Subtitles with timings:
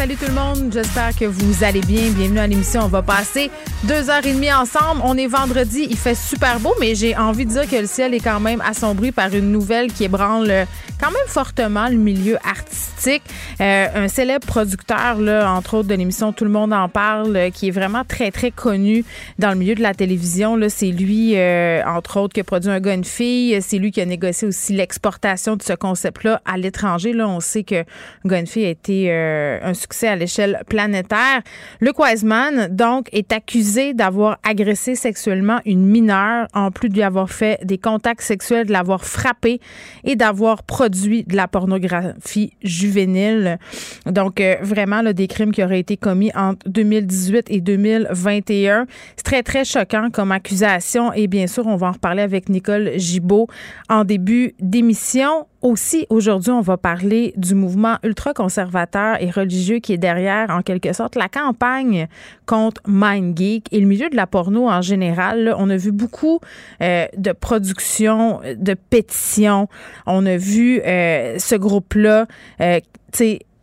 [0.00, 2.10] Salut tout le monde, j'espère que vous allez bien.
[2.12, 2.80] Bienvenue à l'émission.
[2.84, 3.50] On va passer
[3.84, 5.02] deux heures et demie ensemble.
[5.04, 8.14] On est vendredi, il fait super beau, mais j'ai envie de dire que le ciel
[8.14, 10.66] est quand même assombri par une nouvelle qui ébranle
[10.98, 13.22] quand même fortement le milieu artistique.
[13.60, 17.50] Euh, un célèbre producteur, là, entre autres de l'émission Tout le monde en parle, euh,
[17.50, 19.04] qui est vraiment très, très connu
[19.38, 20.56] dans le milieu de la télévision.
[20.56, 22.96] Là, c'est lui, euh, entre autres, qui a produit un gars.
[23.02, 27.12] C'est lui qui a négocié aussi l'exportation de ce concept-là à l'étranger.
[27.12, 27.84] Là, on sait que
[28.46, 31.42] fille a été un succès à l'échelle planétaire.
[31.80, 37.30] Luc Wiseman, donc, est accusé d'avoir agressé sexuellement une mineure, en plus de lui avoir
[37.30, 39.60] fait des contacts sexuels, de l'avoir frappé
[40.04, 43.58] et d'avoir produit de la pornographie juvénile.
[44.06, 48.86] Donc, euh, vraiment, là, des crimes qui auraient été commis entre 2018 et 2021.
[49.16, 51.12] C'est très, très choquant comme accusation.
[51.12, 53.48] Et bien sûr, on va en reparler avec Nicole Gibault
[53.88, 55.46] en début d'émission.
[55.62, 60.94] Aussi, aujourd'hui, on va parler du mouvement ultra-conservateur et religieux qui est derrière, en quelque
[60.94, 62.08] sorte, la campagne
[62.46, 65.54] contre MindGeek et le milieu de la porno en général.
[65.58, 66.40] on a vu beaucoup
[66.82, 69.68] euh, de productions, de pétitions.
[70.06, 72.26] On a vu euh, ce groupe-là,
[72.62, 72.80] euh,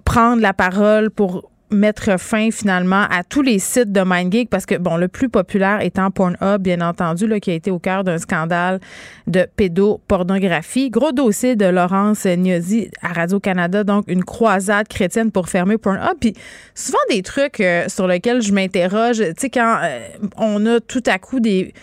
[0.06, 4.76] prendre la parole pour mettre fin finalement à tous les sites de MindGeek parce que,
[4.76, 8.18] bon, le plus populaire étant Pornhub, bien entendu, là, qui a été au cœur d'un
[8.18, 8.80] scandale
[9.28, 10.90] de pédopornographie.
[10.90, 16.18] Gros dossier de Laurence Gnozzi à Radio-Canada, donc une croisade chrétienne pour fermer Pornhub.
[16.20, 16.34] Puis
[16.74, 20.00] souvent des trucs euh, sur lesquels je m'interroge, tu sais, quand euh,
[20.38, 21.74] on a tout à coup des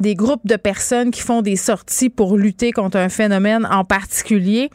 [0.00, 4.68] des groupes de personnes qui font des sorties pour lutter contre un phénomène en particulier,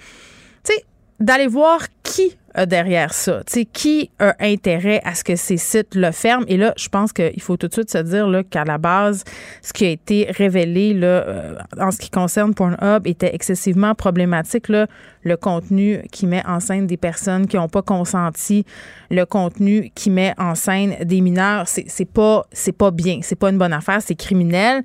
[0.63, 0.85] tu sais,
[1.19, 3.41] d'aller voir qui derrière ça?
[3.73, 6.45] Qui a intérêt à ce que ces sites le ferment?
[6.47, 9.23] Et là, je pense qu'il faut tout de suite se dire là, qu'à la base,
[9.61, 14.69] ce qui a été révélé là, euh, en ce qui concerne Pornhub était excessivement problématique.
[14.69, 14.87] Là,
[15.23, 18.65] le contenu qui met en scène des personnes qui n'ont pas consenti,
[19.11, 23.35] le contenu qui met en scène des mineurs, c'est, c'est pas c'est pas bien, c'est
[23.35, 24.83] pas une bonne affaire, c'est criminel.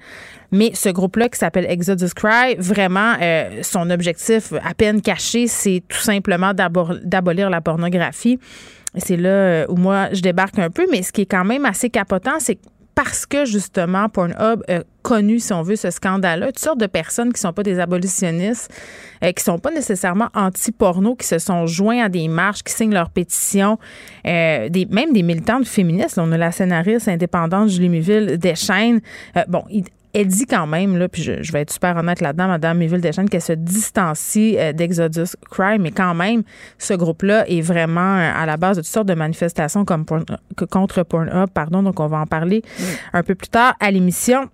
[0.52, 5.82] Mais ce groupe-là qui s'appelle Exodus Cry, vraiment, euh, son objectif à peine caché, c'est
[5.88, 8.38] tout simplement d'abolir la pornographie.
[8.96, 11.64] C'est là euh, où moi, je débarque un peu, mais ce qui est quand même
[11.64, 12.58] assez capotant, c'est
[12.94, 17.32] parce que justement Pornhub a connu, si on veut, ce scandale-là, toutes sortes de personnes
[17.32, 18.72] qui sont pas des abolitionnistes,
[19.24, 22.92] euh, qui sont pas nécessairement anti-porno, qui se sont joints à des marches, qui signent
[22.92, 23.78] leurs pétitions,
[24.26, 26.18] euh, des, même des militantes féministes.
[26.18, 29.00] on a la scénariste indépendante Julie Miville Deschaines.
[29.36, 29.64] Euh, bon,
[30.14, 33.28] elle dit quand même, là, puis je, vais être super honnête là-dedans, Mme Miville Deschênes,
[33.28, 36.42] qu'elle se distancie euh, d'Exodus Crime, mais quand même,
[36.78, 40.04] ce groupe-là est vraiment euh, à la base de toutes sortes de manifestations comme
[40.70, 42.62] contre Pornhub, pardon, donc on va en parler
[43.12, 44.48] un peu plus tard à l'émission.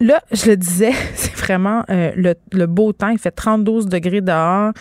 [0.00, 3.08] Là, je le disais, c'est vraiment euh, le, beau temps.
[3.08, 4.72] Il fait 32 degrés dehors.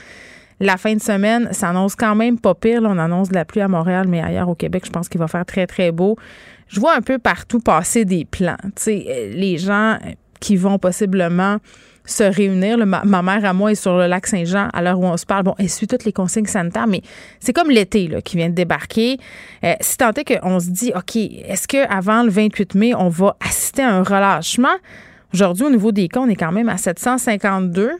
[0.59, 2.81] La fin de semaine s'annonce quand même pas pire.
[2.83, 5.27] on annonce de la pluie à Montréal, mais ailleurs au Québec, je pense qu'il va
[5.27, 6.17] faire très, très beau
[6.67, 8.57] je vois un peu partout passer des plans.
[8.63, 9.97] Tu sais, euh, les gens
[10.39, 11.57] qui vont possiblement
[12.05, 12.77] se réunir.
[12.85, 15.43] ma, mère à moi est sur le lac Saint-Jean à l'heure où on se parle.
[15.43, 17.01] Bon, elle suit toutes les consignes sanitaires, mais
[17.39, 19.17] c'est comme l'été qui vient de débarquer.
[19.63, 23.35] Euh, si tant est qu'on se dit, OK, est-ce qu'avant le 28 mai, on va
[23.45, 24.75] assister à un relâchement?
[25.33, 27.91] Aujourd'hui, au niveau des cas, on est quand même à 752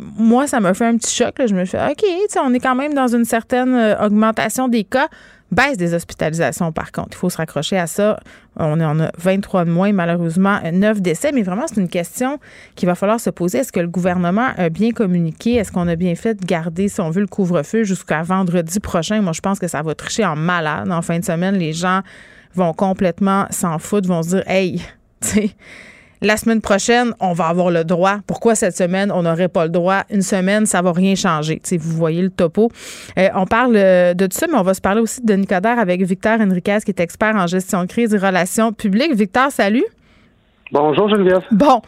[0.00, 1.34] moi, ça m'a fait un petit choc.
[1.38, 2.04] Je me suis fait, OK,
[2.42, 5.08] on est quand même dans une certaine euh, augmentation des cas.
[5.52, 7.10] Baisse des hospitalisations, par contre.
[7.12, 8.18] Il faut se raccrocher à ça.
[8.56, 11.30] On en a 23 de moins, malheureusement, 9 décès.
[11.32, 12.40] Mais vraiment, c'est une question
[12.74, 13.58] qu'il va falloir se poser.
[13.58, 15.54] Est-ce que le gouvernement a bien communiqué?
[15.54, 19.20] Est-ce qu'on a bien fait de garder, si on veut, le couvre-feu jusqu'à vendredi prochain?
[19.20, 20.90] Moi, je pense que ça va tricher en malade.
[20.90, 22.00] En fin de semaine, les gens
[22.54, 24.82] vont complètement s'en foutre, vont se dire, hey,
[25.20, 25.50] tu sais,
[26.22, 28.18] la semaine prochaine, on va avoir le droit.
[28.26, 30.04] Pourquoi cette semaine, on n'aurait pas le droit?
[30.10, 31.60] Une semaine, ça va rien changer.
[31.78, 32.70] vous voyez le topo.
[33.18, 35.78] Euh, on parle euh, de tout ça, mais on va se parler aussi de Nicodère
[35.78, 39.14] avec Victor Henriquez, qui est expert en gestion de crise et relations publiques.
[39.14, 39.84] Victor, salut.
[40.72, 41.42] Bonjour Geneviève.
[41.52, 41.80] Bon,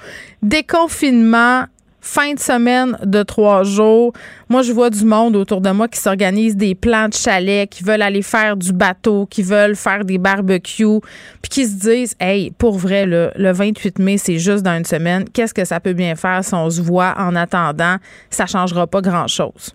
[0.43, 1.65] déconfinement
[2.01, 4.13] fin de semaine de trois jours.
[4.49, 7.85] Moi, je vois du monde autour de moi qui s'organise des plans de chalet, qui
[7.85, 11.01] veulent aller faire du bateau, qui veulent faire des barbecues,
[11.43, 15.25] puis qui se disent, hey, pour vrai, le, 28 mai, c'est juste dans une semaine.
[15.33, 17.97] Qu'est-ce que ça peut bien faire si on se voit en attendant?
[18.31, 19.75] Ça changera pas grand-chose.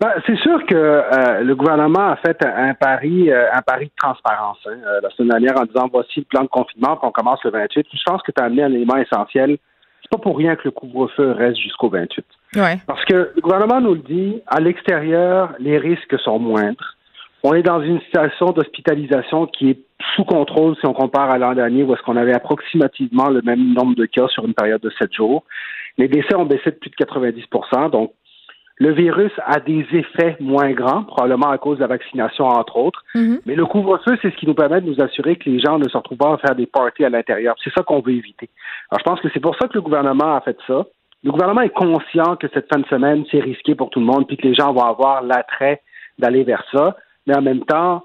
[0.00, 3.92] Ben, c'est sûr que euh, le gouvernement a fait un pari, euh, un pari de
[3.96, 7.42] transparence hein, euh, la semaine dernière en disant voici le plan de confinement, qu'on commence
[7.44, 7.86] le 28.
[7.92, 9.56] Je pense que tu as amené un élément essentiel
[10.04, 12.24] c'est pas pour rien que le couvre-feu reste jusqu'au 28.
[12.86, 16.96] Parce que le gouvernement nous le dit, à l'extérieur, les risques sont moindres.
[17.42, 19.80] On est dans une situation d'hospitalisation qui est
[20.14, 23.72] sous contrôle si on compare à l'an dernier où est-ce qu'on avait approximativement le même
[23.72, 25.44] nombre de cas sur une période de sept jours.
[25.96, 27.44] Les décès ont baissé de plus de 90
[27.92, 28.12] donc
[28.76, 33.04] le virus a des effets moins grands, probablement à cause de la vaccination, entre autres.
[33.14, 33.40] Mm-hmm.
[33.46, 35.88] Mais le couvre-feu, c'est ce qui nous permet de nous assurer que les gens ne
[35.88, 37.54] se retrouvent pas à faire des parties à l'intérieur.
[37.62, 38.50] C'est ça qu'on veut éviter.
[38.90, 40.84] Alors, je pense que c'est pour ça que le gouvernement a fait ça.
[41.22, 44.26] Le gouvernement est conscient que cette fin de semaine, c'est risqué pour tout le monde,
[44.26, 45.80] puis que les gens vont avoir l'attrait
[46.18, 46.96] d'aller vers ça.
[47.26, 48.04] Mais en même temps,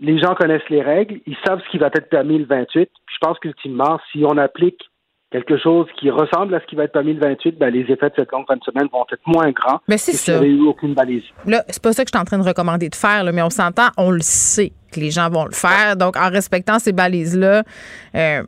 [0.00, 2.90] les gens connaissent les règles, ils savent ce qui va être permis le 28.
[3.06, 4.89] Puis je pense qu'ultimement, si on applique
[5.30, 8.08] quelque chose qui ressemble à ce qui va être permis le 28, ben, les effets
[8.08, 9.80] de cette longue fin de semaine vont être moins grands.
[9.88, 10.42] Mais c'est ça.
[10.42, 11.22] eu aucune balise.
[11.46, 13.50] Là, c'est pas ça que je suis en train de recommander de faire, mais on
[13.50, 15.96] s'entend, on le sait que les gens vont le faire.
[15.96, 17.62] Donc, en respectant ces balises-là,
[18.16, 18.42] euh,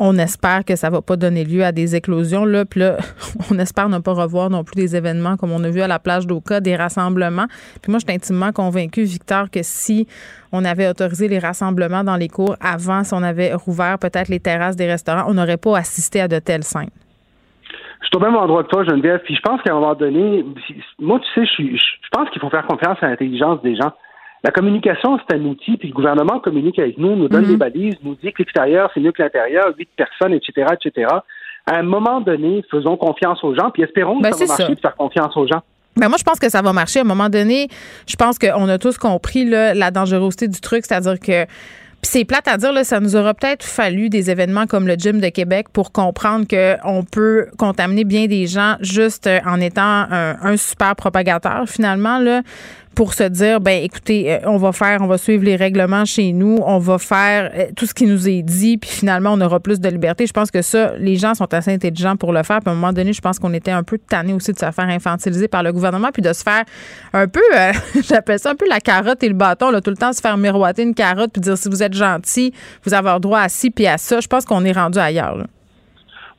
[0.00, 2.44] on espère que ça va pas donner lieu à des éclosions.
[2.44, 2.64] Là.
[2.64, 2.96] Puis là,
[3.50, 5.98] on espère ne pas revoir non plus des événements comme on a vu à la
[5.98, 7.46] plage d'Oka, des rassemblements.
[7.82, 10.06] Puis moi, je suis intimement convaincue, Victor, que si
[10.52, 14.40] on avait autorisé les rassemblements dans les cours avant, si on avait rouvert peut-être les
[14.40, 16.90] terrasses des restaurants, on n'aurait pas assisté à de telles scènes.
[18.00, 19.20] Je suis au même endroit que toi, Geneviève.
[19.24, 20.44] Puis je pense qu'à un moment donné,
[20.98, 23.92] moi, tu sais, je, je pense qu'il faut faire confiance à l'intelligence des gens.
[24.44, 27.50] La communication, c'est un outil, puis le gouvernement communique avec nous, nous donne mhm.
[27.50, 31.08] des balises, nous dit que l'extérieur, c'est mieux que l'intérieur, huit personnes, etc., etc.
[31.66, 34.74] À un moment donné, faisons confiance aux gens, puis espérons que ben, ça va marcher
[34.74, 35.60] de faire confiance aux gens.
[35.96, 37.00] Ben moi, je pense que ça va marcher.
[37.00, 37.66] À un moment donné,
[38.06, 41.46] je pense qu'on a tous compris la dangerosité du truc, c'est-à-dire que
[42.00, 45.20] c'est plate à dire, là, ça nous aura peut-être fallu des événements comme le Gym
[45.20, 50.56] de Québec pour comprendre qu'on peut contaminer bien des gens juste en étant un, un
[50.56, 52.20] super propagateur, finalement.
[52.20, 52.42] Là
[52.98, 56.32] pour se dire ben écoutez, euh, on va faire, on va suivre les règlements chez
[56.32, 59.60] nous, on va faire euh, tout ce qui nous est dit, puis finalement on aura
[59.60, 60.26] plus de liberté.
[60.26, 62.58] Je pense que ça, les gens sont assez intelligents pour le faire.
[62.58, 64.68] Puis à un moment donné, je pense qu'on était un peu tanné aussi de se
[64.72, 66.64] faire infantiliser par le gouvernement, puis de se faire
[67.12, 67.72] un peu, euh,
[68.02, 70.82] j'appelle ça un peu la carotte et le bâton, tout le temps se faire miroiter
[70.82, 72.52] une carotte puis dire si vous êtes gentil,
[72.84, 74.18] vous avez droit à ci puis à ça.
[74.18, 75.44] Je pense qu'on est rendu ailleurs.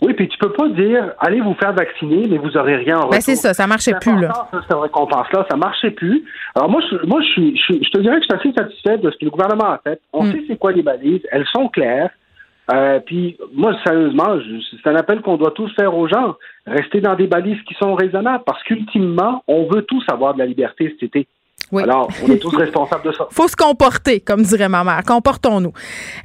[0.01, 2.99] Oui, puis tu peux pas dire allez vous faire vacciner, mais vous aurez rien en
[3.01, 3.11] retour.
[3.11, 4.47] Ben c'est ça, ça marchait plus là.
[4.51, 6.23] Cette récompense-là, ça marchait plus.
[6.55, 9.11] Alors moi, je, moi, je, suis, je, te dirais que je suis assez satisfait de
[9.11, 9.99] ce que le gouvernement a fait.
[10.13, 10.31] On hmm.
[10.31, 12.11] sait c'est quoi les balises, elles sont claires.
[12.71, 14.37] Euh, puis moi, sérieusement,
[14.83, 16.35] c'est un appel qu'on doit tous faire aux gens.
[16.67, 20.45] Rester dans des balises qui sont raisonnables, parce qu'ultimement, on veut tous avoir de la
[20.45, 21.27] liberté cet été.
[21.77, 23.27] Alors, on est tous responsables de ça.
[23.31, 25.01] faut se comporter, comme dirait ma mère.
[25.05, 25.73] Comportons-nous.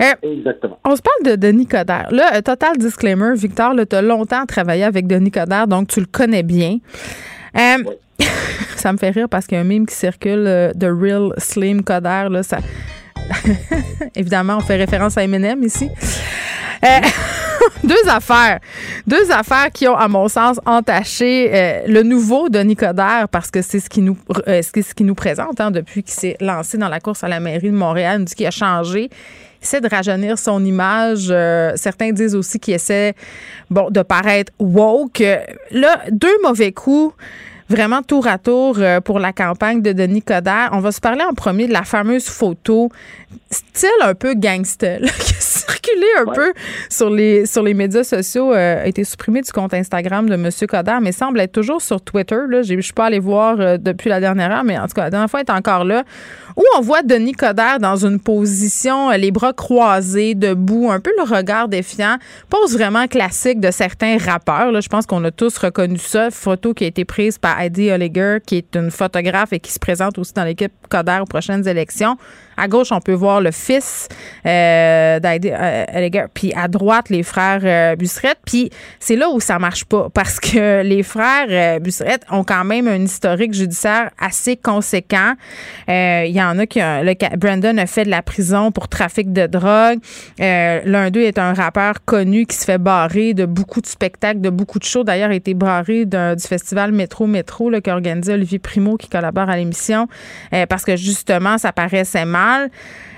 [0.03, 0.79] Euh, Exactement.
[0.85, 2.09] On se parle de Denis Coderre.
[2.11, 6.07] Là, euh, total disclaimer, Victor, tu as longtemps travaillé avec Denis Coderre, donc tu le
[6.07, 6.79] connais bien.
[7.57, 7.85] Euh,
[8.77, 10.45] ça me fait rire parce qu'il y a un mime qui circule
[10.75, 12.31] de Real Slim Coderre.
[12.31, 12.59] Là, ça...
[14.15, 15.89] Évidemment, on fait référence à Eminem ici.
[17.84, 18.61] deux affaires.
[19.06, 23.62] Deux affaires qui ont, à mon sens, entaché euh, le nouveau de Nicodère parce que
[23.62, 24.16] c'est ce qui nous,
[24.49, 27.40] euh, ce qui nous présente hein, depuis qu'il s'est lancé dans la course à la
[27.40, 28.25] mairie de Montréal.
[28.25, 29.11] Dit qu'il a changé.
[29.62, 31.28] Essaie de rajeunir son image.
[31.30, 33.14] Euh, certains disent aussi qu'il essaie
[33.71, 35.23] bon, de paraître woke.
[35.71, 37.14] Là, deux mauvais coups
[37.71, 40.68] vraiment tour à tour pour la campagne de Denis Coderre.
[40.73, 42.90] On va se parler en premier de la fameuse photo
[43.50, 46.52] style un peu gangster qui a circulé un peu
[46.88, 50.50] sur les, sur les médias sociaux, euh, a été supprimé du compte Instagram de M.
[50.68, 52.37] Coder, mais semble être toujours sur Twitter.
[52.50, 55.04] Je ne suis pas allée voir euh, depuis la dernière heure, mais en tout cas,
[55.04, 56.04] la dernière fois, elle est encore là.
[56.56, 61.11] Où on voit Denis Coderre dans une position, euh, les bras croisés, debout, un peu
[61.16, 62.16] le regard défiant.
[62.49, 64.70] Pose vraiment classique de certains rappeurs.
[64.70, 64.80] Là.
[64.80, 66.30] Je pense qu'on a tous reconnu ça.
[66.30, 69.78] Photo qui a été prise par Heidi Oliger, qui est une photographe et qui se
[69.78, 72.16] présente aussi dans l'équipe Coder aux prochaines élections.
[72.56, 74.08] À gauche, on peut voir le fils
[74.46, 77.96] euh, euh puis à droite, les frères euh,
[78.44, 78.70] Puis
[79.00, 81.80] c'est là où ça marche pas, parce que les frères euh,
[82.30, 85.34] ont quand même un historique judiciaire assez conséquent.
[85.88, 86.81] Euh, en a qui...
[86.81, 89.99] le, Brandon a fait de la prison pour trafic de drogue.
[90.39, 94.51] L'un d'eux est un rappeur connu qui se fait barrer de beaucoup de spectacles, de
[94.51, 95.05] beaucoup de shows.
[95.05, 99.49] D'ailleurs, a été barré du festival Métro Métro qui a organisé Olivier Primo, qui collabore
[99.49, 100.09] à l'émission,
[100.69, 102.71] parce que justement, ça paraissait mal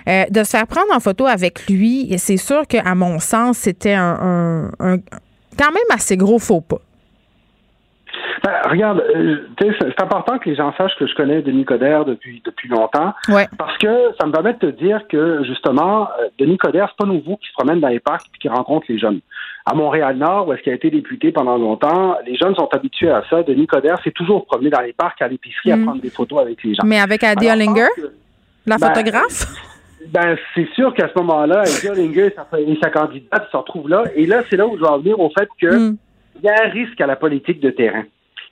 [0.09, 3.95] euh, de se faire prendre en photo avec lui, c'est sûr qu'à mon sens, c'était
[3.95, 6.80] un, quand même assez gros faux pas.
[8.46, 12.40] Ben, regarde, euh, c'est important que les gens sachent que je connais Denis Coderre depuis
[12.44, 13.12] depuis longtemps.
[13.28, 13.48] Ouais.
[13.58, 13.88] Parce que
[14.20, 17.48] ça me permet de te dire que justement, euh, Denis Coderre, c'est pas nouveau qui
[17.48, 19.18] se promène dans les parcs et qui rencontre les jeunes.
[19.64, 23.24] À Montréal-Nord, où est-ce qu'il a été député pendant longtemps, les jeunes sont habitués à
[23.28, 23.42] ça.
[23.42, 25.84] Denis Coderre s'est toujours promené dans les parcs, à l'épicerie, à Mm.
[25.84, 26.84] prendre des photos avec les gens.
[26.86, 27.88] Mais avec Adi Hollinger,
[28.64, 29.46] la Ben, photographe?
[30.12, 32.26] Ben, c'est sûr qu'à ce moment-là, Eddie Hollinger
[32.58, 34.04] et sa candidate se retrouvent là.
[34.14, 35.96] Et là, c'est là où je vais en venir au fait que Mm.
[36.36, 38.04] il y a un risque à la politique de terrain.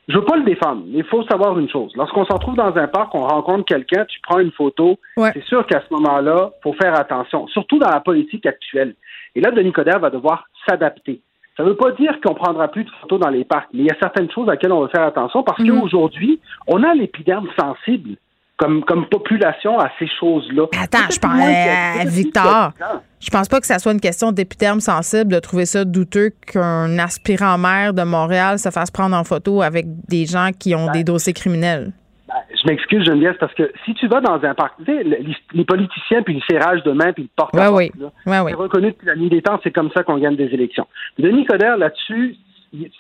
[0.08, 1.92] Je veux pas le défendre, mais il faut savoir une chose.
[1.96, 5.30] Lorsqu'on se retrouve dans un parc, on rencontre quelqu'un, tu prends une photo, Ouais.
[5.32, 8.94] c'est sûr qu'à ce moment-là, faut faire attention, surtout dans la politique actuelle.
[9.34, 11.20] Et là, Denis Coderre va devoir s'adapter.
[11.56, 13.86] Ça ne veut pas dire qu'on prendra plus de photos dans les parcs, mais il
[13.86, 15.80] y a certaines choses à laquelle on va faire attention parce Mhm.
[15.80, 18.16] qu'aujourd'hui, on a l'épiderme sensible
[18.56, 20.66] comme, comme population à ces choses-là.
[20.80, 22.72] Attends, je pense- euh, Victor.
[23.20, 26.98] Je pense pas que ça soit une question d'épiderme sensible de trouver ça douteux qu'un
[26.98, 31.04] aspirant maire de Montréal se fasse prendre en photo avec des gens qui ont des
[31.04, 31.92] dossiers criminels.
[32.28, 35.24] Ben, je m'excuse, Geneviève, parce que si tu vas dans un parc, tu sais, les,
[35.52, 37.90] les politiciens, puis le serrage de main, puis le porte Ouais, oui.
[38.26, 38.50] Ouais, oui.
[38.50, 40.86] c'est reconnu depuis la nuit des temps, c'est comme ça qu'on gagne des élections.
[41.18, 42.36] Denis Coderre, là-dessus,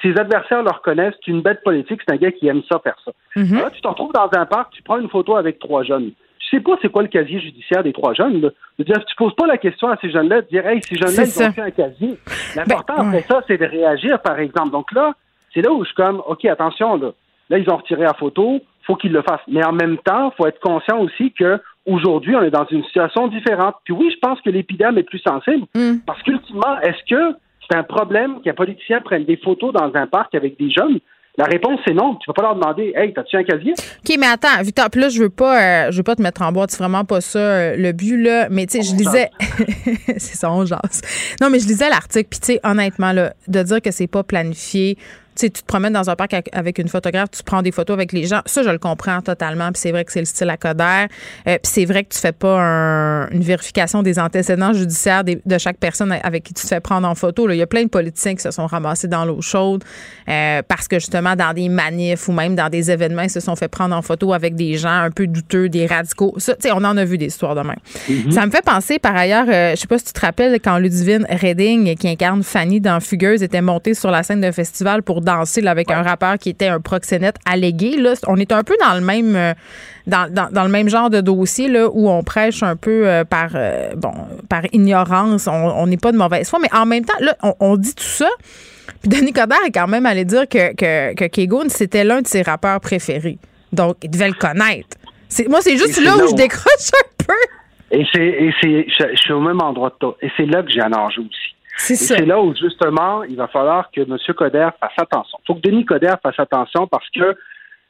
[0.02, 2.96] ses adversaires le reconnaissent, c'est une bête politique, c'est un gars qui aime ça, faire
[3.04, 3.12] ça.
[3.36, 3.58] Mhm.
[3.58, 6.12] Là, tu te retrouves dans un parc, tu prends une photo avec trois jeunes.
[6.38, 8.40] Tu sais pas c'est quoi le casier judiciaire des trois jeunes.
[8.40, 8.50] Là.
[8.78, 10.96] Je veux dire, tu poses pas la question à ces jeunes-là de dire Hey, ces
[10.96, 12.18] jeunes-là, ils ont fait un casier.
[12.54, 13.18] L'important Ben, ouais.
[13.18, 14.70] après ça, c'est de réagir, par exemple.
[14.70, 15.14] Donc là,
[15.52, 17.12] c'est là où je suis comme OK, attention, là.
[17.50, 19.40] Là, ils ont retiré la photo, faut qu'ils le fassent.
[19.48, 23.28] Mais en même temps, faut être conscient aussi que aujourd'hui, on est dans une situation
[23.28, 23.76] différente.
[23.84, 25.66] Puis oui, je pense que l'épiderme est plus sensible.
[25.74, 25.98] Mm.
[26.06, 27.36] Parce qu'ultimement, est-ce que
[27.68, 31.00] c'est un problème qu'un politicien prenne des photos dans un parc avec des jeunes?
[31.36, 32.14] La réponse, c'est non.
[32.16, 33.72] Tu peux pas leur demander Hey, t'as-tu un casier?
[33.72, 36.42] OK, mais attends, Victor, puis là, je veux pas, euh, je veux pas te mettre
[36.42, 38.48] en boîte, c'est vraiment pas ça euh, le but, là.
[38.50, 39.30] Mais tu sais, je lisais.
[40.06, 41.02] c'est ça, on jase.
[41.40, 44.22] Non, mais je lisais l'article, puis tu sais, honnêtement, là, de dire que c'est pas
[44.22, 44.96] planifié.
[45.36, 47.94] Tu sais, tu te promènes dans un parc avec- une photographe, tu prends des photos
[47.94, 48.40] avec les gens.
[48.46, 49.70] Ça, je le comprends totalement.
[49.72, 51.06] Puis c'est vrai que c'est le style à Coder.
[51.46, 55.40] Euh, puis c'est vrai que tu fais pas un- une vérification des antécédents judiciaires des-
[55.44, 57.46] de chaque personne avec qui tu te fais prendre en photo.
[57.46, 57.54] là.
[57.54, 59.82] Il y a plein de politiciens qui se sont ramassés dans l'eau chaude
[60.28, 63.56] euh, parce que justement, dans des manifs ou même dans des événements, ils se sont
[63.56, 66.34] fait prendre en photo avec des gens un peu douteux, des radicaux.
[66.38, 67.76] Ça, tu sais, on en a vu des histoires de même.
[68.32, 70.78] Ça me fait penser, par ailleurs, euh, je sais pas si tu te rappelles, quand
[70.78, 75.20] Ludivine Redding, qui incarne Fanny dans Fugueuse, était montée sur la scène d'un festival pour
[75.24, 77.96] danser là, avec un rappeur qui était un proxénète allégué.
[77.96, 79.52] Là, on est un peu dans le même euh,
[80.06, 83.24] dans, dans- dans le même genre de dossier là, où on prêche un peu euh,
[83.24, 84.12] par euh, bon
[84.48, 85.48] par ignorance.
[85.48, 88.04] On n'est pas de mauvaise foi, mais en même temps, là, on, on dit tout
[88.04, 88.28] ça.
[89.00, 92.26] Puis Denis Coderre est quand même allé dire que, que, que Kegoun, c'était l'un de
[92.26, 93.38] ses rappeurs préférés.
[93.72, 94.96] Donc, il devait le connaître.
[95.28, 97.34] C'est- Moi, c'est juste là où je décroche un peu.
[97.90, 100.16] Et c'est, et c'est, je, suis au même endroit que toi.
[100.22, 101.53] Et c'est là que j'ai un enjeu aussi.
[101.76, 102.16] C'est Et ça.
[102.16, 104.16] c'est là où, justement, il va falloir que M.
[104.36, 105.38] Coderre fasse attention.
[105.42, 107.36] Il faut que Denis Coderre fasse attention parce que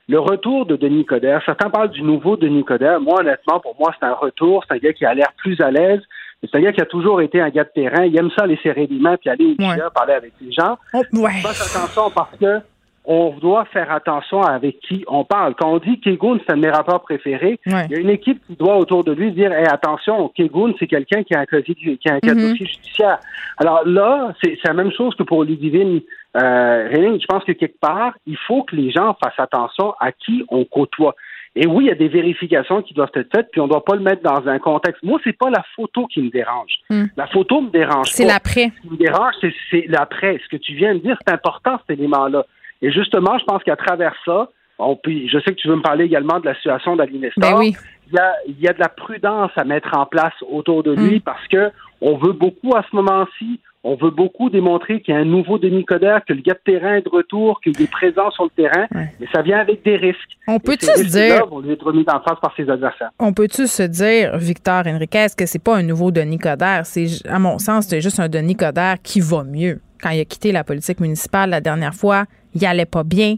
[0.09, 3.01] le retour de Denis Coderre, certains parlent du nouveau Denis Coderre.
[3.01, 4.65] Moi, honnêtement, pour moi, c'est un retour.
[4.69, 6.01] C'est un gars qui a l'air plus à l'aise.
[6.43, 8.05] C'est un gars qui a toujours été un gars de terrain.
[8.05, 9.79] Il aime ça aller serrer les mains puis aller au Ouais.
[9.95, 10.77] parler avec les gens.
[10.93, 11.41] On- ouais.
[11.43, 12.61] Fasse attention parce que
[13.05, 15.55] on doit faire attention avec qui on parle.
[15.55, 17.87] Quand on dit Kegoun, c'est un de mes rappeurs préférés, Ouais.
[17.91, 20.87] il y a une équipe qui doit autour de lui dire hey, attention, Kegoun, c'est
[20.87, 22.57] quelqu'un qui a un casier, qui a un Mhm.
[22.57, 23.19] judiciaire.
[23.59, 26.01] Alors là, c'est la même chose que pour Ludivine
[26.37, 26.89] euh.
[26.91, 30.65] Je pense que quelque part, il faut que les gens fassent attention à qui on
[30.65, 31.15] côtoie.
[31.57, 33.85] Et oui, il y a des vérifications qui doivent être faites, puis on ne doit
[33.85, 35.01] pas le mettre dans un contexte.
[35.05, 36.73] Moi, c'est pas la photo qui me dérange.
[36.91, 37.05] Mm.
[37.17, 38.73] La photo me dérange C'est l'après.
[38.77, 40.41] Ce qui me dérange, c'est- c'est l'après.
[40.43, 42.45] Ce que tu viens de dire, c'est important, cet élément-là.
[42.83, 46.05] Et justement, je pense qu'à travers ça, on je sais que tu veux me parler
[46.05, 47.41] également de la situation d'Alinestor.
[47.43, 47.77] Ben oui.
[48.09, 50.93] Il y, a, il y a de la prudence à mettre en place autour de
[50.93, 51.21] lui Mm.
[51.21, 55.21] parce que on veut beaucoup à ce moment-ci, on veut beaucoup démontrer qu'il y a
[55.21, 58.31] un nouveau Denis Coderre, que le gars de terrain est de retour, qu'il est présent
[58.31, 59.13] sur le terrain, Ouais.
[59.21, 60.19] mais ça vient avec des risques.
[60.49, 63.11] On peut-tu se dire, vont lui être remis en face par ses adversaires.
[63.19, 66.87] on peut-tu se dire, Victor Enriquez, que c'est pas un nouveau Denis Coderre?
[66.87, 69.81] C'est, à mon sens, c'est juste un Denis Coderre qui va mieux.
[70.03, 72.25] Quand il a quitté la politique municipale la dernière fois,
[72.55, 73.37] il allait pas bien.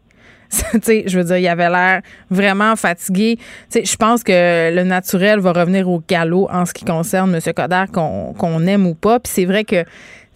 [0.49, 3.37] Tu sais, je veux dire, il avait l'air vraiment fatigué.
[3.37, 3.45] Tu
[3.81, 7.41] sais, je pense que le naturel va revenir au galop en ce qui concerne M.
[7.53, 9.19] Coderre, qu'on aime ou pas.
[9.19, 9.83] Puis c'est vrai que,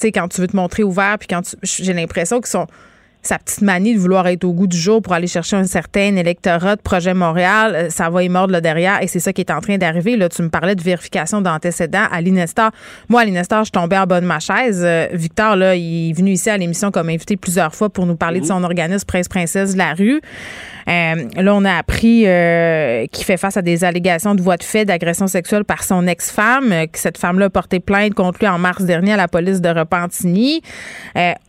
[0.00, 2.66] sais, quand tu veux te montrer ouvert, puis quand tu- j'ai l'impression qu'ils sont
[3.22, 6.16] sa petite manie de vouloir être au goût du jour pour aller chercher un certain
[6.16, 9.42] électorat de Projet Montréal, euh, ça va y mordre le derrière et c'est ça qui
[9.42, 10.16] est en train d'arriver.
[10.16, 12.70] Là, tu me parlais de vérification d'antécédents à l'Inestar.
[13.10, 14.80] Moi, à l'Inestar, je tombais en bas de ma chaise.
[14.82, 18.16] Euh, Victor, là, il est venu ici à l'émission comme invité plusieurs fois pour nous
[18.16, 20.22] parler de son organisme Prince-Princesse de la rue.
[20.90, 22.24] Là, on a appris
[23.10, 26.86] qu'il fait face à des allégations de voie de fait d'agression sexuelle par son ex-femme,
[26.92, 29.68] que cette femme-là a porté plainte contre lui en mars dernier à la police de
[29.68, 30.62] Repentigny.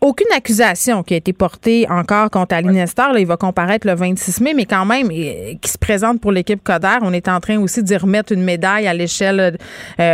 [0.01, 3.13] aucune accusation qui a été portée encore contre Ali Nestor.
[3.13, 6.63] Là, il va comparaître le 26 mai, mais quand même, qui se présente pour l'équipe
[6.63, 6.97] Coder.
[7.01, 9.57] On est en train aussi d'y remettre une médaille à l'échelle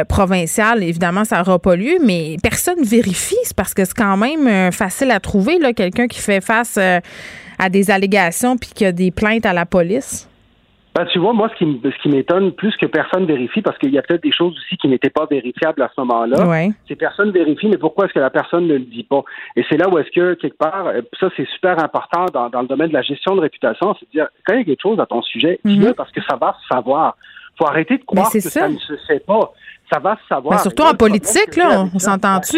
[0.07, 0.83] provinciale.
[0.83, 3.35] Évidemment, ça n'aura pas lieu, mais personne vérifie.
[3.43, 6.75] C'est parce que c'est quand même euh, facile à trouver, là, quelqu'un qui fait face
[6.77, 6.99] euh,
[7.59, 10.29] à des allégations puis qui a des plaintes à la police?
[10.97, 13.93] Ben, tu vois, moi, ce qui, ce qui m'étonne plus que personne vérifie, parce qu'il
[13.93, 16.47] y a peut-être des choses aussi qui n'étaient pas vérifiables à ce moment-là.
[16.47, 16.71] Ouais.
[16.87, 19.21] C'est personne vérifie, mais pourquoi est-ce que la personne ne le dit pas?
[19.55, 22.67] Et c'est là où est-ce que, quelque part, euh, ça, c'est super important dans, le
[22.67, 24.99] domaine de la gestion de réputation, c'est de dire, quand il y a quelque chose
[24.99, 25.93] à ton sujet, dis-le mhm.
[25.93, 27.15] parce que ça va se savoir.
[27.59, 28.67] faut arrêter de croire que ça.
[28.67, 29.53] ne se sait pas.
[29.93, 30.55] Ça va se savoir.
[30.55, 32.57] Ben, surtout en politique, là, on s'entend-tu?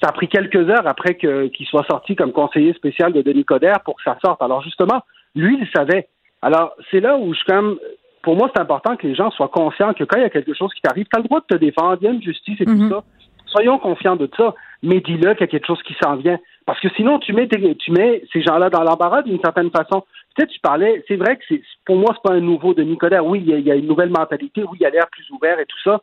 [0.00, 3.80] Ça a pris quelques heures après qu'il soit sorti comme conseiller spécial de Denis Coderre
[3.84, 4.40] pour que ça sorte.
[4.42, 5.02] Alors justement,
[5.34, 6.08] lui, il savait.
[6.40, 7.78] Alors, c'est là où je comme
[8.22, 10.54] pour moi, c'est important que les gens soient conscients que quand il y a quelque
[10.54, 12.60] chose qui t'arrive, tu as le droit de te défendre, il y a une justice
[12.60, 12.90] et tout mhm.
[12.90, 13.02] ça.
[13.46, 16.38] Soyons confiants de ça, mais dis-le qu'il y a quelque chose qui s'en vient.
[16.66, 20.04] Parce que sinon, tu mets, tu mets ces gens-là dans l'embarras d'une certaine façon.
[20.36, 23.24] Peut-être tu parlais, c'est vrai que c'est pour moi, c'est pas un nouveau de Coderre.
[23.24, 25.80] Oui, il y, a, une nouvelle mentalité, oui, il a l'air plus ouvert et tout
[25.82, 26.02] ça.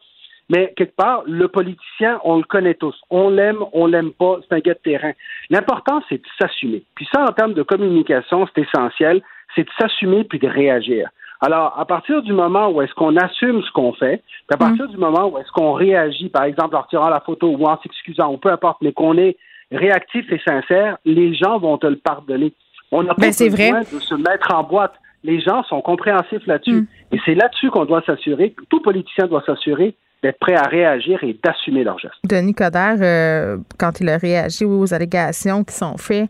[0.49, 2.95] Mais quelque part, le politicien, on le connaît tous.
[3.09, 5.11] On l'aime, on l'aime pas, c'est un gars de terrain.
[5.49, 6.83] L'important, c'est de s'assumer.
[6.95, 9.21] Puis ça, en termes de communication, c'est essentiel,
[9.55, 11.09] c'est de s'assumer puis de réagir.
[11.41, 14.85] Alors, à partir du moment où est-ce qu'on assume ce qu'on fait, puis à partir
[14.85, 14.91] mm.
[14.91, 18.31] du moment où est-ce qu'on réagit, par exemple en retirant la photo ou en s'excusant,
[18.31, 19.37] ou peu importe, mais qu'on est
[19.71, 22.53] réactif et sincère, les gens vont te le pardonner.
[22.91, 24.93] On n'a pas ben, besoin de se mettre en boîte.
[25.23, 26.81] Les gens sont compréhensifs là-dessus.
[26.81, 26.87] Mm.
[27.13, 31.37] Et c'est là-dessus qu'on doit s'assurer, tout politicien doit s'assurer d'être prêt à réagir et
[31.43, 32.15] d'assumer leur geste.
[32.23, 36.29] Denis Coderre, euh, quand il a réagi aux allégations qui sont faites,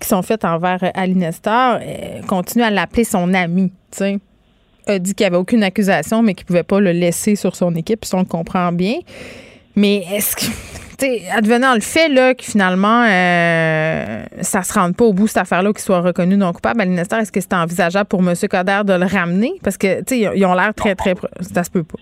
[0.00, 4.18] qui sont faites envers Ali Nestor, euh, continue à l'appeler son ami, tu
[4.86, 7.54] a dit qu'il n'y avait aucune accusation, mais qu'il ne pouvait pas le laisser sur
[7.54, 8.96] son équipe, si on le comprend bien.
[9.76, 15.12] Mais est-ce que, advenant le fait là, que finalement, euh, ça se rende pas au
[15.12, 18.20] bout, cette affaire-là, qu'il soit reconnu non coupable, Ali Nestor, est-ce que c'est envisageable pour
[18.20, 18.34] M.
[18.50, 19.52] Coder de le ramener?
[19.62, 21.14] Parce que, tu sais, ils ont l'air très, très.
[21.42, 21.98] Ça se peut pas.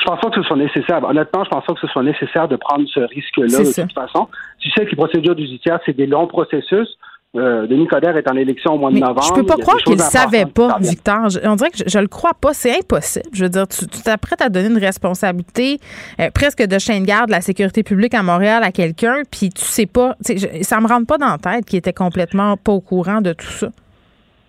[0.00, 1.04] Je pense pas que ce soit nécessaire.
[1.04, 4.28] Honnêtement, je pense pas que ce soit nécessaire de prendre ce risque-là de toute façon.
[4.58, 6.88] Tu sais que les procédures judiciaires, c'est des longs processus.
[7.36, 9.22] Euh, Denis Coderre est en élection au mois de novembre.
[9.22, 11.28] Je peux pas croire qu'il ne savait pas, Victor.
[11.44, 12.52] on dirait que je, ne le crois pas.
[12.52, 13.26] C'est impossible.
[13.32, 15.78] Je veux dire, tu t'apprêtes à donner une responsabilité
[16.18, 19.50] euh, presque de chaîne de garde de la sécurité publique à Montréal à quelqu'un, puis
[19.50, 20.16] tu sais pas.
[20.62, 23.46] Ça me rentre pas dans la tête qu'il était complètement pas au courant de tout
[23.46, 23.68] ça.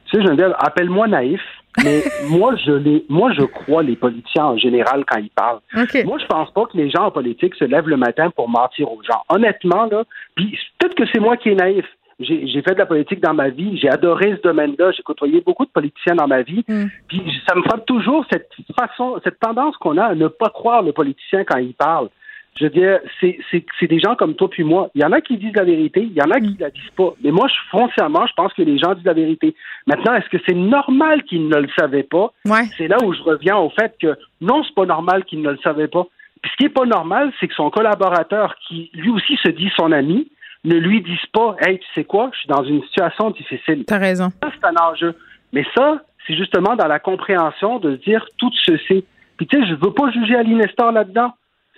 [0.06, 1.42] Tu sais, Geneviève, appelle-moi naïf,
[1.84, 5.62] mais moi, je les, moi, je crois les politiciens en général quand ils parlent.
[6.06, 8.92] Moi, je pense pas que les gens en politique se lèvent le matin pour mentir
[8.92, 9.22] aux gens.
[9.30, 10.04] Honnêtement, là,
[10.36, 11.86] puis peut-être que c'est moi qui est naïf.
[12.20, 15.66] J'ai fait de la politique dans ma vie, j'ai adoré ce domaine-là, j'ai côtoyé beaucoup
[15.66, 16.86] de politiciens dans ma vie, mm.
[17.08, 20.84] puis ça me frappe toujours cette façon, cette tendance qu'on a à ne pas croire
[20.84, 22.10] le politicien quand il parle.
[22.58, 24.90] Je veux dire, c'est des gens comme toi puis moi.
[24.94, 26.60] Il y en a qui disent la vérité, il y en a qui ne mm.
[26.60, 27.14] la disent pas.
[27.24, 29.56] Mais moi, je, foncièrement, je pense que les gens disent la vérité.
[29.88, 32.34] Maintenant, est-ce que c'est normal qu'ils ne le savaient pas?
[32.78, 35.58] C'est là où je reviens au fait que non, c'est pas normal qu'ils ne le
[35.64, 36.06] savaient pas.
[36.42, 39.72] Puis ce qui est pas normal, c'est que son collaborateur, qui lui aussi se dit
[39.78, 40.30] son ami,
[40.64, 43.86] ne lui dise pas Hey, tu sais quoi, je suis dans une situation difficile.
[43.86, 44.30] T'as raison.
[44.44, 45.16] Ça, c'est un enjeu.
[45.54, 49.06] Mais ça, c'est justement dans la compréhension de dire tout ceci.
[49.38, 51.34] Puis tu sais, je veux pas juger Ali Nestor là-dedans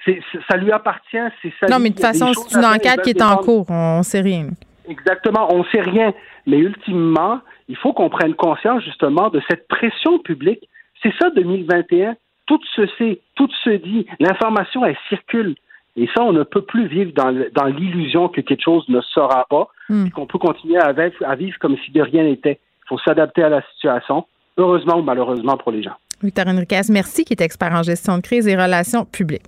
[0.06, 1.18] ça lui appartient.
[1.42, 3.66] C'est non, mais de toute façon, c'est une enquête qui est en cours.
[3.70, 4.48] On ne sait rien.
[4.88, 6.14] Exactement, on ne sait rien.
[6.46, 7.40] Mais ultimement,
[7.70, 10.68] il faut qu'on prenne conscience justement de cette pression publique.
[11.02, 12.16] C'est ça 2021.
[12.46, 14.06] Tout se sait, tout se dit.
[14.20, 15.56] L'information, elle circule.
[15.96, 19.68] Et ça, on ne peut plus vivre dans, l'illusion que quelque chose ne sera pas,
[19.90, 20.10] hmm.
[20.10, 22.60] qu'on peut continuer à vivre, à vivre comme si de rien n'était.
[22.86, 24.26] Il faut s'adapter à la situation,
[24.58, 25.96] heureusement ou malheureusement pour les gens.
[26.22, 29.44] Victor Enriquez, merci, qui est expert en gestion de crise et relations publiques.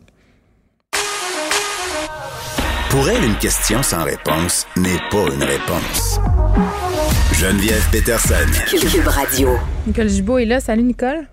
[2.96, 6.18] Pour elle, une question sans réponse n'est pas une réponse.
[7.34, 8.48] Geneviève Peterson.
[8.72, 9.50] Cube Radio.
[9.86, 10.62] Nicole Gibault est là.
[10.62, 11.28] Salut, Nicole.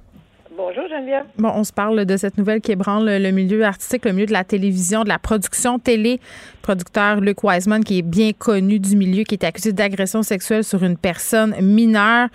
[0.56, 1.22] Bonjour Geneviève.
[1.38, 4.32] Bon, on se parle de cette nouvelle qui ébranle le milieu artistique, le milieu de
[4.32, 6.18] la télévision, de la production télé.
[6.62, 10.82] producteur Luc Wiseman, qui est bien connu du milieu, qui est accusé d'agression sexuelle sur
[10.82, 12.26] une personne mineure.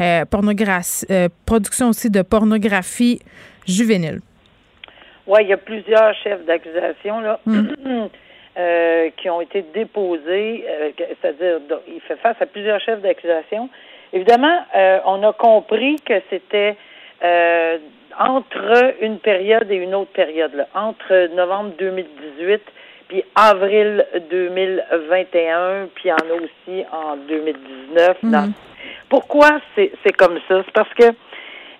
[0.00, 3.18] Euh, euh, production aussi de pornographie
[3.66, 4.20] juvénile.
[5.26, 7.18] Oui, il y a plusieurs chefs d'accusation.
[7.18, 7.40] là.
[7.46, 8.06] Hmm.
[8.58, 10.90] Euh, qui ont été déposés, euh,
[11.20, 13.68] c'est-à-dire il fait face à plusieurs chefs d'accusation.
[14.14, 16.74] Évidemment, euh, on a compris que c'était
[18.18, 22.62] entre une période et une autre période, là, entre novembre 2018
[23.08, 28.16] puis avril 2021, puis il y en a aussi en 2019.
[29.10, 30.62] Pourquoi c'est comme ça?
[30.64, 31.04] C'est parce que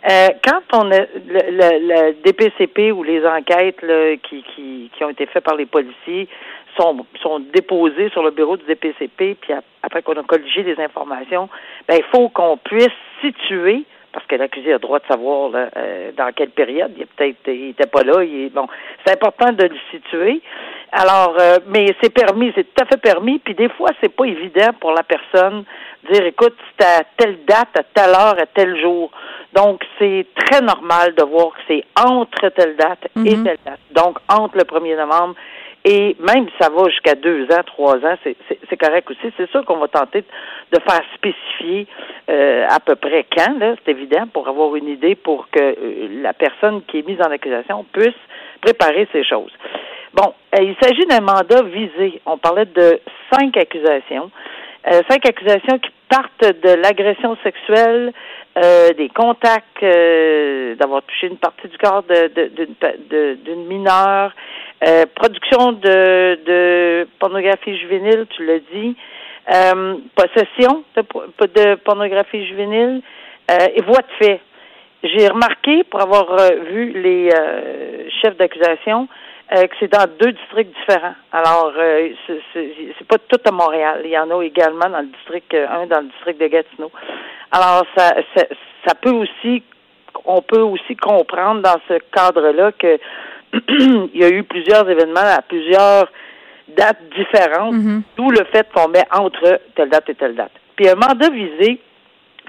[0.09, 1.11] euh, quand on a le,
[1.51, 3.81] le, DPCP ou les enquêtes
[4.23, 6.29] qui, qui, qui ont été faites par les policiers
[6.77, 11.49] sont, sont déposées sur le bureau du DPCP, puis après qu'on a colligé les informations,
[11.89, 12.89] ben il faut qu'on puisse
[13.21, 13.85] situer
[14.17, 16.91] parce que l'accusé a le droit de savoir euh, dans quelle période.
[16.97, 18.25] Il peut-être il était pas là.
[18.25, 18.67] Il bon,
[19.05, 20.41] c'est important de le situer.
[20.91, 23.39] Alors, euh, mais c'est permis, c'est tout à fait permis.
[23.41, 25.65] Puis des fois, c'est pas évident pour la personne
[26.05, 29.11] de dire, écoute, c'est à telle date, à telle heure, à tel jour.
[29.53, 33.45] Donc, c'est très normal de voir que c'est entre telle date et mm-hmm.
[33.45, 33.81] telle date.
[33.91, 35.35] Donc, entre le 1er novembre
[35.89, 39.33] et même ça va jusqu'à deux ans, trois ans, c'est correct aussi.
[39.37, 40.25] C'est sûr qu'on va tenter
[40.73, 41.87] de faire spécifier
[42.29, 46.09] euh, à peu près quand, là, c'est évident, pour avoir une idée pour que euh,
[46.23, 48.19] la personne qui est mise en accusation puisse
[48.63, 49.53] préparer ces choses.
[50.13, 52.21] Bon, euh, il s'agit d'un mandat visé.
[52.27, 52.99] On parlait de
[53.33, 54.33] cinq accusations.
[55.09, 58.13] Cinq accusations qui partent de l'agression sexuelle,
[58.97, 64.33] des contacts, d'avoir touché une partie du corps d'une mineure,
[64.85, 68.95] euh, production de, de pornographie juvénile, tu l'as dit.
[69.55, 71.03] Euh, possession de,
[71.47, 73.01] de, pornographie juvénile
[73.51, 74.41] euh, et voie de fait.
[75.03, 76.37] J'ai remarqué, pour avoir
[76.71, 77.31] vu les
[78.21, 79.09] chefs d'accusation,
[79.51, 81.15] que c'est dans deux districts différents.
[81.33, 81.73] Alors,
[82.53, 84.03] c'est pas tout à Montréal.
[84.05, 86.91] Il y en a également dans le district 1, dans le district de Gatineau.
[87.53, 88.45] Alors, ça, ça,
[88.87, 89.63] ça peut aussi,
[90.25, 92.99] on peut aussi comprendre dans ce cadre-là que
[93.69, 96.11] il y a eu plusieurs événements à plusieurs
[96.69, 98.03] dates différentes, mhm.
[98.17, 100.53] d'où le fait qu'on met entre telle date et telle date.
[100.75, 101.81] Puis un mandat visé,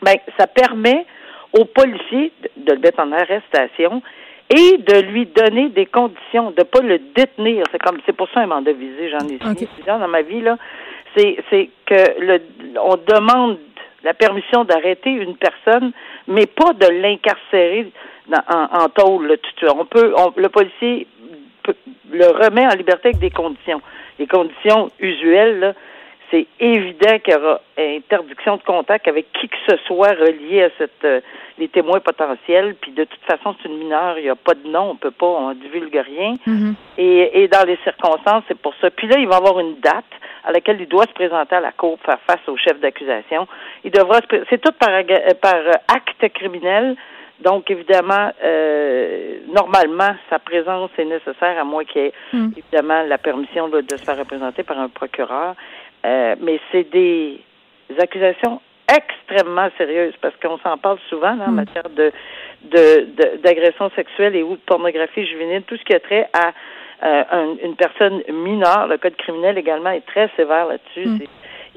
[0.01, 1.05] ben, ça permet
[1.53, 4.01] aux policiers de, le mettre en arrestation
[4.49, 7.65] et de lui donner des conditions, de pas le détenir.
[7.71, 10.41] C'est comme c'est pour ça un mandat visé, j'en ai signé plusieurs dans ma vie
[10.41, 10.57] là.
[11.15, 12.41] C'est c'est que le
[12.81, 13.57] on demande
[14.03, 15.91] la permission d'arrêter une personne,
[16.27, 17.91] mais pas de l'incarcérer
[18.31, 19.37] en, en tôle
[19.75, 21.07] On peut, le policier
[22.11, 23.81] le remet en liberté avec des conditions.
[24.19, 25.75] Les conditions usuelles,
[26.31, 30.69] c'est évident qu'il y aura interdiction de contact avec qui que ce soit relié à
[30.77, 31.21] cette euh,
[31.57, 32.75] les témoins potentiels.
[32.81, 35.11] Puis de toute façon, c'est une mineure, il n'y a pas de nom, on peut
[35.11, 36.35] pas, on divulgue rien.
[36.45, 36.73] Mm-hmm.
[36.97, 38.89] et, et dans les circonstances, c'est pour ça.
[38.91, 40.05] Puis là, il va avoir une date
[40.43, 43.47] à laquelle il doit se présenter à la cour pour faire face au chef d'accusation.
[43.83, 44.91] Il devra c'est tout par,
[45.41, 46.95] par acte criminel
[47.39, 52.49] donc, évidemment, euh, normalement, sa présence est nécessaire à moins qu'il y ait, hmm.
[52.57, 55.55] évidemment, la permission de, se faire représenter par un procureur.
[56.07, 57.41] Euh, mais c'est des
[57.99, 61.55] accusations extrêmement sérieuses parce qu'on s'en parle souvent en hmm.
[61.55, 62.11] matière de
[63.43, 66.53] d'agression sexuelle et ou de pornographie juvénile, tout ce qui a trait à
[67.03, 68.87] euh, une personne mineure.
[68.87, 71.07] Le code criminel également est très sévère là-dessus.
[71.07, 71.19] Hmm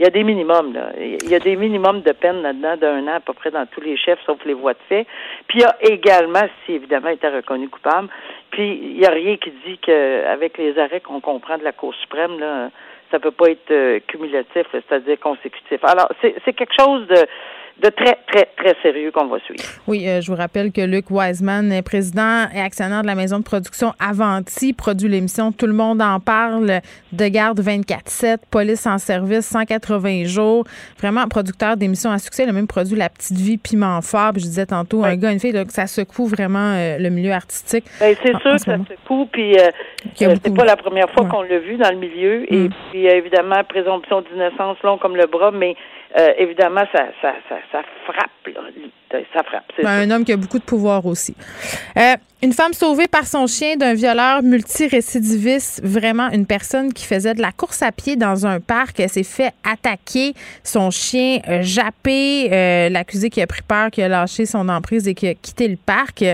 [0.00, 0.92] il y a des minimums, là.
[0.98, 3.82] Il y a des minimums de peine là-dedans d'un an à peu près dans tous
[3.82, 5.06] les chefs, sauf les voies de fait.
[5.46, 8.08] Puis il y a également, si évidemment il était reconnu coupable,
[8.50, 11.94] puis il n'y a rien qui dit qu'avec les arrêts qu'on comprend de la Cour
[11.96, 12.70] suprême, là,
[13.10, 15.82] ça peut pas être euh, cumulatif, c'est-à-dire consécutif.
[15.84, 17.26] Alors, c'est quelque chose de
[17.80, 19.62] de très, très, très sérieux qu'on va suivre.
[19.86, 23.38] Oui, euh, je vous rappelle que Luc Wiseman est président et actionnaire de la maison
[23.38, 26.80] de production Avanti, produit l'émission Tout le monde en parle,
[27.12, 30.64] de garde 24-7, police en service 180 jours.
[30.98, 32.46] Vraiment producteur d'émissions à succès.
[32.46, 34.32] A même produit La Petite Vie, Piment Fort.
[34.32, 37.84] Puis je disais tantôt, un gars, une fille, ça secoue vraiment euh, le milieu artistique.
[37.98, 39.26] Ben, c'est sûr que ça secoue.
[39.32, 39.70] Puis euh,
[40.14, 42.52] c'est pas la première fois qu'on l'a vu dans le milieu.
[42.52, 42.70] Et mm.
[42.90, 45.76] puis évidemment, présomption d'innocence long comme le bras, mais
[46.18, 48.62] euh, évidemment, ça, ça, ça, ça frappe, là.
[49.10, 49.64] Ça frappe.
[49.82, 51.34] Ben, un homme qui a beaucoup de pouvoir aussi.
[51.96, 57.34] Euh, une femme sauvée par son chien d'un violeur multirécidiviste, vraiment une personne qui faisait
[57.34, 60.32] de la course à pied dans un parc, elle s'est fait attaquer,
[60.64, 65.06] son chien euh, jappé, euh, l'accusé qui a pris peur, qui a lâché son emprise
[65.06, 66.24] et qui a quitté le parc.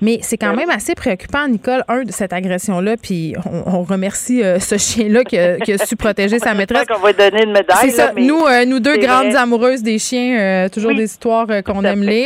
[0.00, 4.60] Mais c'est quand même assez préoccupant, Nicole, un de cette agression-là, puis on, remercie euh,
[4.60, 6.86] ce chien-là qui, qui, a su protéger sa maîtresse.
[6.86, 7.76] qu'on va donner une médaille.
[7.82, 8.12] C'est ça.
[8.16, 12.19] nous, nous deux grandes amoureuses des chiens, toujours des histoires qu'on aime lire.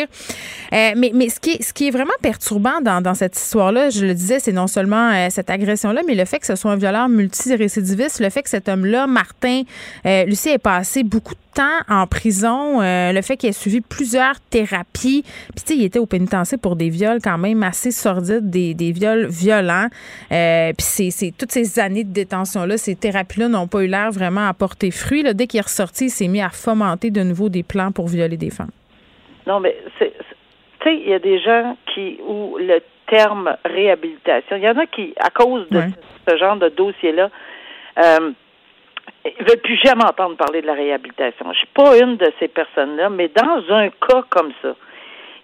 [0.72, 4.66] Mais mais ce, qui est, vraiment perturbant dans, cette histoire-là, je le disais, c'est non
[4.66, 8.42] seulement euh, cette agression-là, mais le fait que ce soit un violeur multirécidiviste, le fait
[8.42, 9.62] que cet homme-là, Martin,
[10.06, 13.80] euh, Lucie, ait passé beaucoup de temps en prison, euh, le fait qu'il ait suivi
[13.80, 17.92] plusieurs thérapies, puis tu sais, il était au pénitencier pour des viols quand même assez
[17.92, 19.88] sordides, des, viols violents,
[20.28, 24.54] puis c'est toutes ces années de détention-là, ces thérapies-là n'ont pas eu l'air vraiment à
[24.54, 25.24] porter fruit.
[25.34, 28.36] Dès qu'il est ressorti, il s'est mis à fomenter de nouveau des plans pour violer
[28.36, 28.70] des femmes.
[29.46, 30.12] Non, mais c'est
[30.80, 34.56] tu sais, il y a des gens qui où le terme réhabilitation.
[34.56, 35.82] Il y en a qui, à cause de
[36.28, 37.30] ce genre de dossier-là,
[38.02, 38.30] euh,
[39.24, 41.52] ne veut plus jamais entendre parler de la réhabilitation.
[41.52, 44.74] Je suis pas une de ces personnes-là, mais dans un cas comme ça,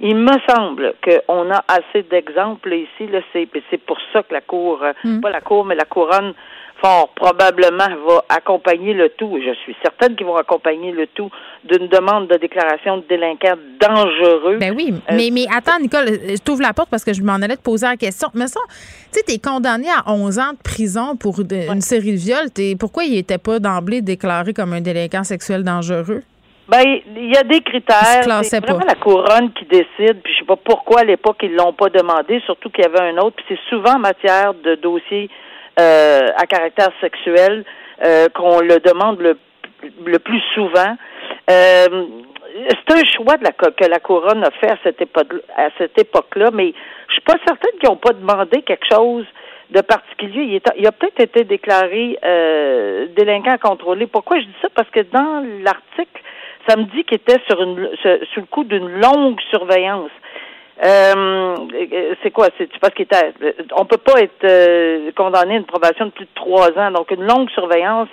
[0.00, 3.06] il me semble qu'on a assez d'exemples ici.
[3.06, 5.20] Là, c'est, c'est pour ça que la Cour, hmm.
[5.20, 6.34] pas la Cour, mais la Couronne,
[6.80, 11.30] fort probablement va accompagner le tout, je suis certaine qu'ils vont accompagner le tout
[11.64, 14.56] d'une demande de déclaration de délinquant dangereux.
[14.58, 17.56] Ben oui, euh, mais, attends, Nicole, je t'ouvre la porte parce que je m'en allais
[17.56, 18.28] te poser la question.
[18.34, 18.60] Mais ça,
[19.12, 22.76] tu sais, t'es condamné à 11 ans de prison pour une série de viols.
[22.78, 26.22] pourquoi il n'était pas d'emblée déclaré comme un délinquant sexuel dangereux?
[26.68, 26.84] Ben,
[27.16, 28.44] il y a des critères.
[28.44, 30.20] C'est vraiment la couronne qui décide.
[30.22, 33.10] Puis je sais pas pourquoi à l'époque ils l'ont pas demandé, surtout qu'il y avait
[33.12, 33.36] un autre.
[33.36, 35.28] Puis c'est souvent en matière de dossiers
[35.80, 37.64] euh, à caractère sexuel
[38.04, 39.38] euh, qu'on le demande le,
[40.04, 40.96] le plus souvent.
[41.50, 42.06] Euh,
[42.68, 45.98] c'est un choix de la, que la couronne a fait à cette époque à cette
[45.98, 46.72] époque-là, mais
[47.08, 49.26] je suis pas certaine qu'ils n'ont pas demandé quelque chose
[49.70, 50.60] de particulier.
[50.76, 54.06] Il, a peut-être été déclaré euh, délinquant contrôlé.
[54.06, 54.68] Pourquoi je dis ça?
[54.74, 56.20] Parce que dans l'article,
[56.68, 57.88] ça me dit qu'il était sur une
[58.34, 60.10] sous le coup d'une longue surveillance.
[60.82, 61.56] Euh,
[62.22, 62.48] c'est quoi?
[62.56, 63.32] C'est parce qu'il était
[63.76, 66.90] on peut pas être euh, condamné à une probation de plus de trois ans.
[66.90, 68.08] Donc une longue surveillance,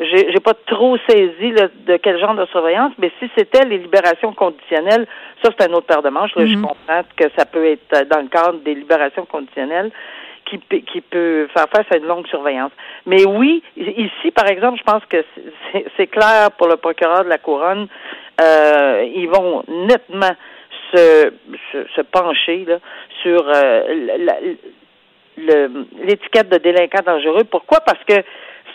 [0.00, 4.32] j'ai, j'ai pas trop saisi de quel genre de surveillance, mais si c'était les libérations
[4.32, 5.06] conditionnelles,
[5.42, 6.32] ça c'est un autre paire de manches.
[6.36, 6.60] Je mm-hmm.
[6.60, 9.92] comprends que ça peut être dans le cadre des libérations conditionnelles
[10.48, 12.72] qui, qui peut faire face à une longue surveillance.
[13.06, 15.24] Mais oui, ici, par exemple, je pense que
[15.96, 17.86] c'est clair pour le procureur de la couronne,
[18.40, 20.34] euh, ils vont nettement
[20.92, 22.66] se, pencher
[23.22, 24.54] sur euh,
[25.36, 27.44] l'étiquette de délinquant dangereux.
[27.44, 27.80] Pourquoi?
[27.80, 28.22] Parce que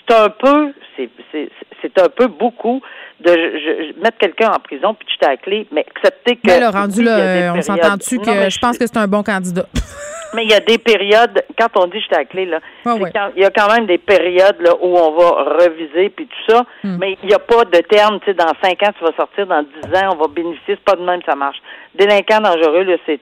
[0.08, 0.74] c'est un peu,
[2.00, 2.82] un peu beaucoup
[3.20, 6.42] de mettre quelqu'un en prison puis jeter la clé, mais accepter que.
[6.46, 9.66] Mais là, rendu là, on s'entend-tu que je pense que c'est un bon candidat?
[10.36, 13.46] Mais il y a des périodes, quand on dit j'étais à clé, là, il y
[13.46, 15.30] a quand même des périodes là, où on va
[15.64, 16.98] reviser puis tout ça, hmm.
[17.00, 19.46] mais il n'y a pas de terme, tu sais, dans cinq ans, tu vas sortir,
[19.46, 21.62] dans dix ans, on va bénéficier, c'est pas de même, ça marche.
[21.94, 23.22] Délinquant dangereux, là, c'est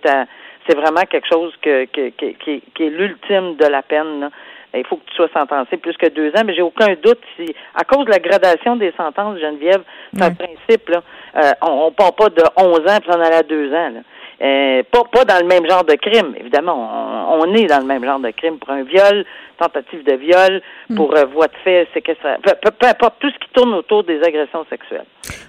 [0.67, 4.29] c'est vraiment quelque chose que, que, qui, est l'ultime de la peine.
[4.73, 7.53] Il faut que tu sois sentencé plus que deux ans, mais j'ai aucun doute si,
[7.75, 11.03] à cause de la gradation des sentences, Geneviève, c'est un principe, là,
[11.35, 13.89] euh, on, ne part pas de 11 ans puis on allait à deux ans.
[13.89, 13.99] Là.
[14.41, 17.37] Euh, pas, pas dans le même genre de crime, évidemment.
[17.39, 19.23] On, est dans le même genre de crime pour un viol,
[19.59, 20.95] tentative de viol, hmm.
[20.95, 24.19] pour euh, voie de fait, séquestration, peu, peu, importe tout ce qui tourne autour des
[24.23, 25.05] agressions sexuelles.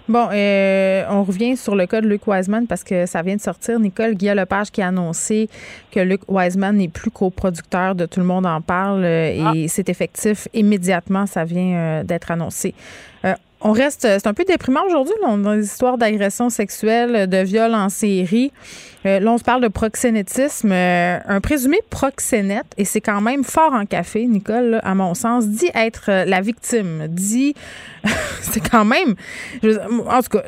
[0.09, 3.41] Bon, euh, on revient sur le cas de Luc Wiseman parce que ça vient de
[3.41, 3.81] sortir.
[3.81, 5.49] Nicole Guillaume Lepage qui a annoncé
[5.91, 9.53] que Luc Wiseman n'est plus coproducteur de Tout le monde en parle et ah.
[9.69, 11.25] c'est effectif immédiatement.
[11.25, 12.75] Ça vient d'être annoncé.
[13.65, 15.15] On reste, c'est un peu déprimant aujourd'hui.
[15.25, 18.53] A des histoires d'agressions sexuelles, de viols en série.
[19.07, 20.71] Euh, là, on se parle de proxénétisme.
[20.73, 25.47] Euh, un présumé proxénète, et c'est quand même fort en café, Nicole, à mon sens,
[25.47, 27.07] dit être euh, la victime.
[27.09, 27.55] Dit,
[28.41, 29.15] c'est quand même.
[29.63, 30.43] en tout cas,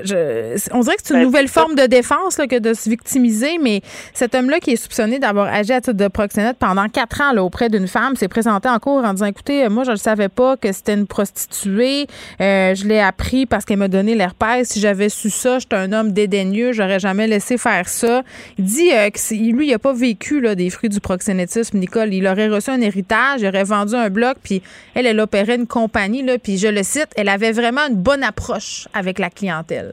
[0.72, 3.82] on dirait que c'est une ben, nouvelle forme de défense que de se victimiser, mais
[4.12, 7.42] cet homme-là qui est soupçonné d'avoir agi à titre de proxénète pendant quatre ans là,
[7.42, 10.56] auprès d'une femme s'est présenté en cours en disant écoutez, moi, je ne savais pas
[10.56, 12.06] que c'était une prostituée.
[12.38, 14.68] je l'ai appris parce qu'elle m'a donné l'herpès.
[14.68, 18.22] Si j'avais su ça, j'étais un homme dédaigneux, j'aurais jamais laissé faire ça.
[18.58, 22.12] Il dit euh, que lui, il n'a pas vécu là, des fruits du proxénétisme, Nicole.
[22.12, 24.62] Il aurait reçu un héritage, il aurait vendu un bloc, puis
[24.94, 28.22] elle, elle opérait une compagnie, là, puis je le cite, elle avait vraiment une bonne
[28.24, 29.92] approche avec la clientèle.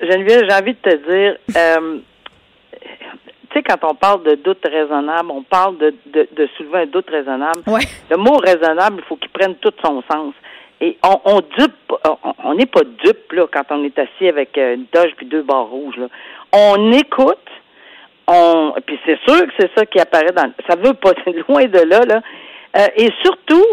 [0.00, 1.98] Geneviève, j'ai envie de te dire, euh,
[3.50, 7.08] tu sais, quand on parle de doute raisonnable, on parle de, de, soulever un doute
[7.10, 7.62] raisonnable.
[8.10, 10.34] Le mot raisonnable, il faut qu'il prenne tout son sens.
[10.80, 11.92] Et on, on dupe,
[12.44, 15.42] on n'est pas dupe là quand on est assis avec euh, une toge puis deux
[15.42, 15.96] barres rouges.
[15.96, 16.08] Là
[16.52, 17.48] on écoute,
[18.26, 21.12] on, puis c'est sûr que c'est ça qui apparaît dans, ça veut pas,
[21.48, 22.20] loin de là, là.
[22.76, 23.64] Euh, et surtout,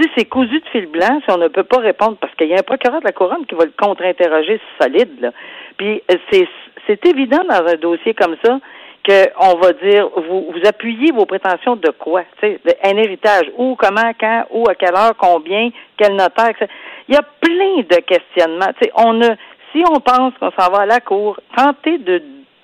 [0.00, 2.54] si c'est cousu de fil blanc, si on ne peut pas répondre, parce qu'il y
[2.54, 5.30] a un procureur de la couronne qui va le contre-interroger solide, là.
[5.76, 6.48] Puis euh, c'est,
[6.86, 8.58] c'est évident dans un dossier comme ça
[9.04, 12.22] qu'on va dire, vous, vous appuyez vos prétentions de quoi?
[12.40, 16.66] sais, un héritage, où, comment, quand, où, à quelle heure, combien, quel notaire, etc.
[17.08, 18.72] Il y a plein de questionnements.
[18.80, 19.34] sais, on a
[19.72, 22.22] si on pense qu'on s'en va à la cour, tenter de,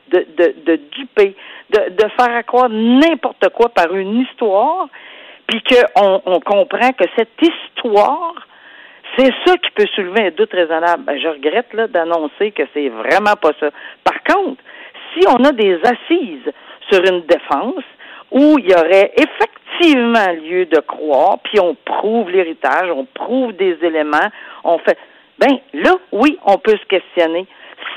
[0.08, 1.34] de, de, de duper,
[1.70, 4.88] de, de faire croire n'importe quoi par une histoire,
[5.46, 8.34] puis qu'on on comprend que cette histoire,
[9.16, 11.04] c'est ça qui peut soulever un doute raisonnable.
[11.04, 13.70] Ben, je regrette là d'annoncer que c'est vraiment pas ça.
[14.04, 14.62] Par contre,
[15.14, 16.52] si on a des assises
[16.90, 17.84] sur une défense
[18.30, 23.78] où il y aurait effectivement lieu de croire, puis on prouve l'héritage, on prouve des
[23.82, 24.28] éléments,
[24.64, 24.98] on fait
[25.38, 27.46] ben là, oui, on peut se questionner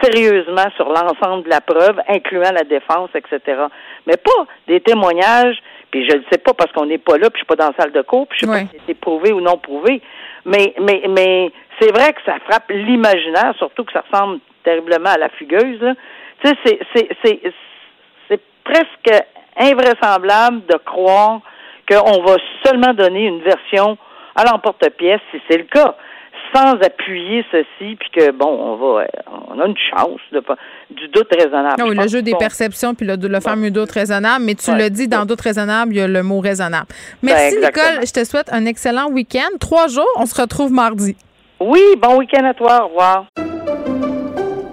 [0.02, 3.64] sérieusement sur l'ensemble de la preuve, incluant la défense, etc.
[4.08, 5.58] Mais pas des témoignages,
[5.90, 7.70] puis je ne sais pas parce qu'on n'est pas là, puis je suis pas dans
[7.70, 10.02] la salle de cours, puis je sais pas si c'est prouvé ou non prouvé.
[10.46, 15.18] Mais, mais, mais c'est vrai que ça frappe l'imaginaire, surtout que ça ressemble terriblement à
[15.18, 15.96] la fugueuse.
[16.44, 16.80] Tu sais,
[17.24, 19.24] c'est, presque
[19.58, 21.42] invraisemblable de croire
[21.90, 23.98] qu'on va seulement donner une version
[24.36, 25.96] à l'emporte-pièce si c'est le cas
[26.54, 29.06] sans appuyer ceci, puis que, bon, on va,
[29.50, 30.44] on a une chance de,
[30.90, 31.82] du doute raisonnable.
[31.82, 35.08] Non, le jeu des perceptions, puis le, le fameux doute raisonnable, mais tu le dis,
[35.08, 36.88] dans doute raisonnable, il y a le mot raisonnable.
[37.22, 38.06] Merci, ben, Nicole.
[38.06, 39.58] Je te souhaite un excellent week-end.
[39.60, 41.16] Trois jours, on se retrouve mardi.
[41.60, 42.84] Oui, bon week-end à toi.
[42.84, 43.26] Au revoir.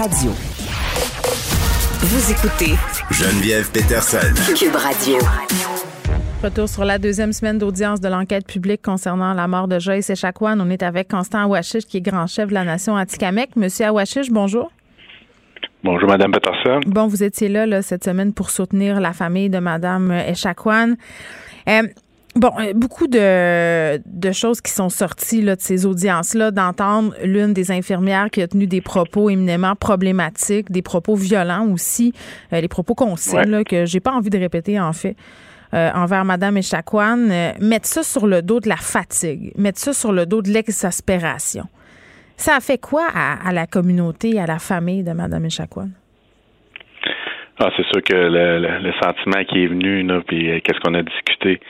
[0.00, 0.30] Radio.
[2.00, 2.72] Vous écoutez
[3.10, 4.32] Geneviève Peterson.
[4.56, 5.18] Cube Radio.
[6.42, 10.58] Retour sur la deuxième semaine d'audience de l'enquête publique concernant la mort de Joyce Echaquan.
[10.58, 13.56] On est avec Constant Awachish, qui est grand chef de la nation Atikamek.
[13.56, 14.72] Monsieur Awachish, bonjour.
[15.84, 16.80] Bonjour, Madame Peterson.
[16.86, 20.94] Bon, vous étiez là, cette semaine pour soutenir la famille de Madame Echaquan.
[21.68, 21.82] Euh,
[22.36, 27.52] bon, euh, beaucoup de, de, choses qui sont sorties là, de ces audiences-là, d'entendre l'une
[27.52, 32.12] des infirmières qui a tenu des propos éminemment problématiques, des propos violents aussi,
[32.52, 35.16] euh, les propos qu'on sait, là, que j'ai pas envie de répéter en fait.
[35.72, 39.92] Euh, envers Mme Echaquan, euh, mettre ça sur le dos de la fatigue, mettre ça
[39.92, 41.64] sur le dos de l'exaspération.
[42.36, 45.90] Ça a fait quoi à, la communauté, à la famille de Mme Echaquan?
[47.60, 51.60] Ah, c'est sûr que le, sentiment qui est venu, puis qu'est-ce qu'on a discuté,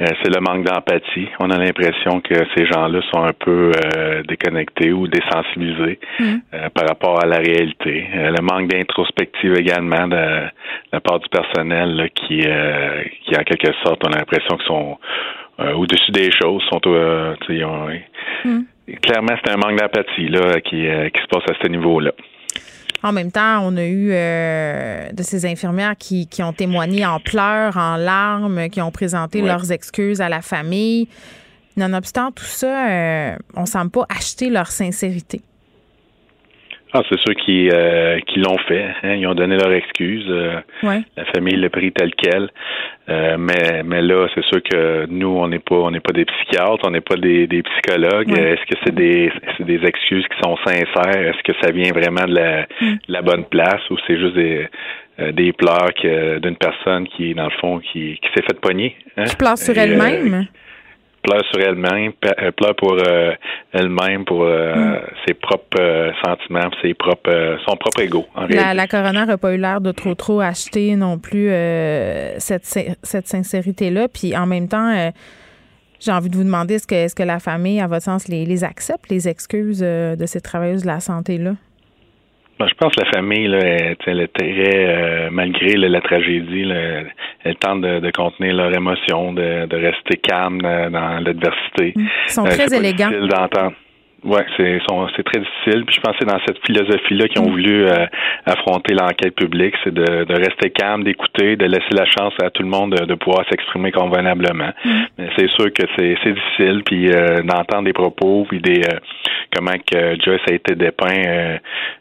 [0.00, 1.28] c'est le manque d'empathie.
[1.40, 6.36] On a l'impression que ces gens-là sont un peu euh, déconnectés ou désensibilisés mm.
[6.54, 8.06] euh, par rapport à la réalité.
[8.14, 10.48] le manque d'introspective également de,
[10.92, 14.98] la part du personnel qui, qui, en quelque sorte, on a l'impression qu'ils sont
[15.76, 18.60] au-dessus des choses, sont mm.
[19.02, 22.12] Clairement, c'est un manque d'empathie là, qui, qui se passe à ce niveau-là.
[23.02, 27.18] En même temps, on a eu euh, de ces infirmières qui, qui, ont témoigné en
[27.18, 31.08] pleurs, en larmes, qui ont présenté leurs excuses à la famille.
[31.76, 35.40] Nonobstant tout ça, euh, on ne semble pas acheter leur sincérité.
[36.92, 38.84] Ah, c'est ceux qui, euh, qui l'ont fait.
[39.02, 39.14] Hein.
[39.14, 40.24] Ils ont donné leur excuse.
[40.28, 42.50] Euh, la famille l'a pris tel quel.
[43.08, 46.24] Euh, mais, mais là, c'est sûr que nous, on n'est pas on n'est pas des
[46.24, 48.32] psychiatres, on n'est pas des, des psychologues.
[48.36, 51.16] Est-ce que c'est des c'est des excuses qui sont sincères?
[51.16, 52.98] Est-ce que ça vient vraiment de la, mm.
[53.08, 54.68] la bonne place ou c'est juste des
[55.32, 55.90] des pleurs
[56.40, 58.96] d'une personne qui, dans le fond, qui, qui s'est fait pogner?
[59.18, 59.24] Hein?
[59.24, 60.46] Qui pleure sur elle-même?
[61.22, 63.32] Pleure sur elle-même, euh, pleure pour euh,
[63.72, 65.00] elle-même, pour euh, mm.
[65.26, 68.26] ses propres sentiments, ses propres, son propre ego.
[68.34, 71.48] En la, la coroner n'a pas eu l'air de trop trop acheter non plus
[72.38, 74.08] cette, cette sincérité-là.
[74.08, 75.12] Puis en même temps,
[76.00, 78.44] j'ai envie de vous demander est-ce que, est-ce que la famille, à votre sens, les,
[78.46, 81.52] les accepte, les excuses de ces travailleuses de la santé-là?
[82.60, 83.58] Ben, je pense que la famille, là,
[84.06, 87.04] elle, est très, euh, malgré la tragédie, là,
[87.42, 91.94] elle tente de, contenir leur émotion, de, de rester calme dans, l'adversité.
[91.96, 93.08] Ils sont euh, très élégants.
[93.10, 93.72] d'entendre.
[94.24, 94.78] Ouais, c'est
[95.16, 95.84] c'est très difficile.
[95.86, 97.52] Puis je pensais dans cette philosophie-là qu'ils ont mm.
[97.52, 98.06] voulu euh,
[98.46, 102.62] affronter l'enquête publique, c'est de, de, rester calme, d'écouter, de laisser la chance à tout
[102.62, 104.72] le monde de, pouvoir s'exprimer convenablement.
[104.84, 105.00] Mm.
[105.18, 107.10] Mais c'est sûr que c'est difficile, puis
[107.44, 108.82] d'entendre des propos, puis des
[109.54, 111.58] comment que Joyce a été dépeint euh,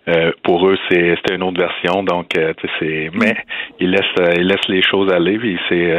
[0.08, 2.04] euh, pour eux, c'était une autre version.
[2.04, 3.36] Donc, euh, c'est mais
[3.80, 5.92] il laisse il laisse les choses aller, puis c'est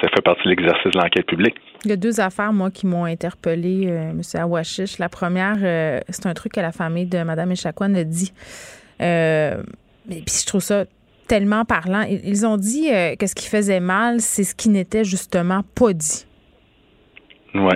[0.00, 1.56] ça fait partie de l'exercice de l'enquête publique.
[1.84, 4.20] Il y a deux affaires, moi, qui m'ont interpellé, M.
[4.34, 4.98] Awashish.
[4.98, 5.56] La première,
[6.08, 8.32] c'est un truc que la famille de Mme Echaquan a dit.
[8.98, 9.56] mais
[10.06, 10.84] puis je trouve ça
[11.26, 12.02] tellement parlant.
[12.02, 12.88] Ils ont dit
[13.18, 16.26] que ce qui faisait mal, c'est ce qui n'était justement pas dit.
[17.54, 17.74] Oui.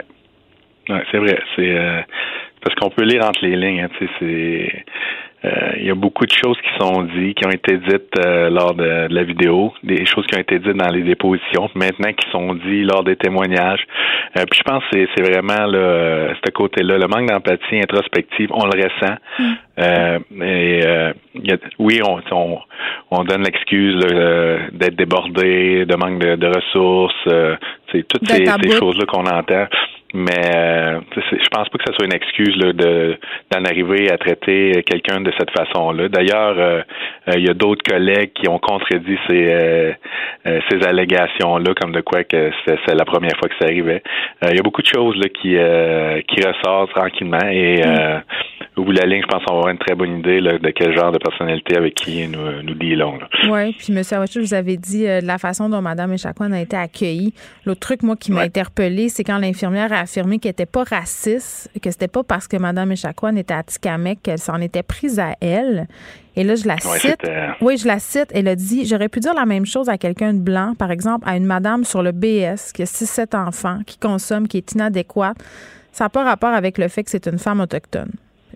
[0.90, 1.38] Ouais, c'est vrai.
[1.56, 2.04] C'est
[2.64, 3.82] parce qu'on peut lire entre les lignes.
[3.82, 4.66] Hein, c'est euh,
[5.76, 8.74] il y a beaucoup de choses qui sont dites, qui ont été dites euh, lors
[8.74, 12.54] de, la vidéo, des choses qui ont été dites dans les dépositions, maintenant qui sont
[12.54, 13.84] dites lors des témoignages.
[14.38, 18.64] Euh, puis je pense que c'est vraiment là, ce côté-là, le manque d'empathie introspective, on
[18.64, 19.16] le ressent.
[19.38, 19.52] Mm.
[19.76, 20.80] Et
[21.78, 22.58] oui, on, on,
[23.10, 23.96] on donne l'excuse
[24.72, 27.58] d'être débordé, de manque de, ressources,
[27.92, 29.66] c'est toutes ces, ces choses-là qu'on entend.
[30.16, 33.18] Mais euh, je pense pas que ça soit une excuse là, de
[33.50, 36.08] d'en arriver à traiter quelqu'un de cette façon-là.
[36.08, 36.82] D'ailleurs, euh,
[37.28, 39.94] euh, il y a d'autres collègues qui ont contredit ces
[40.44, 44.02] ces allégations-là, comme de quoi que c'est la première fois que ça arrivait.
[44.42, 45.56] Il y a beaucoup de choses là, qui
[46.28, 48.22] qui ressortent tranquillement et mm.
[48.76, 50.94] au bout de la ligne, je pense qu'on une très bonne idée là, de quel
[50.94, 53.18] genre de personnalité avec qui nous nous dealons.
[53.48, 54.02] Oui, puis M.
[54.10, 57.34] Awachou, vous avez dit de la façon dont Mme Echaquan a été accueillie.
[57.64, 61.70] L'autre truc, moi, qui m'a interpellée, c'est quand l'infirmière a affirmé qu'elle n'était pas raciste,
[61.82, 65.34] que c'était pas parce que Mme Echaquan était à Tikamek qu'elle s'en était prise à
[65.40, 65.86] elle.
[66.36, 67.22] Et là, je la cite.
[67.60, 68.30] Oui, je la cite.
[68.34, 71.28] Elle a dit J'aurais pu dire la même chose à quelqu'un de blanc, par exemple,
[71.28, 75.36] à une madame sur le BS qui a 6-7 enfants, qui consomme, qui est inadéquate.
[75.92, 78.10] Ça n'a pas rapport avec le fait que c'est une femme autochtone.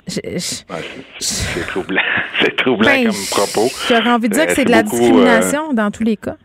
[0.09, 2.03] C'est troublant.
[2.41, 3.69] C'est troublant ben, comme propos.
[3.89, 6.37] J'aurais envie de dire que euh, c'est de la euh, discrimination dans tous les cas.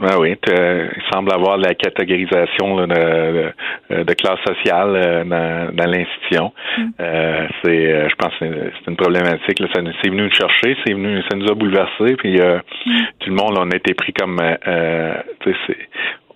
[0.00, 3.52] Ah oui, il semble avoir la catégorisation de,
[3.90, 6.52] de, classe sociale euh, dans, dans l'institution.
[6.76, 6.88] Mm.
[7.00, 9.58] Euh, c'est, euh, je pense, que c'est une problématique.
[9.58, 12.16] Là, ça, c'est venu nous chercher, c'est venu, ça nous a bouleversés.
[12.16, 12.60] Puis mm.
[13.20, 14.38] tout le monde, on a été pris comme,
[15.44, 15.78] c'est,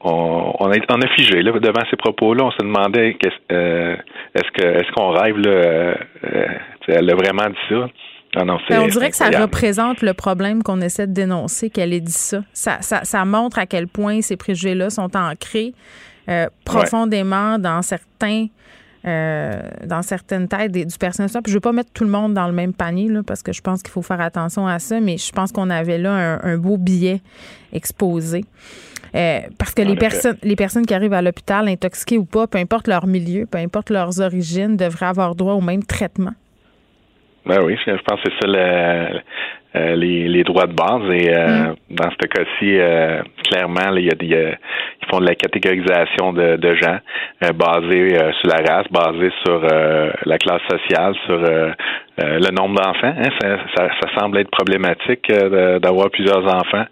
[0.00, 2.44] on, on, a, on a figé là, devant ces propos-là.
[2.44, 5.96] On se demandait est-ce que, est-ce qu'on rêve là
[6.88, 7.88] Elle a vraiment dit ça.
[8.34, 12.12] Ben, on dirait que ça représente le problème qu'on essaie de dénoncer, qu'elle ait dit
[12.12, 12.42] ça.
[12.52, 13.24] Ça, ça.
[13.24, 15.72] montre à quel point ces préjugés-là sont ancrés
[16.28, 18.46] euh, profondément dans certains.
[19.06, 21.30] Euh, dans certaines têtes du personnel.
[21.30, 23.42] Puis je ne veux pas mettre tout le monde dans le même panier là, parce
[23.42, 26.38] que je pense qu'il faut faire attention à ça, mais je pense qu'on avait là
[26.42, 27.22] un, beau billet
[27.72, 28.44] exposé.
[29.14, 32.58] Euh, parce que les personnes, les personnes qui arrivent à l'hôpital, intoxiquées ou pas, peu
[32.58, 36.32] importe leur milieu, peu importe leurs origines, devraient avoir droit au même traitement.
[37.46, 39.20] Ben oui, je pense que c'est ça
[39.76, 41.02] euh, les, les, droits de base.
[41.12, 41.74] Et euh, mm.
[41.90, 44.56] dans ce cas-ci, euh, clairement, il y a des,
[45.02, 46.98] ils font de la catégorisation de, de gens
[47.54, 53.14] basée sur la race, basée sur la classe sociale, sur le nombre d'enfants.
[53.16, 53.30] Hein.
[53.40, 55.32] Ça, ça, ça, semble être problématique
[55.80, 56.84] d'avoir plusieurs enfants.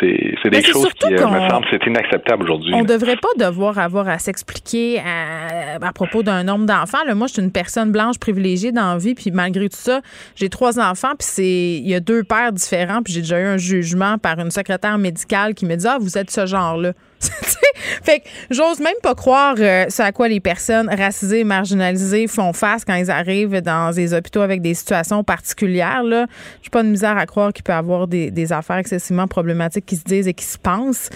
[0.00, 2.72] C'est des choses qui euh, me semblent c'est inacceptable aujourd'hui.
[2.74, 6.98] On ne devrait pas devoir avoir à s'expliquer à, propos d'un nombre d'enfants.
[7.14, 10.00] Moi, je suis une personne blanche privilégiée dans la vie, puis malgré tout ça,
[10.36, 13.44] j'ai trois enfants, puis c'est il y a deux pères différents, puis j'ai déjà eu
[13.44, 16.92] un jugement par une secrétaire médicale qui me dit ah vous êtes ce genre-là.
[18.02, 22.26] fait que j'ose même pas croire euh, ce à quoi les personnes racisées et marginalisées
[22.26, 26.02] font face quand ils arrivent dans des hôpitaux avec des situations particulières.
[26.02, 26.26] Là.
[26.62, 29.86] J'ai pas de misère à croire qu'il peut y avoir des, des affaires excessivement problématiques
[29.86, 31.10] qui se disent et qui se pensent.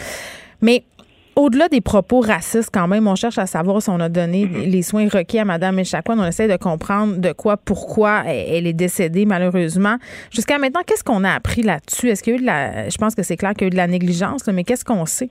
[0.60, 0.84] Mais
[1.38, 4.70] au-delà des propos racistes, quand même, on cherche à savoir si on a donné mm-hmm.
[4.70, 6.18] les soins requis à Mme Echaquan.
[6.18, 9.98] On essaie de comprendre de quoi, pourquoi elle est décédée, malheureusement.
[10.32, 12.08] Jusqu'à maintenant, qu'est-ce qu'on a appris là-dessus?
[12.10, 12.88] Est-ce qu'il y a eu de la.
[12.88, 15.06] Je pense que c'est clair qu'il y a eu de la négligence, mais qu'est-ce qu'on
[15.06, 15.30] sait?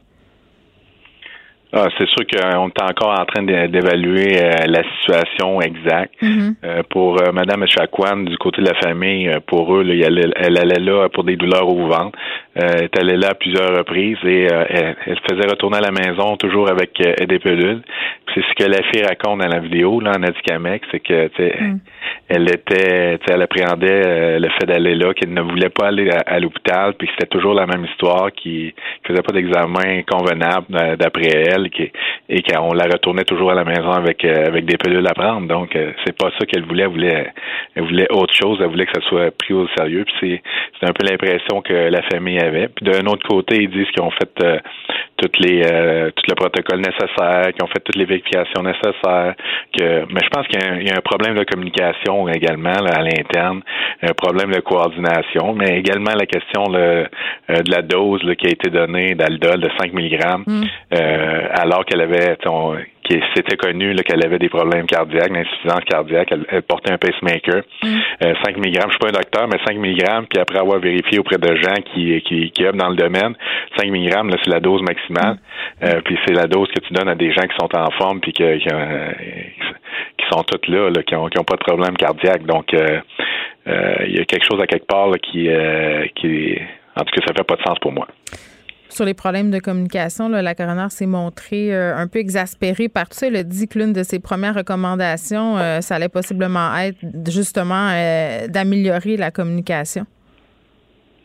[1.73, 6.13] Ah, c'est sûr qu'on est encore en train d'évaluer euh, la situation exacte.
[6.21, 6.53] Mm-hmm.
[6.63, 11.09] Euh, pour euh, Madame Chakwan, du côté de la famille, pour eux, elle, allait là
[11.09, 12.17] pour des douleurs au ventre.
[12.55, 16.69] elle est allée là à plusieurs reprises et elle, faisait retourner à la maison toujours
[16.69, 17.81] avec des pelules.
[18.33, 21.79] C'est ce que la fille raconte dans la vidéo là en Adicamex, c'est que mm.
[22.29, 26.93] elle était, elle appréhendait le fait d'aller là, qu'elle ne voulait pas aller à, l'hôpital,
[26.93, 28.73] puis c'était toujours la même histoire, qui
[29.05, 34.23] faisait pas d'examen convenable d'après elle et qu'on la retournait toujours à la maison avec
[34.25, 35.47] euh, avec des pilules à prendre.
[35.47, 36.83] Donc euh, c'est pas ça qu'elle voulait.
[36.83, 37.33] Elle voulait
[37.75, 38.59] elle voulait autre chose.
[38.61, 40.05] Elle voulait que ça soit pris au sérieux.
[40.19, 40.41] Puis
[40.79, 42.67] c'est un peu l'impression que la famille avait.
[42.69, 44.59] Puis d'un autre côté, ils disent qu'ils ont fait euh,
[45.17, 45.61] toutes les
[46.15, 49.35] tout le protocole nécessaire, qu'ils ont fait toutes les vérifications nécessaires.
[49.77, 53.61] Que mais je pense qu'il y, a un problème de communication également à l'interne,
[54.01, 57.07] un problème de coordination, mais également la question de
[57.47, 60.17] la dose qui a été donnée d'aldol de 5 mg.
[60.93, 62.37] Euh, alors qu'elle avait,
[63.07, 67.63] qui c'était connu qu'elle avait des problèmes cardiaques, d'insuffisance cardiaque, elle, portait un pacemaker.
[67.81, 67.99] 5 mm.
[68.23, 71.37] euh, mg, je suis pas un docteur, mais 5 mg, puis après avoir vérifié auprès
[71.37, 73.35] de gens qui, qui, qui œuvrent dans le domaine,
[73.77, 75.37] 5 mg, là, c'est la dose maximale.
[75.81, 75.85] Mm.
[75.85, 78.19] Euh, puis c'est la dose que tu donnes à des gens qui sont en forme
[78.19, 82.43] puis qui, qui sont toutes là, qui n'ont qui ont pas de problème cardiaque.
[82.45, 85.49] Donc il y a quelque chose à quelque part qui,
[86.15, 86.57] qui
[86.95, 88.07] en tout cas, ça fait pas de sens pour moi
[88.97, 93.17] sur les problèmes de communication, la coroner s'est montrée euh, un peu exaspérée par tout
[93.17, 93.27] ça.
[93.27, 96.97] Elle a dit que l'une de ses premières recommandations, euh, ça allait possiblement être
[97.29, 100.07] justement euh, d'améliorer la communication.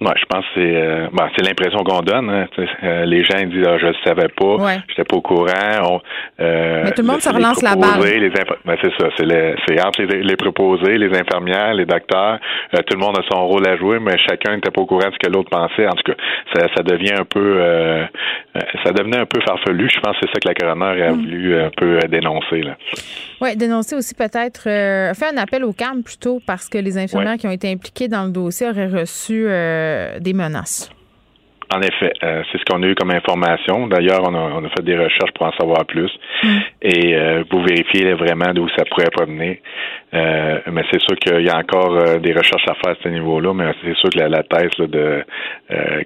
[0.04, 2.28] Ouais, je pense que c'est euh, ben, c'est l'impression qu'on donne.
[2.28, 2.46] Hein.
[2.82, 4.78] Euh, les gens disent ah, je ne savais pas, Ouais.
[4.88, 5.46] j'étais pas au courant.
[5.82, 6.00] On,
[6.40, 8.00] euh, Mais tout le monde se les relance la balle.
[8.02, 12.38] Les ben, c'est ça, c'est le- c'est entre les, les proposés, les infirmières, les docteurs.
[12.74, 15.08] euh, tout le monde a son rôle à jouer, mais chacun n'était pas au courant
[15.08, 15.86] de ce que l'autre pensait.
[15.86, 16.18] En tout cas,
[16.54, 18.04] ça, ça devient un peu, euh,
[18.84, 19.88] ça devenait un peu farfelu.
[19.92, 21.14] Je pense que c'est ça que la coroner a Mm.
[21.20, 22.76] voulu un peu dénoncer là.
[23.42, 27.36] Oui, dénoncer aussi peut-être, euh, faire un appel au calme plutôt parce que les infirmières
[27.38, 30.88] qui ont été impliquées dans le dossier auraient reçu euh, des menaces.
[31.74, 33.86] En effet, euh, c'est ce qu'on a eu comme information.
[33.88, 36.10] D'ailleurs, on a, on a fait des recherches pour en savoir plus
[36.82, 39.56] et euh, pour vérifier là, vraiment d'où ça pourrait provenir.
[40.12, 43.54] Euh, mais c'est sûr qu'il y a encore des recherches à faire à ce niveau-là,
[43.54, 45.24] mais c'est sûr que la, la thèse là, de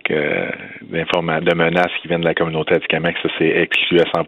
[0.04, 0.50] que
[0.84, 4.24] de menaces qui viennent de la communauté Atikamek, ça c'est exclu à 100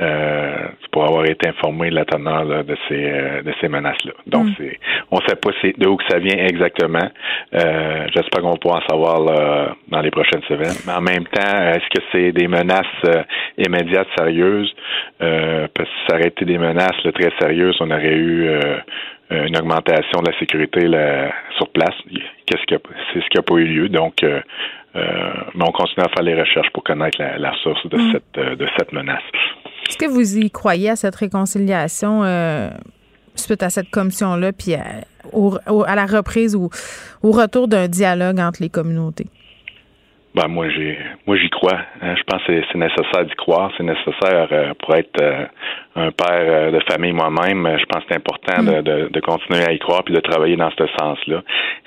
[0.00, 4.12] euh, pour avoir été informé de la teneur là, de ces euh, de ces menaces-là.
[4.26, 4.78] Donc c'est
[5.10, 7.08] on sait pas c'est de où que ça vient exactement.
[7.54, 10.76] Euh, J'espère qu'on pourra en savoir là, dans les prochaines semaines.
[10.86, 13.22] Mais en même temps, est-ce que c'est des menaces euh,
[13.58, 14.72] immédiates sérieuses?
[15.20, 18.48] Euh, parce que si ça aurait été des menaces là, très sérieuses, on aurait eu
[19.30, 21.94] une augmentation de la sécurité là, sur place.
[22.46, 22.80] Qu'est-ce que
[23.12, 23.88] c'est ce qui n'a pas eu lieu.
[23.88, 24.40] Donc euh,
[24.96, 28.38] euh, mais on continue à faire les recherches pour connaître la, la source de cette
[28.38, 29.22] euh, de cette menace.
[29.88, 32.70] Est-ce que vous y croyez à cette réconciliation euh,
[33.34, 34.84] suite à cette commission-là, puis à,
[35.94, 36.70] la reprise ou
[37.22, 39.26] au retour d'un dialogue entre les communautés?
[40.34, 41.80] Ben moi j'ai moi j'y crois.
[42.02, 42.14] hein.
[42.16, 43.72] Je pense que c'est- c'est nécessaire d'y croire.
[43.76, 45.46] C'est nécessaire euh, pour être euh,
[45.98, 47.66] un père euh, de famille moi-même.
[47.66, 50.20] euh, Je pense que c'est important de, de, de continuer à y croire puis de
[50.20, 51.42] travailler dans ce sens-là.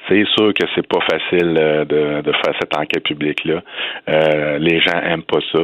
[0.09, 3.61] C'est sûr que c'est pas facile euh, de, de faire cette enquête publique-là.
[4.09, 5.59] Euh, les gens aiment pas ça.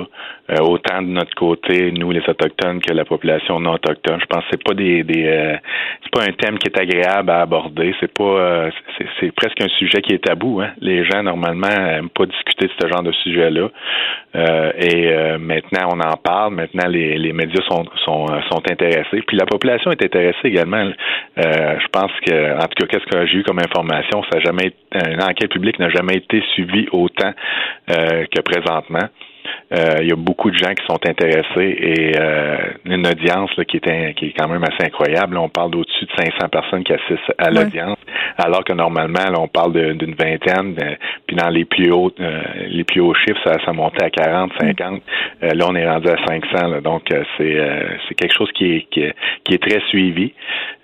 [0.49, 4.19] Euh, autant de notre côté, nous les autochtones, que la population non autochtone.
[4.21, 5.55] Je pense que c'est pas des, des euh,
[6.03, 7.93] c'est pas un thème qui est agréable à aborder.
[7.99, 10.61] C'est pas euh, c'est, c'est presque un sujet qui est tabou.
[10.61, 10.69] Hein.
[10.79, 13.69] Les gens normalement aiment pas discuter de ce genre de sujet-là.
[14.35, 16.53] Euh, et euh, maintenant on en parle.
[16.53, 19.21] Maintenant les, les médias sont sont euh, sont intéressés.
[19.25, 20.77] Puis la population est intéressée également.
[21.37, 24.67] Euh, je pense que en tout cas qu'est-ce que j'ai eu comme information, ça jamais
[24.67, 27.31] été- une enquête publique n'a jamais été suivie autant
[27.91, 29.07] euh, que présentement.
[29.73, 33.65] Euh, il y a beaucoup de gens qui sont intéressés et euh, une audience là,
[33.65, 35.35] qui, est un- qui est quand même assez incroyable.
[35.35, 37.97] Là, on parle d'au-dessus de 500 personnes qui assistent à l'audience,
[38.37, 40.75] alors que normalement, là, on parle d'une vingtaine.
[40.81, 40.95] euh,
[41.25, 44.51] puis dans les plus hauts, euh, les plus hauts chiffres, ça, ça montait à 40,
[44.59, 45.01] 50.
[45.43, 46.67] Euh, là, on est rendu à 500.
[46.67, 46.81] là.
[46.81, 50.33] donc, euh, c'est euh, c'est quelque chose qui est, qui est, qui est très suivi.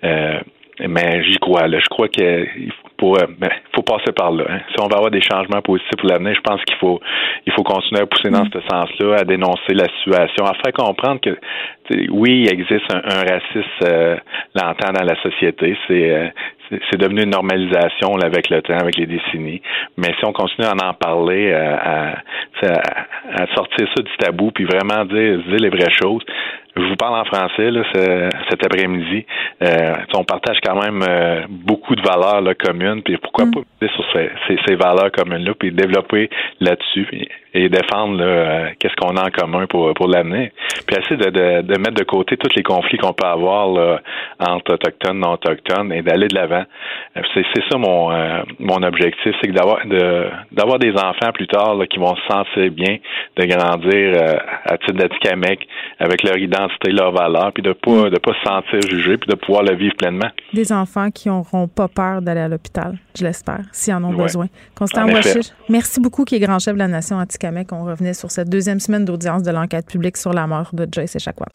[0.04, 0.38] Euh,
[0.80, 1.66] mais j'y crois.
[1.68, 1.78] Là.
[1.80, 3.26] Je crois que il faut, euh,
[3.74, 4.44] faut passer par là.
[4.48, 4.60] hein.
[4.70, 7.00] Si on va avoir des changements positifs pour l'avenir, je pense qu'il faut
[7.46, 11.20] il faut continuer à pousser dans ce sens-là, à dénoncer la situation, à faire comprendre
[11.20, 11.36] que
[12.10, 14.16] oui, il existe un, un racisme euh,
[14.54, 15.76] longtemps dans la société.
[15.86, 16.28] C'est euh,
[16.70, 19.60] c'est c'est devenu une normalisation là, avec le temps, avec les décennies.
[19.98, 22.14] Mais si on continue à en parler, euh, à,
[22.62, 26.22] à, à sortir ça du tabou, puis vraiment dire, dire les vraies choses.
[26.76, 29.24] Je vous parle en français là, ce- cet après-midi.
[29.62, 33.92] Euh, on partage quand même euh, beaucoup de valeurs là, communes, puis pourquoi pas miser
[33.94, 36.28] sur ces, ces, ces valeurs communes-là, puis développer
[36.60, 37.06] là-dessus
[37.54, 40.50] et défendre là, euh, qu'est-ce qu'on a en commun pour, pour l'avenir.
[40.86, 44.00] Puis essayer de, de, de mettre de côté tous les conflits qu'on peut avoir là,
[44.40, 46.64] entre autochtones, non autochtones, et d'aller de l'avant.
[47.16, 51.32] Euh, C'est, c'est ça mon, euh, mon objectif, c'est que d'avoir de, d'avoir des enfants
[51.32, 52.96] plus tard là, qui vont se sentir bien,
[53.36, 55.66] de grandir euh, à titre d'Atikamek,
[56.00, 59.36] avec leur identité, leurs valeurs, puis de pas de pas se sentir jugé, puis de
[59.36, 60.28] pouvoir le vivre pleinement.
[60.52, 64.22] Des enfants qui n'auront pas peur d'aller à l'hôpital, je l'espère, s'ils en ont Ouais.
[64.24, 64.46] besoin.
[64.76, 65.12] Constant En
[65.68, 67.72] merci beaucoup, qui est grand chef de la nation Atikamek.
[67.72, 71.16] On revenait sur cette deuxième semaine d'audience de l'enquête publique sur la mort de Joyce
[71.16, 71.46] Echaquan.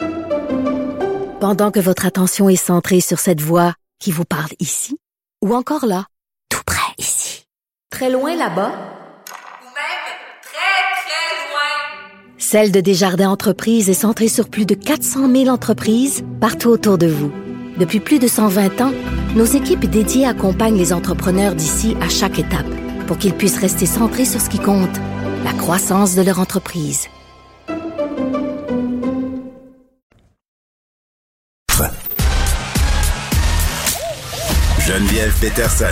[1.40, 4.98] Pendant que votre attention est centrée sur cette voix qui vous parle ici,
[5.44, 6.06] ou encore là,
[6.50, 7.46] tout près ici,
[7.90, 8.72] très loin là-bas,
[12.38, 17.06] Celle de Desjardins Entreprises est centrée sur plus de 400 000 entreprises partout autour de
[17.06, 17.32] vous.
[17.78, 18.92] Depuis plus de 120 ans,
[19.36, 22.66] nos équipes dédiées accompagnent les entrepreneurs d'ici à chaque étape
[23.06, 25.00] pour qu'ils puissent rester centrés sur ce qui compte,
[25.44, 27.08] la croissance de leur entreprise.
[34.80, 35.86] Geneviève Peterson.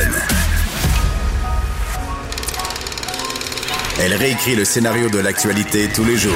[3.99, 6.33] Elle réécrit le scénario de l'actualité tous les jours.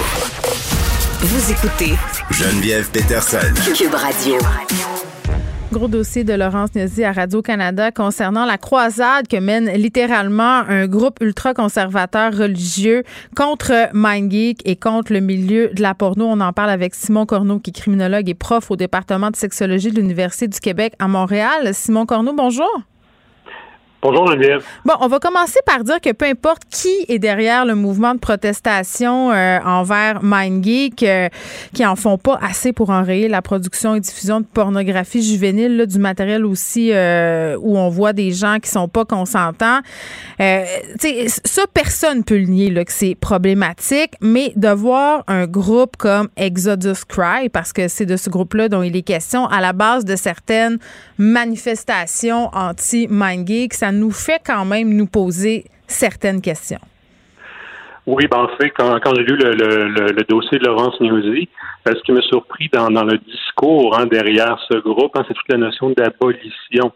[1.22, 1.96] Vous écoutez
[2.30, 3.54] Geneviève Peterson.
[3.76, 4.38] Cube Radio.
[5.72, 11.20] Gros dossier de Laurence Niazi à Radio-Canada concernant la croisade que mène littéralement un groupe
[11.22, 13.04] ultra-conservateur religieux
[13.38, 16.26] contre MindGeek et contre le milieu de la porno.
[16.26, 19.92] On en parle avec Simon Corneau, qui est criminologue et prof au département de sexologie
[19.92, 21.74] de l'Université du Québec à Montréal.
[21.74, 22.70] Simon Corneau, bonjour.
[24.04, 24.66] Bonjour Geneviève.
[24.84, 28.20] Bon, on va commencer par dire que peu importe qui est derrière le mouvement de
[28.20, 31.30] protestation euh, envers MindGeek, euh,
[31.72, 36.00] qui en font pas assez pour enrayer la production et diffusion de pornographie juvénile, du
[36.00, 39.82] matériel aussi euh, où on voit des gens qui sont pas consentants.
[40.40, 46.28] ça, personne peut le nier là, que c'est problématique, mais de voir un groupe comme
[46.38, 50.06] Exodus Cry, parce que c'est de ce groupe-là dont il est question, à la base
[50.06, 50.80] de certaines
[51.20, 56.80] manifestations anti-MindGeek, ça nous fait quand même nous poser certaines questions.
[58.08, 61.48] Oui, ben en fait, quand, j'ai lu le, dossier de Laurence Newsy,
[61.88, 65.50] euh, ce qui m'a surpris dans, le discours hein, derrière ce groupe, hein, c'est toute
[65.50, 66.92] la notion d'abolition.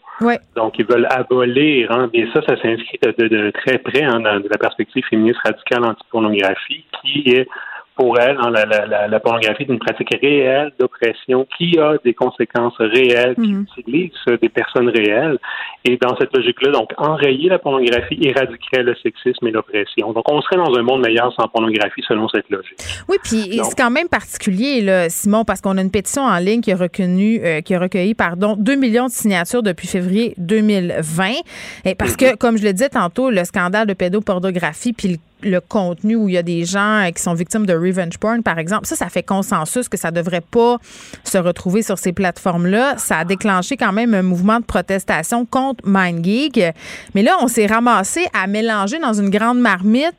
[0.56, 4.58] Donc, ils veulent abolir, hein, bien ça, ça s'inscrit de, très près hein, dans la
[4.58, 7.48] perspective féministe radicale anti-pornographie, qui est
[7.96, 12.14] pour elle, hein, la, la, la, pornographie est une pratique réelle d'oppression qui a des
[12.14, 13.66] conséquences réelles, qui mhm.
[13.78, 15.38] utilise des personnes réelles.
[15.86, 20.12] Et dans cette logique-là, donc, enrayer la pornographie éradiquerait le sexisme et l'oppression.
[20.14, 22.78] Donc, on serait dans un monde meilleur sans pornographie selon cette logique.
[23.08, 26.62] Oui, puis c'est quand même particulier, là, Simon, parce qu'on a une pétition en ligne
[26.62, 31.32] qui a, reconnu, euh, qui a recueilli pardon, 2 millions de signatures depuis février 2020.
[31.86, 35.62] Et parce que, comme je le disais tantôt, le scandale de pédopornographie puis le le
[35.62, 38.60] contenu où il y a des gens euh, qui sont victimes de revenge porn, par
[38.60, 40.78] exemple, ça, ça fait consensus que ça devrait pas
[41.24, 42.98] se retrouver sur ces plateformes-là.
[42.98, 46.60] Ça a déclenché quand même un mouvement de protestation contre MindGeek.
[47.14, 50.16] Mais là, on s'est ramassé à mélanger dans une grande marmite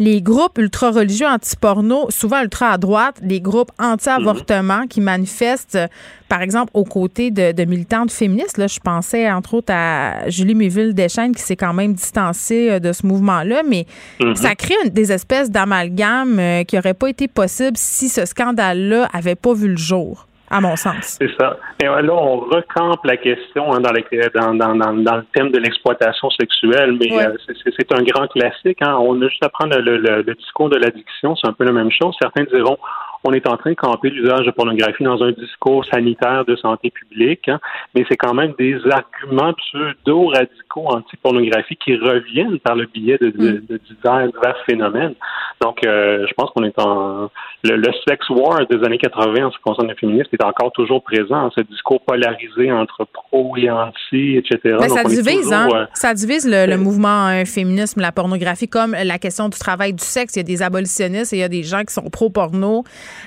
[0.00, 5.78] les groupes ultra-religieux anti-porno, souvent ultra à droite, les groupes anti-avortement qui manifestent,
[6.26, 8.56] par exemple, aux côtés de, militantes féministes.
[8.56, 12.92] Là, je pensais entre autres à Julie Méville-Deschênes qui s'est quand même distancée euh, de
[12.92, 13.86] ce mouvement-là, mais
[14.20, 14.34] mhm.
[14.36, 19.34] ça crée des espèces d'amalgames euh, qui n'auraient pas été possibles si ce scandale-là avait
[19.34, 21.18] pas vu le jour à mon sens.
[21.20, 21.56] C'est ça.
[21.80, 26.28] Et là, on recampe la question hein, dans, dans, dans, dans, le thème de l'exploitation
[26.30, 28.82] sexuelle, mais euh, c'est un grand classique.
[28.82, 28.96] Hein.
[29.00, 31.72] On a juste à prendre le, le, le discours de l'addiction, c'est un peu la
[31.72, 32.16] même chose.
[32.20, 32.78] Certains diront
[33.24, 36.90] on est en train de camper l'usage de pornographie dans un discours sanitaire de santé
[36.90, 37.60] publique, hein,
[37.94, 43.62] mais c'est quand même des arguments pseudo-radicaux anti-pornographie qui reviennent par le biais de, de,
[43.68, 45.14] de divers, phénomènes.
[45.60, 47.30] Donc, euh, je pense qu'on est en...
[47.62, 51.02] Le, sex war des années 80 en ce qui concerne les féministes est encore toujours
[51.02, 54.78] présent, hein, ce discours polarisé entre pro et anti, etc.
[54.80, 55.68] Mais ça divise, hein?
[55.74, 59.92] Euh, ça divise le, le mouvement euh, féminisme, la pornographie, comme la question du travail
[59.92, 60.36] du sexe.
[60.36, 62.84] Il y a des abolitionnistes et il y a des gens qui sont pro-porno.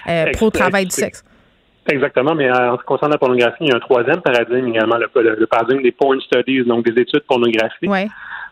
[0.08, 1.24] Euh, pro-travail du sexe.
[1.90, 4.96] Exactement, mais en ce qui concerne la pornographie, il y a un troisième paradigme également,
[4.96, 7.90] le, paradigme des porn studies, donc des études pornographiques,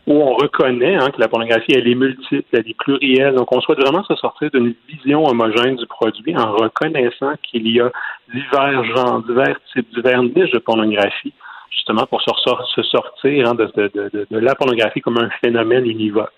[0.06, 3.34] où on reconnaît hein, que la pornographie, elle est multiple, elle est plurielle.
[3.34, 7.80] Donc, on souhaite vraiment se sortir d'une vision homogène du produit en reconnaissant qu'il y
[7.80, 7.90] a
[8.34, 11.32] divers genres, divers types, divers niches de pornographie,
[11.70, 16.32] justement pour se, sortir hein, de, la pornographie comme un phénomène univoque.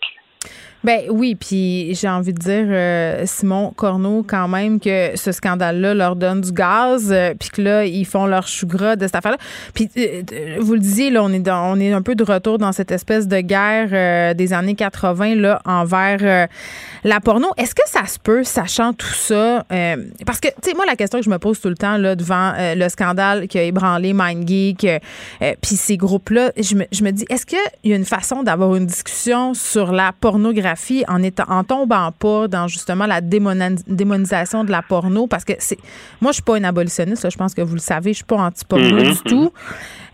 [0.84, 5.94] Ben oui, puis j'ai envie de dire, euh, Simon Corneau, quand même, que ce scandale-là
[5.94, 9.14] leur donne du gaz, euh, puis que là, ils font leur chou gras de cette
[9.14, 9.38] affaire-là.
[9.72, 10.22] Puis euh,
[10.60, 12.92] vous le disiez, là, on est, dans, on est un peu de retour dans cette
[12.92, 16.48] espèce de guerre des années 80 là, envers
[17.02, 17.48] la porno.
[17.56, 19.64] Est-ce que ça se peut, sachant tout ça?
[20.26, 22.14] parce que, tu sais, moi, la question que je me pose tout le temps là,
[22.14, 24.86] devant le scandale qui a ébranlé MindGeek,
[25.62, 28.74] puis ces groupes-là, je me, je me dis, est-ce qu'il y a une façon d'avoir
[28.74, 30.73] une discussion sur la pornographie?
[31.08, 35.78] En, étant, en tombant pas dans justement la démonisation de la porno parce que c'est
[36.20, 38.36] moi je suis pas une abolitionniste je pense que vous le savez je suis pas
[38.36, 39.52] anti-porno mm-hmm, du tout.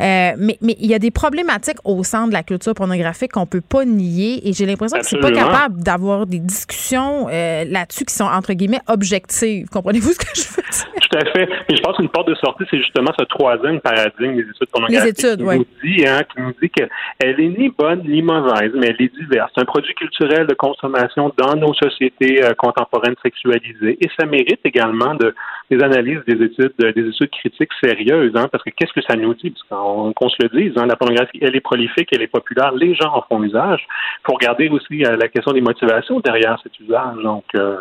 [0.01, 3.45] Euh, mais mais il y a des problématiques au sein de la culture pornographique qu'on
[3.45, 8.07] peut pas nier et j'ai l'impression que c'est pas capable d'avoir des discussions euh, là-dessus
[8.07, 9.69] qui sont entre guillemets objectives.
[9.69, 11.09] Comprenez-vous ce que je veux dire?
[11.11, 11.49] Tout à fait.
[11.69, 15.05] Et je pense qu'une porte de sortie c'est justement ce troisième paradigme des études pornographiques
[15.05, 18.73] les études, qui, nous dit, hein, qui nous dit qu'elle est ni bonne ni mauvaise
[18.75, 19.51] mais elle est diverse.
[19.55, 23.97] C'est un produit culturel de consommation dans nos sociétés euh, contemporaines sexualisées.
[24.01, 25.35] Et ça mérite également de,
[25.71, 29.35] des analyses, des études, des études critiques sérieuses, hein, parce que qu'est-ce que ça nous
[29.35, 29.51] dit?
[29.51, 32.95] Parce qu'on se le dise, hein, la pornographie, elle est prolifique, elle est populaire, les
[32.95, 33.87] gens en font usage.
[34.21, 37.17] Il faut regarder aussi euh, la question des motivations derrière cet usage.
[37.23, 37.77] Donc, euh,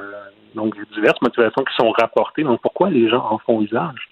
[0.55, 2.43] donc, diverses motivations qui sont rapportées.
[2.43, 4.09] Donc, pourquoi les gens en font usage?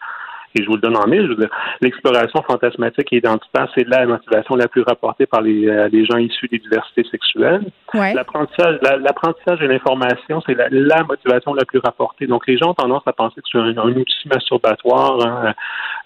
[0.55, 1.35] Et je vous le donne en mille,
[1.81, 6.17] l'exploration fantasmatique et identitaire, c'est la motivation la plus rapportée par les, euh, les gens
[6.17, 7.61] issus des diversités sexuelles.
[7.93, 12.27] L'apprentissage, l'apprentissage et l'information, c'est la, la, motivation la plus rapportée.
[12.27, 15.53] Donc, les gens ont tendance à penser que c'est un, outil masturbatoire hein,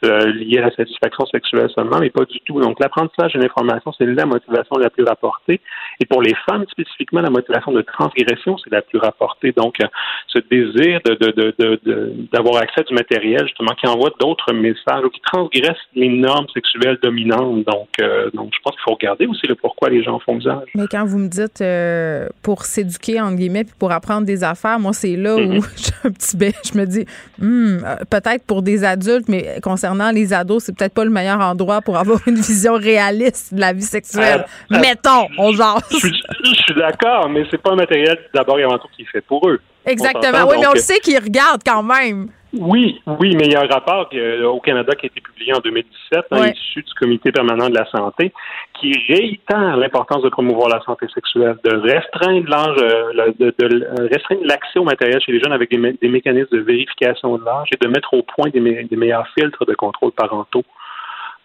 [0.06, 2.60] euh, lié à la satisfaction sexuelle seulement, mais pas du tout.
[2.60, 5.62] Donc, l'apprentissage et l'information, c'est la motivation la plus rapportée.
[6.00, 9.52] Et pour les femmes, spécifiquement, la motivation de transgression, c'est la plus rapportée.
[9.54, 9.88] Donc, euh,
[10.28, 14.54] ce désir de, de, de, d'avoir accès à du matériel, justement, qui envoie d'autres autre
[14.54, 17.66] message ou qui transgresse les normes sexuelles dominantes.
[17.66, 20.70] Donc, euh, donc je pense qu'il faut regarder aussi le pourquoi les gens font usage.
[20.76, 24.80] Mais quand vous me dites euh, pour s'éduquer, entre guillemets, puis pour apprendre des affaires,
[24.80, 25.62] moi, c'est là où Mhm.
[25.78, 26.54] j'ai un petit bé.
[26.72, 27.06] Je me dis,
[27.40, 31.40] hmm, euh, peut-être pour des adultes, mais concernant les ados, c'est peut-être pas le meilleur
[31.40, 34.46] endroit pour avoir une vision réaliste de la vie sexuelle.
[34.72, 35.82] Euh, euh, Mettons, on jase.
[35.92, 39.04] Je suis, je suis d'accord, mais c'est pas un matériel d'abord et avant tout qui
[39.04, 39.60] est fait pour eux.
[39.86, 40.48] Exactement.
[40.50, 42.28] Oui, mais on le sait qu'ils regardent quand même.
[42.54, 45.54] Oui, oui, mais il y a un rapport euh, au Canada qui a été publié
[45.54, 46.52] en 2017, hein, Ouais.
[46.52, 48.34] issu du Comité permanent de la santé,
[48.80, 54.08] qui réitère l'importance de promouvoir la santé sexuelle, de restreindre l'âge, euh, de, de euh,
[54.12, 57.46] restreindre l'accès au matériel chez les jeunes avec des, mé- des mécanismes de vérification de
[57.46, 60.64] l'âge et de mettre au point des, mé- des meilleurs filtres de contrôle parentaux.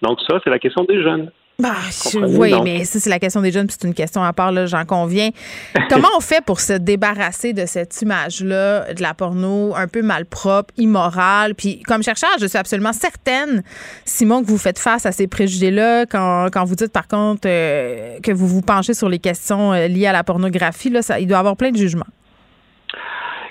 [0.02, 1.30] Donc ça, c'est la question des jeunes.
[1.59, 1.74] Bah,
[2.12, 2.64] je- oui, donc.
[2.64, 4.84] mais ça, c'est la question des jeunes, puis c'est une question à part, là, j'en
[4.84, 5.30] conviens.
[5.88, 10.74] Comment on fait pour se débarrasser de cette image-là, de la porno un peu malpropre,
[10.76, 11.54] immorale?
[11.54, 13.62] Puis, comme chercheur, je suis absolument certaine,
[14.04, 18.18] Simon, que vous faites face à ces préjugés-là quand, quand vous dites, par contre, euh,
[18.22, 20.90] que vous vous penchez sur les questions euh, liées à la pornographie.
[20.90, 22.04] Là, ça, il doit y avoir plein de jugements.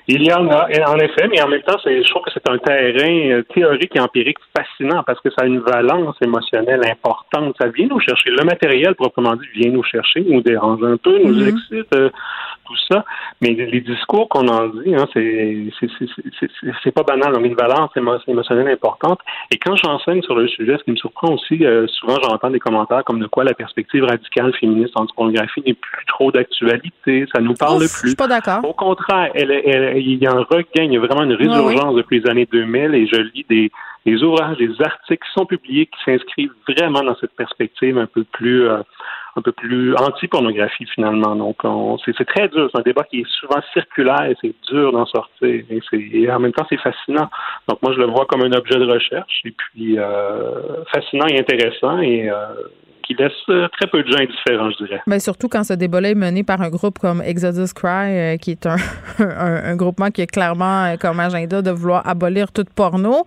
[0.07, 2.47] Il y en a, en effet, mais en même temps, c'est- je trouve que c'est
[2.47, 7.55] un terrain euh, théorique et empirique fascinant parce que ça a une valence émotionnelle importante.
[7.59, 8.29] Ça vient nous chercher.
[8.29, 11.47] Le matériel, proprement dit, vient nous chercher, nous dérange un peu, nous Mhm.
[11.47, 12.09] excite, euh,
[12.65, 13.05] tout ça.
[13.41, 15.05] Mais les discours qu'on en dit, hein,
[16.83, 17.33] c'est pas banal.
[17.37, 19.19] On a une émo- émotionnelle importante.
[19.51, 22.59] Et quand j'enseigne sur le sujet, ce qui me surprend aussi, euh, souvent j'entends des
[22.59, 27.25] commentaires comme de quoi la perspective radicale féministe anti-pornographie n'est plus trop d'actualité.
[27.33, 28.09] Ça nous parle Ouf, Je plus.
[28.09, 28.59] suis pas d'accord.
[28.67, 31.95] Au contraire, elle, elle- il y a un regain, il y a vraiment une résurgence
[31.95, 33.71] depuis les années 2000 et je lis des,
[34.05, 38.23] des ouvrages, des articles qui sont publiés qui s'inscrivent vraiment dans cette perspective un peu
[38.23, 38.77] plus euh,
[39.37, 41.35] un peu plus anti-pornographie finalement.
[41.35, 44.91] Donc on- c'est très dur, c'est un débat qui est souvent circulaire et c'est dur
[44.91, 45.47] d'en sortir
[45.91, 47.29] et, en même temps c'est fascinant.
[47.67, 51.39] Donc moi je le vois comme un objet de recherche et puis euh, fascinant et
[51.39, 52.35] intéressant et euh,
[53.03, 55.01] qui laisse euh, très peu de gens indifférents, je dirais.
[55.05, 58.65] Mais surtout quand ce débat-là est mené par un groupe comme Exodus Cry, qui est
[58.65, 58.77] un,
[59.19, 63.25] un, un groupement qui a clairement comme agenda de vouloir abolir toute porno.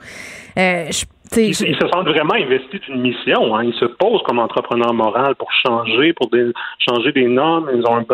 [0.56, 1.04] Je-
[1.36, 3.54] Ils, se sentent vraiment investis d'une mission.
[3.54, 3.64] Hein.
[3.64, 6.52] Ils se posent comme entrepreneurs moraux pour changer, pour des-
[6.88, 7.70] changer des normes.
[7.74, 8.04] Ils ont un,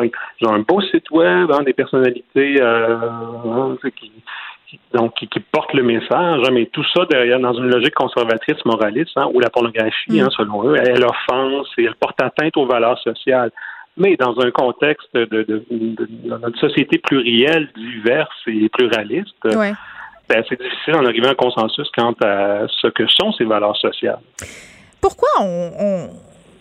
[0.41, 2.97] ils ont un beau site web, hein, des personnalités euh,
[3.47, 4.11] hein, qui,
[4.69, 6.41] qui- donc, qui, qui portent le message.
[6.47, 10.31] hein, mais tout ça derrière dans une logique conservatrice, moraliste, où la pornographie, Mm.
[10.31, 13.51] selon eux, elle offense et elle porte atteinte aux valeurs sociales.
[13.97, 19.37] Mais dans un contexte de, de, de, de- dans notre société plurielle, diverse et pluraliste,
[19.45, 19.73] ouais.
[20.29, 23.77] Ben, c'est difficile d'en arriver à un consensus quant à ce que sont ces valeurs
[23.77, 24.19] sociales.
[25.01, 26.11] Pourquoi on, on-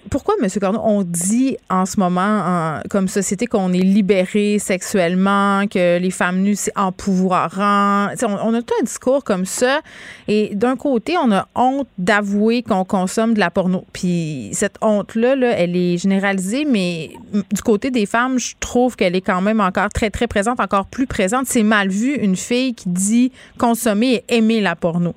[0.09, 0.49] pourquoi, M.
[0.59, 6.11] Corneau, on dit en ce moment, en- comme société, qu'on est libéré sexuellement, que les
[6.11, 8.09] femmes nues, c'est empouvoirant?
[8.23, 9.81] On, on a tout un discours comme ça.
[10.27, 13.85] Et d'un côté, on a honte d'avouer qu'on consomme de la porno.
[13.93, 17.11] Puis cette honte-là, là, elle est généralisée, mais
[17.51, 20.85] du côté des femmes, je trouve qu'elle est quand même encore très, très présente, encore
[20.85, 21.45] plus présente.
[21.47, 25.13] C'est mal vu, une fille qui dit consommer et aimer la porno.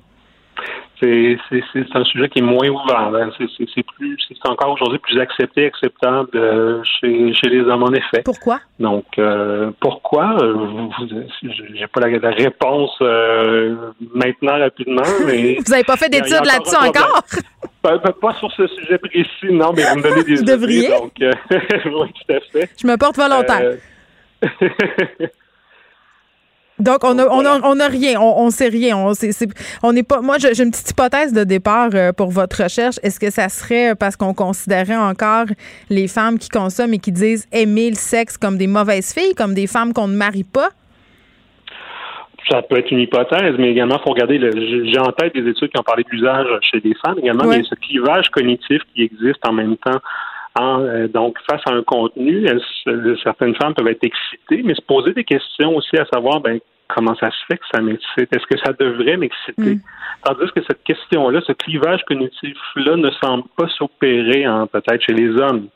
[0.99, 1.37] C'est
[1.93, 3.11] un sujet qui est moins ouvert.
[3.13, 3.29] hein.
[3.37, 8.21] C'est plus encore aujourd'hui plus accepté, acceptable euh, chez, chez les hommes en effet.
[8.23, 8.59] Pourquoi?
[8.79, 10.87] Donc euh, pourquoi euh,
[11.75, 13.75] J'ai pas la, la réponse euh,
[14.15, 17.21] maintenant rapidement, mais Vous n'avez pas fait d'études là-dessus encore?
[17.81, 20.87] pas, sur ce sujet précis, non, mais vous me donnez des Vous devriez.
[20.89, 22.69] donc oui, tout à fait.
[22.81, 23.77] Je me porte volontaire.
[26.79, 28.95] Donc, on a, on a, on a rien, on, on sait rien.
[28.97, 29.49] On, c'est- c'est-
[29.81, 30.21] on n'est pas.
[30.21, 32.97] Moi, j'ai une petite hypothèse de départ euh, pour votre recherche.
[33.01, 35.45] Est-ce que ça serait parce qu'on considérait encore
[35.89, 39.53] les femmes qui consomment et qui disent aimer le sexe comme des mauvaises filles, comme
[39.55, 40.69] des femmes qu'on ne marie pas?
[42.49, 45.33] Ça peut être une hypothèse, mais également, il faut regarder, le- j'ai j'ai en tête
[45.33, 47.57] des études qui ont parlé de l'usage chez les femmes également, Ouais.
[47.57, 49.99] mais ce clivage cognitif qui existe en même temps.
[50.59, 54.81] En, euh, donc, face à un contenu, elles- certaines femmes peuvent être excitées, mais se
[54.81, 58.33] poser des questions aussi à savoir, ben, comment ça se fait que ça m'excite?
[58.33, 59.75] Est-ce que ça devrait m'exciter?
[59.75, 59.81] Mm.
[60.23, 65.29] Tandis que cette question-là, ce clivage cognitif-là ne semble pas s'opérer en peut-être chez les
[65.39, 65.67] hommes.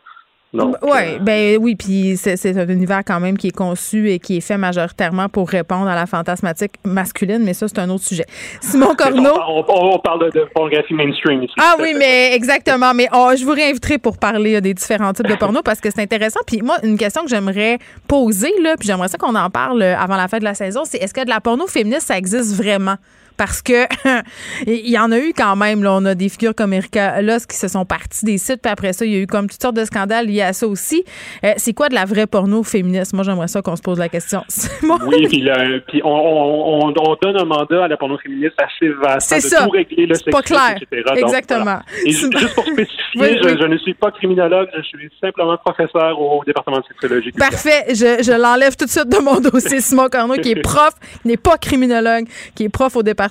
[0.53, 4.19] Donc, oui, euh, ben oui, puis c'est un univers quand même qui est conçu et
[4.19, 8.03] qui est fait majoritairement pour répondre à la fantasmatique masculine, mais ça, c'est un autre
[8.03, 8.25] sujet.
[8.59, 9.31] Simon Corneau?
[9.47, 11.53] on, on- on parle de, de pornographie mainstream ici.
[11.57, 12.93] Ah oui, mais exactement.
[12.93, 15.89] Mais oh, je vous réinviterai pour parler euh, des différents types de porno parce que
[15.89, 16.41] c'est intéressant.
[16.45, 17.77] Puis moi, une question que j'aimerais
[18.07, 20.81] poser, là, puis j'aimerais ça qu'on en parle euh, avant la fin de la saison,
[20.83, 22.95] c'est est-ce que de la porno féministe, ça existe vraiment?
[23.41, 23.87] Parce que
[24.67, 25.83] il y en a eu quand même.
[25.83, 28.71] Là, on a des figures comme Erika Loss qui se sont partis des sites, puis
[28.71, 31.03] après ça, il y a eu comme toutes sortes de scandales liés à ça aussi.
[31.43, 33.15] Euh, c'est quoi de la vraie porno féministe?
[33.15, 34.43] Moi, j'aimerais ça qu'on se pose la question.
[35.07, 35.43] oui, puis,
[35.87, 39.63] puis on, on, donne un mandat à la porno féministe assez vaste c'est ça.
[39.63, 40.75] tout régler le C'est pas clair.
[41.15, 41.79] Exactement.
[42.05, 46.77] Et juste pour spécifier, je, ne suis pas criminologue, je suis simplement professeur au département
[46.77, 47.31] de sexologie.
[47.31, 47.85] Parfait.
[47.89, 49.81] Je, je l'enlève tout de suite de mon dossier.
[49.81, 53.30] Simon Corneau, qui est prof, qui n'est pas criminologue, qui est prof au département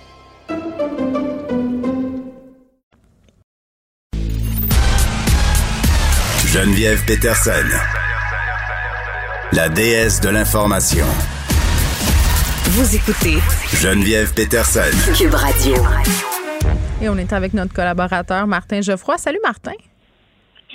[6.53, 7.65] Geneviève Peterson,
[9.53, 11.05] la déesse de l'information.
[12.65, 13.37] Vous écoutez
[13.73, 14.81] Geneviève Peterson.
[15.17, 15.75] Cube Radio.
[17.01, 19.17] Et on est avec notre collaborateur Martin Geoffroy.
[19.17, 19.71] Salut Martin.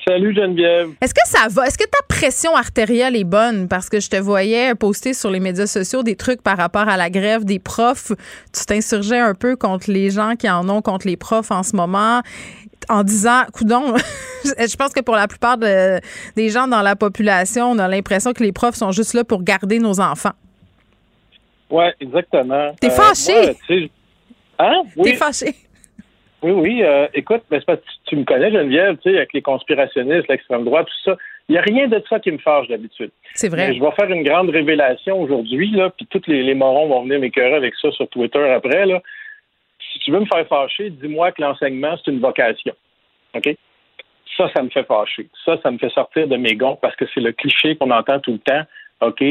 [0.09, 0.93] Salut Geneviève.
[1.03, 1.67] Est-ce que ça va?
[1.67, 3.69] Est-ce que ta pression artérielle est bonne?
[3.69, 6.97] Parce que je te voyais poster sur les médias sociaux des trucs par rapport à
[6.97, 8.13] la grève des profs.
[8.57, 11.77] Tu t'insurgeais un peu contre les gens qui en ont contre les profs en ce
[11.77, 12.23] moment
[12.89, 13.95] en disant, coudon,
[14.45, 18.43] je pense que pour la plupart des gens dans la population, on a l'impression que
[18.43, 20.33] les profs sont juste là pour garder nos enfants.
[21.71, 22.73] Oui, exactement.
[22.81, 23.57] T'es euh, fâché?
[24.59, 24.83] hein?
[24.97, 25.11] Oui.
[25.11, 25.55] T'es fâché?
[26.43, 26.83] Oui, oui.
[26.83, 30.87] Euh, écoute, mais pas, tu, me connais, Geneviève, tu sais, avec les conspirationnistes, l'extrême droite,
[30.87, 31.17] tout ça.
[31.49, 33.11] Il n'y a rien de ça qui me fâche d'habitude.
[33.35, 33.73] C'est vrai.
[33.73, 37.21] je vais faire une grande révélation aujourd'hui, là, puis tous les, les morons vont venir
[37.21, 39.01] m'écœurer avec ça sur Twitter après, là.
[39.97, 42.75] Si tu veux me faire fâcher, dis-moi que l'enseignement, c'est une vocation.
[43.35, 43.57] OK?
[44.37, 45.29] Ça, ça me fait fâcher.
[45.45, 48.21] Ça, ça me fait sortir de mes gonds parce que c'est le cliché qu'on entend
[48.21, 48.63] tout le temps.
[49.01, 49.23] OK?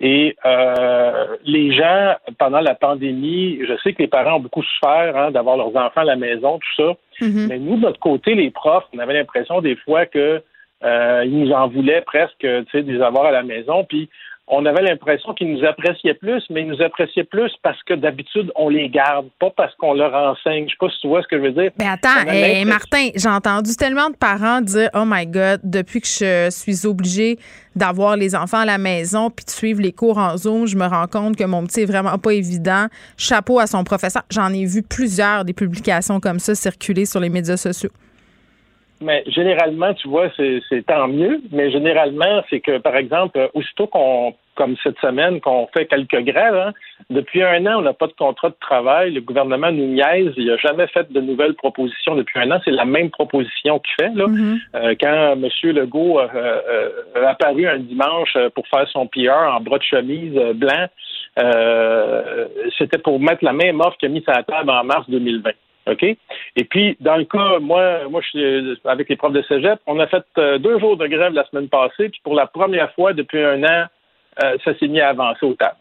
[0.00, 5.16] Et euh, les gens, pendant la pandémie, je sais que les parents ont beaucoup souffert
[5.16, 7.24] hein, d'avoir leurs enfants à la maison, tout ça.
[7.26, 7.46] Mm-hmm.
[7.48, 10.42] Mais nous, de notre côté, les profs, on avait l'impression des fois que
[10.84, 13.84] euh, ils nous en voulaient presque, tu sais, de les avoir à la maison.
[13.84, 14.08] Puis
[14.48, 18.50] on avait l'impression qu'ils nous appréciaient plus, mais ils nous appréciaient plus parce que d'habitude,
[18.56, 20.64] on les garde, pas parce qu'on leur enseigne.
[20.66, 21.70] Je sais pas si tu vois ce que je veux dire.
[21.78, 26.08] Mais attends, eh, Martin, j'ai entendu tellement de parents dire Oh my God, depuis que
[26.08, 27.38] je suis obligée
[27.76, 30.86] d'avoir les enfants à la maison puis de suivre les cours en Zoom, je me
[30.86, 32.86] rends compte que mon petit est vraiment pas évident.
[33.16, 34.22] Chapeau à son professeur.
[34.30, 37.90] J'en ai vu plusieurs des publications comme ça circuler sur les médias sociaux.
[39.02, 41.40] Mais généralement, tu vois, c'est tant mieux.
[41.50, 46.54] Mais généralement, c'est que, par exemple, aussitôt qu'on, comme cette semaine, qu'on fait quelques grèves,
[46.54, 46.72] hein,
[47.10, 49.12] depuis un an, on n'a pas de contrat de travail.
[49.12, 50.32] Le gouvernement nous niaise.
[50.36, 52.60] Il n'a jamais fait de nouvelles propositions depuis un an.
[52.64, 54.14] C'est la même proposition qu'il fait.
[54.14, 54.26] Là.
[54.26, 54.58] Mm-hmm.
[54.76, 55.48] Euh, quand M.
[55.74, 56.90] Legault a euh,
[57.26, 60.86] apparu un dimanche pour faire son PR en bras de chemise euh, blanc,
[62.78, 65.50] c'était pour mettre la même offre qu'il a mis à la table en mars 2020.
[65.86, 66.02] OK?
[66.02, 69.98] Et puis, dans le cas, moi, moi, je suis avec les profs de cégep, on
[69.98, 73.12] a fait euh, deux jours de grève la semaine passée, puis pour la première fois
[73.12, 73.86] depuis un an,
[74.42, 75.76] euh, ça s'est mis à avancer au table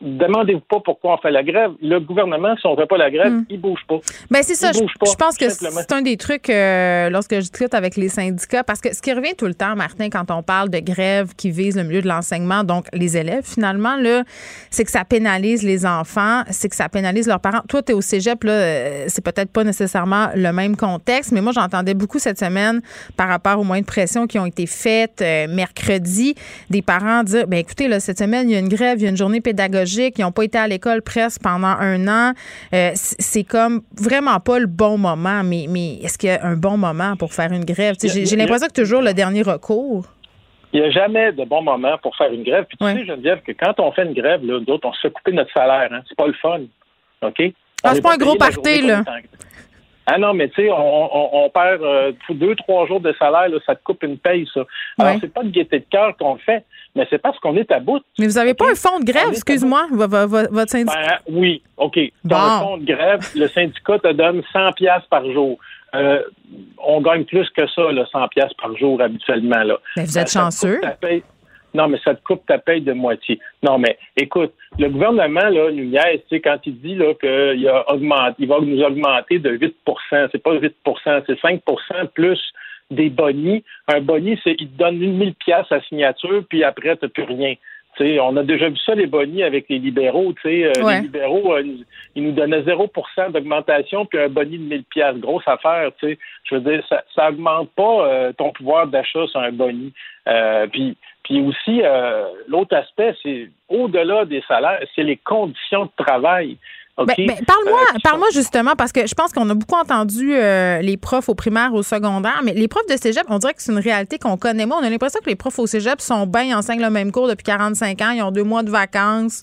[0.00, 1.72] demandez-vous pas pourquoi on fait la grève.
[1.80, 3.44] Le gouvernement, si on ne fait pas la grève, hmm.
[3.48, 3.98] il bouge pas.
[4.30, 4.72] Ben c'est ça.
[4.72, 8.80] Je, pense que c'est un des trucs euh, lorsque je discute avec les syndicats, parce
[8.80, 11.76] que ce qui revient tout le temps, Martin, quand on parle de grève qui vise
[11.76, 14.22] le milieu de l'enseignement, donc les élèves, finalement, là,
[14.70, 17.62] c'est que ça pénalise les enfants, c'est que ça pénalise leurs parents.
[17.68, 21.40] Toi, tu es au cégep, là, euh, c'est peut-être pas nécessairement le même contexte, mais
[21.40, 22.80] moi, j'entendais beaucoup cette semaine
[23.16, 26.34] par rapport aux moyens de pression qui ont été faites euh, mercredi,
[26.70, 29.06] des parents dire, ben écoutez, là, cette semaine, il y a une grève, il y
[29.06, 29.55] a une journée pédagogique
[30.12, 32.32] qui n'ont pas été à l'école presque pendant un an.
[32.74, 35.42] Euh, c'est comme vraiment pas le bon moment.
[35.44, 37.96] Mais, mais est-ce qu'il y a un bon moment pour faire une grève?
[38.02, 40.06] J'ai l'impression que toujours le dernier recours.
[40.72, 42.66] Il n'y a jamais de bon moment pour faire une grève.
[42.68, 45.10] Puis tu sais, Geneviève, que quand on fait une grève, là, d'autres, on se fait
[45.10, 45.88] couper notre salaire.
[45.92, 46.00] Hein.
[46.08, 46.60] C'est pas le fun.
[47.22, 47.52] OK?
[47.82, 49.02] Ah, c'est pas un gros party, là.
[50.06, 53.82] Ah non, mais tu sais, on, perd euh, deux, trois jours de salaire, ça te
[53.82, 54.62] coupe une paye, ça.
[54.98, 57.80] Alors, c'est pas de gaieté de cœur qu'on fait, mais c'est parce qu'on est à
[57.80, 58.02] bout.
[58.18, 61.20] Mais vous n'avez pas un fonds de grève, excuse-moi, votre syndicat?
[61.26, 61.98] Ben, oui, OK.
[62.24, 65.58] Dans un fonds de grève, le syndicat te donne 100 pièces par jour.
[65.94, 66.22] Euh,
[66.78, 69.62] on gagne plus que ça, là, 100 pièces par jour habituellement.
[69.62, 69.78] Là.
[69.96, 70.80] Mais vous êtes chanceux.
[71.76, 73.38] Non, mais ça te coupe ta paye de moitié.
[73.62, 75.92] Non, mais écoute, le gouvernement, là, nous
[76.42, 77.70] quand il dit qu'il
[78.38, 82.40] il va nous augmenter de 8% c'est pas 8% c'est 5% plus
[82.90, 83.64] des bonnies.
[83.88, 87.24] Un boni, c'est il te donne 1000 pièces à signature, puis après, tu n'as plus
[87.24, 87.54] rien.
[88.04, 90.32] Sais, on a déjà vu ça, les bonnies avec les libéraux.
[90.44, 90.96] euh, Ouais.
[90.96, 91.62] Les libéraux, euh,
[92.14, 95.90] ils nous donnaient 0% d'augmentation puis un boni de 1000 pièces Grosse affaire.
[96.00, 96.18] tu.
[96.44, 99.92] Je veux dire, ça ça augmente pas euh, ton pouvoir d'achat sur un boni.
[100.28, 106.04] Euh, puis, puis aussi, euh, l'autre aspect, c'est au-delà des salaires, c'est les conditions de
[106.04, 106.56] travail.
[106.98, 110.80] Ben, ben, parle-moi, Euh, parle-moi justement, parce que je pense qu'on a beaucoup entendu euh,
[110.80, 113.72] les profs au primaire, au secondaire, mais les profs de cégep, on dirait que c'est
[113.72, 114.78] une réalité qu'on connaît moins.
[114.80, 117.28] On a l'impression que les profs au cégep sont bien, ils enseignent le même cours
[117.28, 119.42] depuis 45 ans, ils ont deux mois de vacances,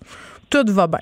[0.49, 0.99] tout va bien.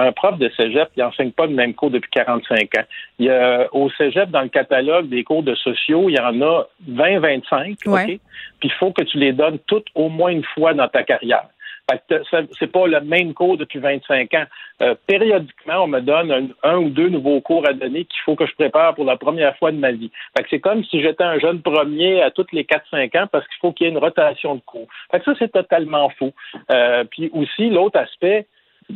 [0.00, 2.84] un prof de cégep, il n'enseigne pas le même cours depuis 45 ans.
[3.18, 6.40] Il y a, au cégep, dans le catalogue des cours de sociaux, il y en
[6.42, 8.02] a 20-25, Ouais.
[8.04, 8.20] OK?
[8.60, 11.48] Puis il faut que tu les donnes toutes au moins une fois dans ta carrière.
[12.58, 14.44] C'est pas le même cours depuis 25 ans.
[14.82, 18.46] Euh, périodiquement, on me donne un, ou deux nouveaux cours à donner qu'il faut que
[18.46, 20.10] je prépare pour la première fois de ma vie.
[20.50, 23.72] C'est comme si j'étais un jeune premier à toutes les 4-5 ans parce qu'il faut
[23.72, 24.86] qu'il y ait une rotation de cours.
[25.10, 26.32] Fait que ça, c'est totalement faux.
[26.70, 28.46] Euh, puis aussi, l'autre aspect,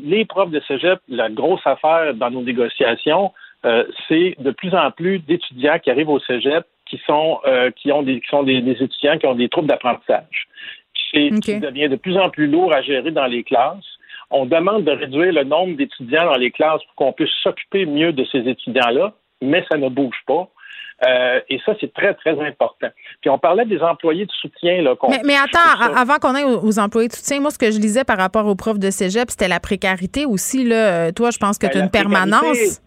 [0.04, 3.32] les profs de cégep, la grosse affaire dans nos négociations,
[3.64, 7.92] euh, c'est de plus en plus d'étudiants qui arrivent au cégep qui sont euh, qui
[7.92, 10.48] ont des qui sont des étudiants qui ont des troubles d'apprentissage.
[11.12, 13.84] C'est devient de plus en plus lourd à gérer dans les classes.
[14.30, 18.12] On demande de réduire le nombre d'étudiants dans les classes pour qu'on puisse s'occuper mieux
[18.12, 20.48] de ces étudiants-là, mais ça ne bouge pas.
[21.06, 22.88] Euh, et ça, c'est très, très important.
[23.20, 24.82] Puis on parlait des employés de soutien.
[24.82, 24.94] Là,
[25.24, 28.04] Mais, attends, avant qu'on aille aux, aux employés de soutien, moi, ce que je lisais
[28.04, 30.64] par rapport aux profs de cégep, c'était la précarité aussi.
[30.64, 31.08] Là.
[31.08, 32.80] Euh, Toi, je pense que Ben, tu as une permanence.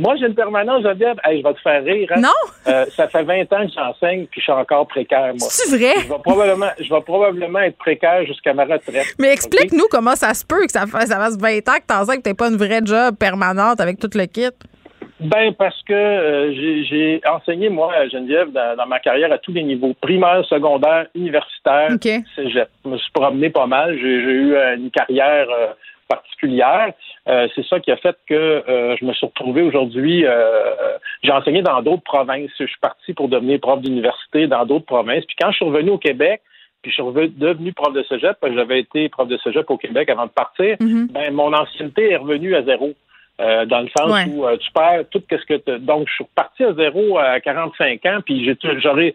[0.00, 1.16] Moi, j'ai une permanence, Geneviève.
[1.24, 2.08] Hey, je vais te faire rire.
[2.14, 2.20] hein?
[2.20, 2.28] Non?
[2.68, 5.48] Euh, ça fait 20 ans que j'enseigne, puis je suis encore précaire, moi.
[5.50, 5.94] C'est vrai?
[6.02, 9.06] Je vais probablement, je vais probablement être précaire jusqu'à ma retraite.
[9.18, 12.18] Mais explique-nous comment ça se peut que ça, fa- ça fasse 20 ans que t'enseignes
[12.18, 14.50] que t'es pas une vraie job permanente avec tout le kit.
[15.20, 16.52] Ben parce que euh,
[16.88, 21.06] j'ai- enseigné moi à Geneviève dans, dans ma carrière à tous les niveaux primaire, secondaire,
[21.16, 22.08] universitaire, OK.
[22.36, 22.68] cégep.
[22.84, 23.96] Je me suis promené pas mal.
[23.98, 25.66] J'ai eu une carrière euh,
[26.08, 26.92] particulière.
[27.28, 30.24] Euh, c'est ça qui a fait que euh, je me suis retrouvé aujourd'hui.
[30.26, 32.50] euh, j'ai enseigné dans d'autres provinces.
[32.58, 35.24] Je suis parti pour devenir prof d'université dans d'autres provinces.
[35.26, 36.40] Puis quand je suis revenu au Québec,
[36.82, 39.76] puis je suis devenu prof de cégep, parce que j'avais été prof de cégep au
[39.76, 41.08] Québec avant de partir, Mhm.
[41.10, 42.94] ben mon ancienneté est revenue à zéro.
[43.40, 44.24] Euh, dans le sens Ouais.
[44.32, 47.38] où euh, tu perds tout ce que tu donc je suis reparti à zéro à
[47.38, 48.44] 45 ans puis
[48.80, 49.14] j'aurais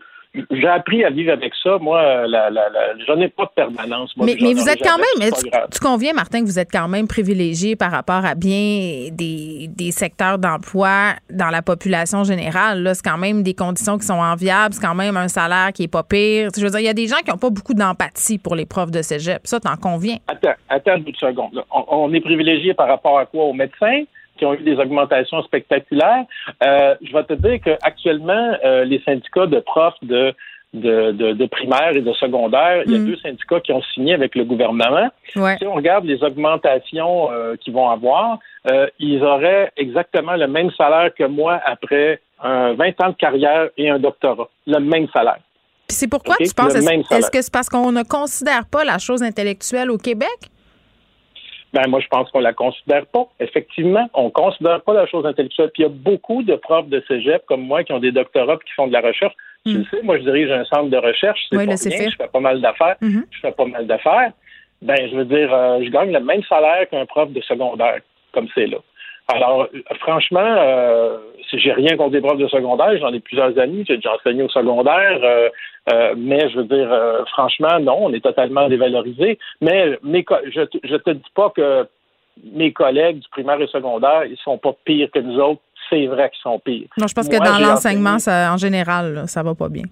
[0.49, 4.15] j'ai appris à vivre avec ça moi la, la, la, j'en ai pas de permanence
[4.17, 5.31] moi, Mais, vous êtes quand même,
[5.71, 9.91] tu, conviens, Martin, que vous êtes quand même privilégié par rapport à bien des, des
[9.91, 12.81] secteurs d'emploi dans la population générale.
[12.81, 15.83] Là, c'est quand même des conditions qui sont enviables, c'est quand même un salaire qui
[15.83, 16.49] est pas pire.
[16.55, 18.65] Je veux dire, il y a des gens qui n'ont pas beaucoup d'empathie pour les
[18.65, 19.41] profs de cégep.
[19.45, 20.17] Ça, t'en conviens?
[20.27, 21.63] Attends, attends une seconde.
[21.71, 23.45] On, on est privilégié par rapport à quoi?
[23.45, 24.03] Aux médecins?
[24.37, 26.25] Qui ont eu des augmentations spectaculaires.
[26.63, 30.33] Euh, je vais te dire qu'actuellement, euh, les syndicats de profs de,
[30.73, 33.05] de, de, de primaire et de secondaire, il y a Mm.
[33.05, 35.09] deux syndicats qui ont signé avec le gouvernement.
[35.35, 35.57] Ouais.
[35.59, 38.39] Si on regarde les augmentations euh, qu'ils vont avoir,
[38.71, 43.69] euh, ils auraient exactement le même salaire que moi après un 20 ans de carrière
[43.77, 44.49] et un doctorat.
[44.67, 45.39] Le même salaire.
[45.87, 47.03] Puis c'est pourquoi tu penses, est-ce salaire.
[47.11, 50.27] est-ce que c'est parce qu'on ne considère pas la chose intellectuelle au Québec?
[51.73, 53.27] Ben moi, je pense qu'on la considère pas.
[53.39, 55.71] Effectivement, on considère pas la chose intellectuelle.
[55.73, 58.57] Puis il y a beaucoup de profs de cégep comme moi qui ont des doctorats
[58.57, 59.33] qui font de la recherche.
[59.65, 61.39] Tu le sais, moi, je dirige un centre de recherche.
[61.49, 61.57] C'est.
[61.57, 61.65] Oui.
[62.11, 62.95] Je fais pas mal d'affaires.
[63.01, 63.25] Mhm.
[63.31, 64.31] Je fais pas mal d'affaires.
[64.81, 68.01] Ben, je veux dire, euh, je gagne le même salaire qu'un prof de secondaire,
[68.33, 68.77] comme c'est là.
[69.27, 69.67] Alors,
[70.01, 71.17] franchement, euh,
[71.53, 74.49] j'ai rien contre les profs de secondaire, j'en ai plusieurs amis, j'ai déjà enseigné au
[74.49, 75.49] secondaire, euh,
[75.93, 79.39] euh, mais je veux dire, euh, franchement, non, on est totalement dévalorisé.
[79.61, 81.87] Mais mes je, je te dis pas que
[82.53, 85.61] mes collègues du primaire et secondaire, ils sont pas pires que nous autres.
[85.93, 86.87] C'est vrai qu'ils sont pires.
[86.97, 89.83] Non, je pense Moi, que dans l'enseignement, en général, là, ça va pas bien.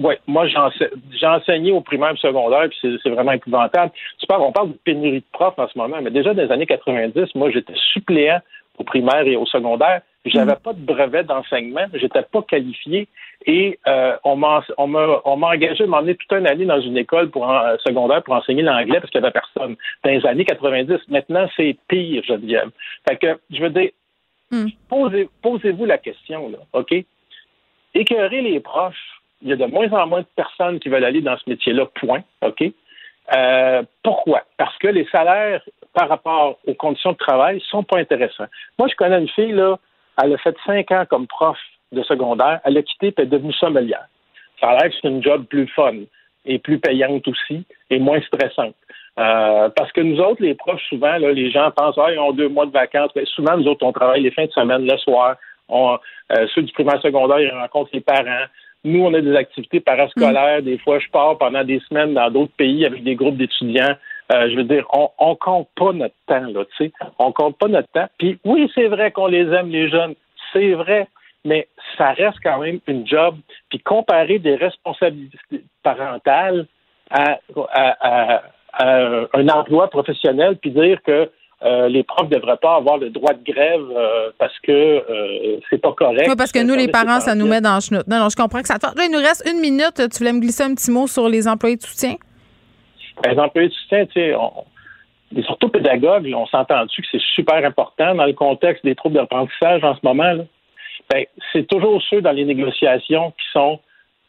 [0.00, 3.90] ouais, moi, j'ai, ense- j'ai enseigné au primaire et au secondaire, puis c'est, vraiment épouvantable.
[4.18, 6.52] Tu parles, on parle de pénurie de profs en ce moment, mais déjà dans les
[6.52, 8.40] années 90, moi, j'étais suppléant
[8.78, 10.02] au primaire et au secondaire.
[10.24, 13.08] J'avais pas de brevet d'enseignement, j'étais pas qualifié
[13.44, 14.86] et euh, on, m'a, m'a,
[15.36, 18.62] m'a engagé à m'emmener toute une année dans une école pour en- secondaire pour enseigner
[18.62, 19.74] l'anglais parce qu'il n'y avait personne.
[20.04, 22.70] Dans les années 90, maintenant, c'est pire, Geneviève.
[23.08, 23.90] Fait que, je veux dire,
[24.52, 24.68] Hmm.
[24.88, 26.94] posez, posez-vous la question, là, OK?
[27.94, 28.94] écœurer les profs,
[29.42, 31.86] il y a de moins en moins de personnes qui veulent aller dans ce métier-là,
[31.86, 32.22] point.
[32.42, 32.64] OK?
[33.34, 34.42] Euh, pourquoi?
[34.56, 38.46] Parce que les salaires par rapport aux conditions de travail sont pas intéressants.
[38.78, 39.78] Moi, je connais une fille, là,
[40.22, 41.58] elle a fait cinq ans comme prof
[41.92, 44.06] de secondaire, elle a quitté et est devenue sommelière.
[44.60, 45.94] Ça a l'air que c'est une job plus fun
[46.44, 48.74] et plus payante aussi et moins stressante.
[49.18, 52.32] Euh, parce que nous autres, les profs, souvent, là, les gens pensent ah, ils ont
[52.32, 53.10] deux mois de vacances.
[53.14, 55.36] Mais souvent, nous autres, on travaille les fins de semaine, le soir.
[55.68, 55.98] On,
[56.32, 58.46] euh, ceux du primaire secondaire, ils rencontrent les parents.
[58.84, 60.62] Nous, on a des activités parascolaires.
[60.62, 63.94] Des fois, je pars pendant des semaines dans d'autres pays avec des groupes d'étudiants.
[64.32, 66.92] Euh, je veux dire, on, on compte pas notre temps, là, tu sais.
[67.18, 68.08] On compte pas notre temps.
[68.18, 70.14] Puis oui, c'est vrai qu'on les aime, les jeunes.
[70.52, 71.06] C'est vrai.
[71.44, 73.36] Mais ça reste quand même une job.
[73.68, 75.38] Puis comparer des responsabilités
[75.82, 76.66] parentales
[77.10, 77.38] à,
[77.72, 78.42] à, à,
[78.78, 81.30] un emploi professionnel, puis dire que
[81.64, 85.60] euh, les profs ne devraient pas avoir le droit de grève euh, parce que euh,
[85.70, 86.26] c'est pas correct.
[86.28, 88.08] Oui, parce que nous, les parents, ça nous met dans le chenoute.
[88.08, 89.94] Non, non, je comprends que ça te Là, il nous reste une minute.
[89.94, 92.16] Tu voulais me glisser un petit mot sur les employés de soutien?
[93.22, 94.34] Ben, les employés de soutien, tu sais,
[95.30, 99.94] les pédagogues, on s'entend-tu que c'est super important dans le contexte des troubles d'apprentissage en
[99.94, 100.34] ce moment?
[101.12, 103.78] Ben, c'est toujours ceux dans les négociations qui sont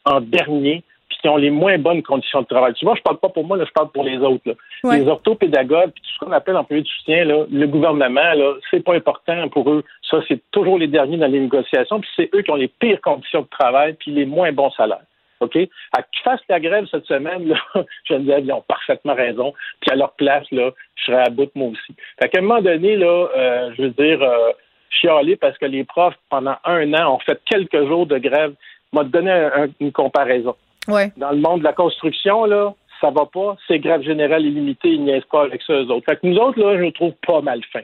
[0.06, 0.84] en dernier
[1.24, 2.74] qui ont les moins bonnes conditions de travail.
[2.74, 4.56] Tu vois, je parle pas pour moi, là, je parle pour les autres.
[4.84, 8.84] Les orthopédagogues, puis tout ce qu'on appelle employés de soutien, là, le gouvernement, là, c'est
[8.84, 9.86] pas important pour eux.
[10.12, 13.00] Ça, c'est toujours les derniers dans les négociations, puis c'est eux qui ont les pires
[13.00, 15.06] conditions de travail, puis les moins bons salaires.
[15.40, 15.58] OK?
[15.98, 17.58] À qu'ils fassent la grève cette semaine, là,
[18.04, 19.54] Geneviève, ils ont parfaitement raison.
[19.80, 21.96] Puis à leur place, là, je serais à bout de moi aussi.
[22.22, 24.52] Fait qu'à un moment donné, là, euh, je veux dire, euh,
[24.90, 28.54] chialer parce que les profs, pendant un an, ont fait quelques jours de grève,
[28.92, 29.50] m'a donné
[29.80, 30.56] une comparaison.
[30.88, 33.56] Dans le monde de la construction, là, ça va pas.
[33.68, 36.06] C'est grève générale illimitée, ils niaisent pas avec ça, eux autres.
[36.06, 37.82] Fait que nous autres, là, je trouve pas mal fin.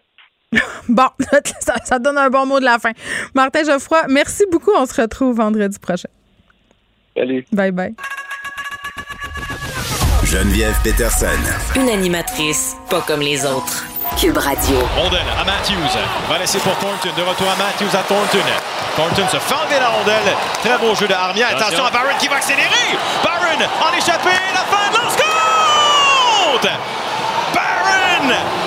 [0.89, 1.07] bon,
[1.83, 2.91] ça, donne un bon mot de la fin.
[3.35, 4.71] Martin Geoffroy, merci beaucoup.
[4.75, 6.09] On se retrouve vendredi prochain.
[7.15, 7.45] Salut.
[7.51, 7.95] Bye bye.
[10.23, 11.25] Geneviève Peterson.
[11.75, 13.85] Une animatrice pas comme les autres.
[14.19, 14.77] Cube Radio.
[14.95, 15.99] Rondelle à Matthews.
[16.29, 17.09] Va laisser pour Thornton.
[17.17, 18.45] De retour à Matthews à Thornton.
[18.99, 20.35] Thornton se fait enlever la rondelle.
[20.61, 21.47] Très beau jeu de Armia.
[21.47, 22.97] Attention, à Barron qui va accélérer.
[23.23, 23.45] Barron
[23.87, 24.29] en échappé.
[24.53, 25.15] La fin de lance!
[27.53, 28.58] Barron!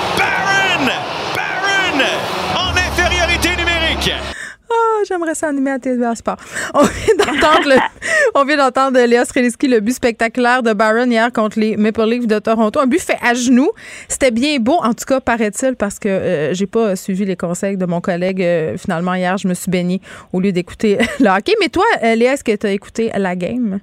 [4.73, 6.37] Ah, j'aimerais ça animer à TVA Sport.
[6.75, 7.77] On vient d'entendre le,
[8.35, 12.27] on vient d'entendre Léa Streliski, le but spectaculaire de Barron hier contre les Maple Leafs
[12.27, 12.81] de Toronto.
[12.81, 13.71] Un but fait à genoux.
[14.09, 17.77] C'était bien beau, en tout cas, paraît-il, parce que euh, j'ai pas suivi les conseils
[17.77, 18.43] de mon collègue.
[18.43, 20.01] Euh, finalement, hier, je me suis baignée
[20.33, 21.55] au lieu d'écouter le hockey.
[21.61, 23.81] Mais toi, euh, Léa, est-ce que tu as écouté la game?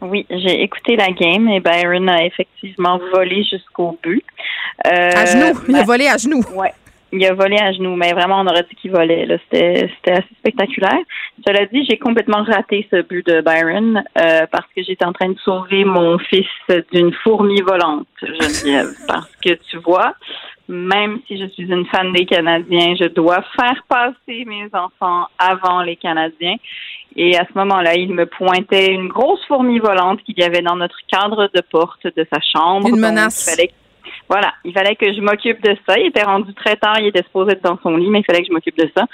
[0.00, 4.24] Oui, j'ai écouté la game et Byron a effectivement volé jusqu'au but.
[4.84, 6.42] à genoux, il a volé à genoux.
[6.54, 6.72] Ouais,
[7.12, 9.26] il a volé à genoux, mais vraiment, on aurait dit qu'il volait.
[9.44, 11.00] C'était, c'était assez spectaculaire.
[11.46, 15.28] Cela dit, j'ai complètement raté ce but de Byron euh, parce que j'étais en train
[15.28, 16.46] de sauver mon fils
[16.92, 18.94] d'une fourmi volante, Geneviève.
[19.06, 20.14] parce que tu vois,
[20.68, 25.82] même si je suis une fan des Canadiens, je dois faire passer mes enfants avant
[25.82, 26.56] les Canadiens.
[27.14, 30.76] Et à ce moment-là, il me pointait une grosse fourmi volante qu'il y avait dans
[30.76, 32.88] notre cadre de porte de sa chambre.
[32.88, 33.54] Une menace.
[34.28, 35.98] Voilà, il fallait que je m'occupe de ça.
[35.98, 38.40] Il était rendu très tard, il était supposé être dans son lit, mais il fallait
[38.40, 39.04] que je m'occupe de ça.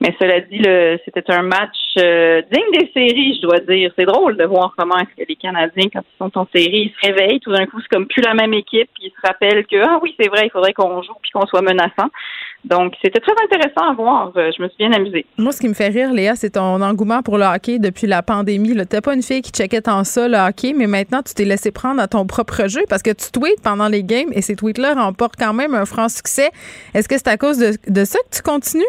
[0.00, 0.62] Mais cela dit,
[1.04, 3.92] c'était un match euh, digne des séries, je dois dire.
[3.98, 6.94] C'est drôle de voir comment est-ce que les Canadiens, quand ils sont en série, ils
[7.00, 7.40] se réveillent.
[7.40, 8.88] Tout d'un coup, c'est comme plus la même équipe.
[8.94, 11.46] Puis ils se rappellent que ah oui, c'est vrai, il faudrait qu'on joue puis qu'on
[11.46, 12.08] soit menaçant.
[12.64, 14.32] Donc, c'était très intéressant à voir.
[14.36, 15.26] Euh, je me suis bien amusée.
[15.36, 18.22] Moi, ce qui me fait rire, Léa, c'est ton engouement pour le hockey depuis la
[18.22, 18.70] pandémie.
[18.70, 21.44] Tu n'es pas une fille qui checkait tant ça, le hockey, mais maintenant, tu t'es
[21.44, 24.56] laissé prendre à ton propre jeu parce que tu tweets pendant les games et ces
[24.56, 26.50] tweets-là remportent quand même un franc succès.
[26.94, 28.84] Est-ce que c'est à cause de, de ça que tu continues?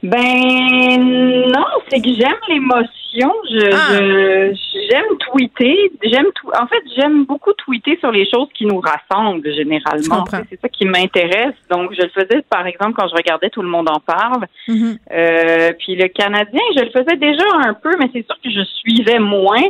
[0.00, 3.32] Ben non, c'est que j'aime l'émotion.
[3.50, 4.54] Je, ah.
[4.88, 5.90] j'aime tweeter.
[6.04, 6.50] J'aime tout.
[6.50, 10.24] En fait, j'aime beaucoup tweeter sur les choses qui nous rassemblent généralement.
[10.48, 11.56] C'est ça qui m'intéresse.
[11.68, 14.44] Donc, je le faisais par exemple quand je regardais tout le monde en parle.
[14.68, 14.98] Mm-hmm.
[15.10, 18.62] euh, puis le Canadien, je le faisais déjà un peu, mais c'est sûr que je
[18.62, 19.64] suivais moins.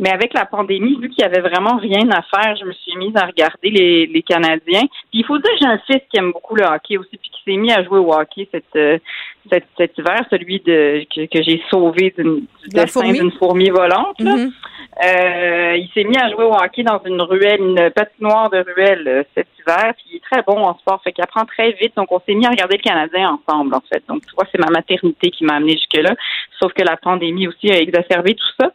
[0.00, 2.96] Mais avec la pandémie, vu qu'il y avait vraiment rien à faire, je me suis
[2.96, 4.86] mise à regarder les, les Canadiens.
[5.10, 7.30] Puis il faut dire que j'ai un fils qui aime beaucoup le hockey aussi, puis
[7.30, 8.98] qui s'est mis à jouer au hockey cette, euh,
[9.52, 14.18] cet, cet hiver, celui de que, que j'ai sauvé d'une, du destin d'une fourmi volante.
[14.18, 14.50] Mm-hmm.
[15.04, 19.06] euh, il s'est mis à jouer au hockey dans une ruelle, une patinoire de ruelle
[19.06, 19.92] euh, cet hiver.
[19.96, 21.92] Puis il est très bon en sport, fait qu'il apprend très vite.
[21.96, 24.02] Donc on s'est mis à regarder le Canadien ensemble, en fait.
[24.08, 26.16] Donc tu vois, c'est ma maternité qui m'a amené jusque là.
[26.60, 28.72] Sauf que la pandémie aussi a exacerbé tout ça.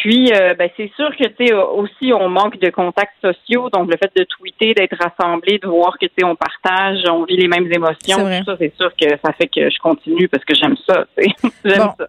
[0.00, 3.68] Puis, euh, ben, c'est sûr que, tu sais, aussi, on manque de contacts sociaux.
[3.68, 7.24] Donc, le fait de tweeter, d'être rassemblé, de voir que, tu sais, on partage, on
[7.24, 10.42] vit les mêmes émotions, tout ça, c'est sûr que ça fait que je continue parce
[10.46, 11.04] que j'aime ça,
[11.64, 12.06] j'aime ça.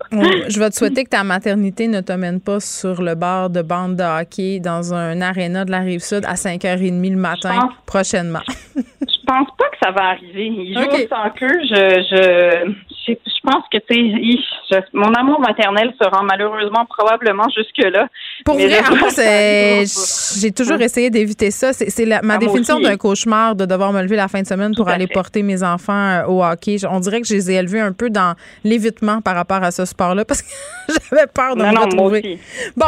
[0.47, 3.61] je vais te souhaiter que ta maternité ne te mène pas sur le bord de
[3.61, 8.39] bande de hockey dans un aréna de la Rive-Sud à 5h30 le matin prochainement.
[8.75, 10.47] je pense pas que ça va arriver.
[10.47, 11.07] Il joue okay.
[11.07, 11.59] sans queue.
[11.63, 12.73] Je, je,
[13.07, 14.37] je, je pense que, tu
[14.69, 18.07] sais, mon amour maternel se rend malheureusement probablement jusque-là.
[18.45, 21.73] Pour Mais vrai, en plus, euh, j'ai toujours essayé d'éviter ça.
[21.73, 24.87] C'est ma Ah, définition d'un cauchemar de devoir me lever la fin de semaine pour
[24.87, 25.13] aller fait.
[25.13, 26.77] porter mes enfants euh, au hockey.
[26.89, 29.85] On dirait que je les ai élevés un peu dans l'évitement par rapport à ce
[29.85, 30.47] sport-là parce que
[31.09, 32.39] j'avais peur de Non, me non, retrouver.
[32.77, 32.85] Bon,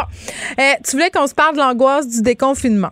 [0.60, 2.90] euh, tu voulais qu'on se parle de l'angoisse du déconfinement.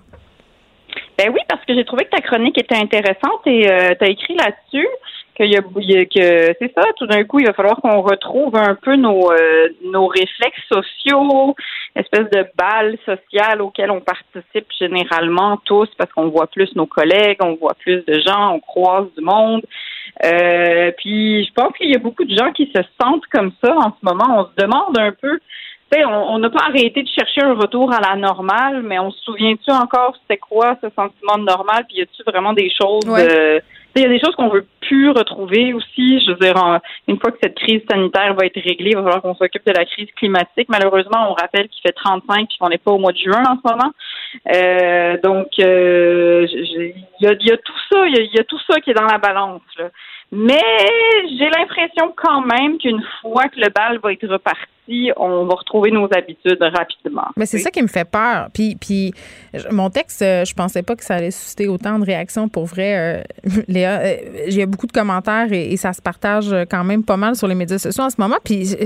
[1.19, 3.67] Ben oui, parce que j'ai trouvé que ta chronique était intéressante et
[3.99, 4.89] tu as écrit là-dessus
[5.35, 7.77] qu'il y a, il y a- que c'est ça, tout d'un coup, il va falloir
[7.77, 11.55] qu'on retrouve un peu nos, euh, nos réflexes sociaux,
[11.97, 17.39] espèce de balle sociale auquel on participe généralement tous parce qu'on voit plus nos collègues,
[17.43, 19.63] on voit plus de gens, on croise du monde.
[20.25, 23.75] Euh, puis je pense qu'il y a beaucoup de gens qui se sentent comme ça
[23.75, 24.25] en ce moment.
[24.39, 25.39] On se demande un peu
[25.93, 29.11] tu sais, on n'a pas arrêté de chercher un retour à la normale, mais on
[29.11, 31.85] se souvient-tu encore c'était quoi ce sentiment de normal?
[31.87, 33.21] Puis y a-tu vraiment des choses Ouais.
[33.31, 33.61] euh,
[33.95, 36.21] il y a des choses qu'on veut plus retrouver aussi.
[36.21, 39.23] Je veux dire, une fois que cette crise sanitaire va être réglée, il va falloir
[39.23, 40.69] qu'on s'occupe de la crise climatique.
[40.69, 43.57] Malheureusement, on rappelle qu'il fait 35 puis qu'on n'est pas au mois de juin en
[43.57, 43.93] ce moment.
[44.55, 48.35] Euh, donc, euh, il y, a, il y a tout ça, il y a, il
[48.35, 49.63] y a tout ça qui est dans la balance.
[49.79, 49.91] Là.
[50.35, 50.59] Mais
[51.39, 55.91] j'ai l'impression quand même qu'une fois que le bal va être reparti, on va retrouver
[55.91, 57.27] nos habitudes rapidement.
[57.37, 58.49] Mais c'est ça qui me fait peur.
[58.55, 59.13] Puis, puis
[59.71, 63.21] mon texte, euh, je pensais pas que ça allait susciter autant de réactions pour vrai.
[63.21, 63.23] euh,
[63.69, 67.37] Léa, a beaucoup de commentaires et, et ça se partage euh, quand même pas mal
[67.37, 68.37] sur les médias sociaux en ce moment.
[68.43, 68.77] Puis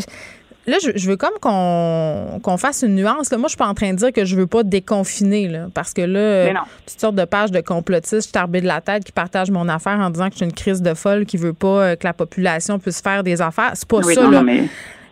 [0.67, 3.31] là, je, je veux comme qu'on fasse une nuance.
[3.31, 3.39] là.
[3.39, 5.93] Moi, je suis pas en train de dire que je veux pas déconfiner, là, parce
[5.93, 6.53] que là, euh,
[6.87, 10.11] toutes sortes de pages de complotistes tarbés de la tête qui partagent mon affaire en
[10.11, 12.79] disant que je suis une crise de folle qui veut pas euh, que la population
[12.79, 13.71] puisse faire des affaires.
[13.75, 14.39] C'est pas Oui, ça, non, là.
[14.39, 14.65] non, mais-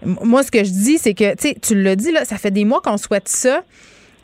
[0.05, 2.51] Moi, ce que je dis, c'est que, tu sais, tu l'as dit, là, ça fait
[2.51, 3.63] des mois qu'on souhaite ça.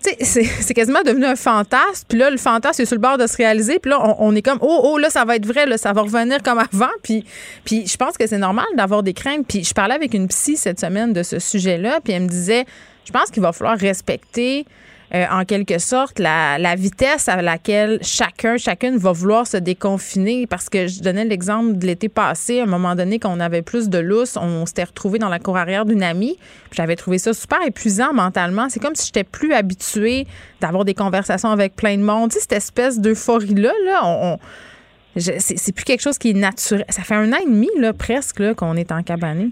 [0.21, 2.07] C'est quasiment devenu un fantasme.
[2.09, 3.79] Puis là, le fantasme est sur le bord de se réaliser.
[3.79, 5.93] Puis là, on, on est comme, oh, oh, là, ça va être vrai, là, ça
[5.93, 6.91] va revenir comme avant.
[7.03, 7.25] Puis,
[7.65, 9.47] puis je pense que c'est normal d'avoir des craintes.
[9.47, 12.01] Puis je parlais avec une psy cette semaine de ce sujet-là.
[12.03, 12.65] Puis elle me disait,
[13.05, 14.65] je pense qu'il va falloir respecter
[15.15, 20.47] euh, en quelque sorte la, vitesse à laquelle chacun, chacune va vouloir se déconfiner.
[20.47, 23.89] Parce que je donnais l'exemple de l'été passé, à un moment donné, qu'on avait plus
[23.89, 26.37] de lousse, on s'était retrouvé dans la cour arrière d'une amie.
[26.73, 28.69] J'avais trouvé ça super épuisant mentalement.
[28.69, 30.27] C'est comme si j'étais plus habituée
[30.61, 32.31] d'avoir des conversations avec plein de monde.
[32.31, 34.39] Tu sais, cette espèce d'euphorie-là, là, on, on-
[35.17, 36.85] c'est plus quelque chose qui est naturel.
[36.89, 39.51] Ça fait un an et demi, là, presque, là, qu'on est en cabané.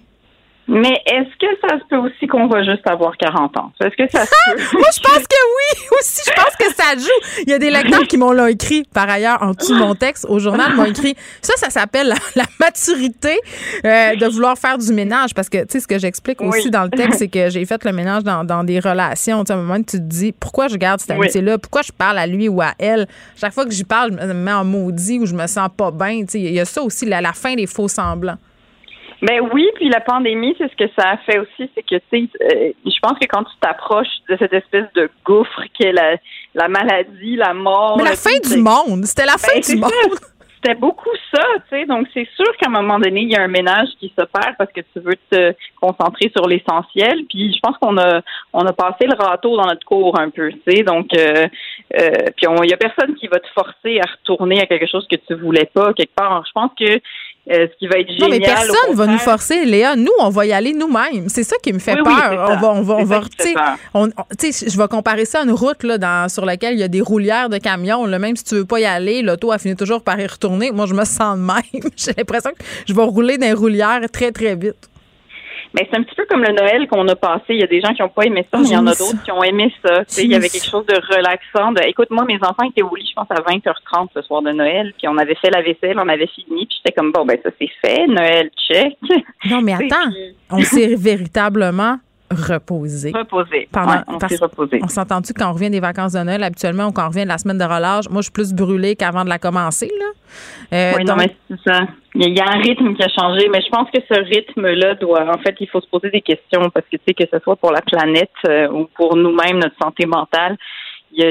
[0.69, 3.73] Mais est-ce que ça se peut aussi qu'on va juste avoir 40 ans?
[3.81, 4.63] Est-ce que ça se peut?
[4.79, 6.21] Moi, je pense que oui aussi.
[6.27, 7.43] Je pense que ça joue.
[7.47, 9.95] Il y a des lecteurs qui m'ont l'ont écrit, par ailleurs, en dessous de mon
[9.95, 11.17] texte, au journal, m'ont écrit.
[11.41, 13.39] Ça, ça s'appelle la, la maturité
[13.87, 15.33] euh, de vouloir faire du ménage.
[15.33, 17.83] Parce que, tu sais, ce que j'explique aussi dans le texte, c'est que j'ai fait
[17.85, 19.45] le ménage dans, dans des relations.
[19.45, 21.57] Tu sais, à un moment, tu te dis, pourquoi je garde cette amitié-là?
[21.57, 23.09] Pourquoi je parle à lui ou à elle?
[23.41, 25.91] Chaque fois que j'y parle, je me mets en maudit ou je me sens pas
[25.91, 26.21] bien.
[26.21, 28.37] Tu sais, il y a ça aussi, la, la fin des faux semblants.
[29.21, 32.03] Ben oui, puis la pandémie, c'est ce que ça a fait aussi, c'est que tu
[32.11, 36.17] sais, euh, je pense que quand tu t'approches de cette espèce de gouffre qu'est la,
[36.55, 37.97] la maladie, la mort.
[37.99, 39.05] Mais la fin du monde.
[39.07, 39.91] C'était la fin Ben, du monde.
[40.61, 41.41] C'était beaucoup ça,
[41.71, 41.87] tu sais.
[41.87, 44.73] Donc, c'est sûr qu'à un moment donné, il y a un ménage qui s'opère parce
[44.73, 47.27] que tu veux te concentrer sur l'essentiel.
[47.31, 48.23] Puis, je pense qu'on a,
[48.53, 50.83] on a passé le râteau dans notre cours un peu, tu sais.
[50.83, 51.47] Donc, euh,
[52.01, 54.89] euh, puis, on- il y a personne qui va te forcer à retourner à quelque
[54.91, 56.43] chose que tu voulais pas quelque part.
[56.45, 56.99] Je pense que
[57.51, 59.97] euh, ce qui va être Non, mais personne va nous forcer, Léa.
[59.97, 61.29] Nous, on va y aller nous-mêmes.
[61.29, 62.47] C'est ça qui me fait Oui, peur.
[62.51, 63.21] on va, on va, on va,
[63.95, 64.09] on-
[64.43, 67.01] je vais comparer ça à une route là, dans, sur laquelle il y a des
[67.01, 68.05] roulières de camions.
[68.05, 70.71] Là, même si tu veux pas y aller, l'auto a fini toujours par y retourner.
[70.73, 71.63] Moi, je me sens de même.
[71.97, 74.89] J'ai l'impression que je vais rouler dans les roulières très, très vite.
[75.79, 77.45] Mais c'est un petit peu comme le Noël qu'on a passé.
[77.51, 78.87] Il y a des gens qui n'ont pas aimé ça, Ah, mais il y en
[78.87, 80.03] a d'autres qui ont aimé ça.
[80.19, 81.73] Il y avait quelque chose de relaxant.
[81.73, 84.51] De, écoute, moi, mes enfants étaient au lit, je pense, à 20h30 ce soir de
[84.51, 84.93] Noël.
[84.99, 86.67] Puis on avait fait la vaisselle, on avait fini.
[86.67, 88.07] Puis j'étais comme, bon, ben ça, c'est fait.
[88.09, 88.97] Noël, check.
[89.49, 90.11] Non, mais attends.
[90.51, 91.99] On s'est véritablement
[92.31, 93.13] reposé.
[93.15, 93.69] Reposé.
[93.73, 94.81] Pendant- Ouais, on s'est reposé.
[94.83, 97.29] On s'entend-tu quand on revient des vacances de Noël habituellement ou quand on revient de
[97.29, 98.09] la semaine de relâche?
[98.11, 99.91] Moi, je suis plus brûlée qu'avant de la commencer.
[99.99, 100.07] Là.
[100.73, 101.81] Euh, oui, non, mais c'est ça.
[102.15, 105.29] Il y, a, un rythme qui a changé, mais je pense que ce rythme-là doit,
[105.29, 107.57] en fait, il faut se poser des questions parce que, tu sais, que ce soit
[107.57, 110.57] pour la planète euh, ou pour nous-mêmes, notre santé mentale,
[111.13, 111.31] il y a,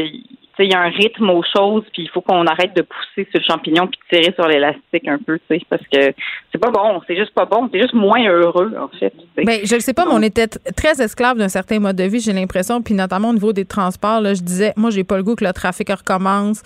[0.63, 3.39] il y a un rythme aux choses, puis il faut qu'on arrête de pousser sur
[3.39, 6.13] le champignon puis de tirer sur l'élastique un peu, tu sais, parce que
[6.51, 9.13] c'est pas bon, c'est juste pas bon, c'est juste moins heureux, en fait.
[9.38, 12.19] Ben, je ne sais pas, mais on était très esclaves d'un certain mode de vie,
[12.19, 12.81] j'ai l'impression.
[12.81, 15.45] Puis notamment au niveau des transports, là, je disais, moi, j'ai pas le goût que
[15.45, 16.61] le trafic recommence.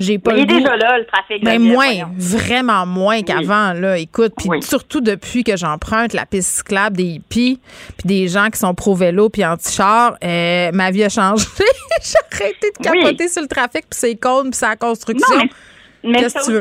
[0.00, 0.58] J'ai pas Mais il est goût.
[0.58, 1.44] déjà là, le trafic.
[1.44, 2.08] Mais Geneviève, moins, voyons.
[2.18, 3.96] vraiment moins qu'avant, là.
[3.98, 4.60] Écoute, puis Oui.
[4.62, 7.60] surtout depuis que j'emprunte la piste cyclable des hippies,
[7.98, 11.44] puis des gens qui sont pro-vélo puis anti-char, euh, ma vie a changé.
[12.02, 13.02] j'ai arrêté de Oui.
[13.34, 15.36] Sur le trafic, puis c'est cônes, puis c'est la construction.
[15.38, 15.48] Non,
[16.02, 16.52] mais, ça aussi,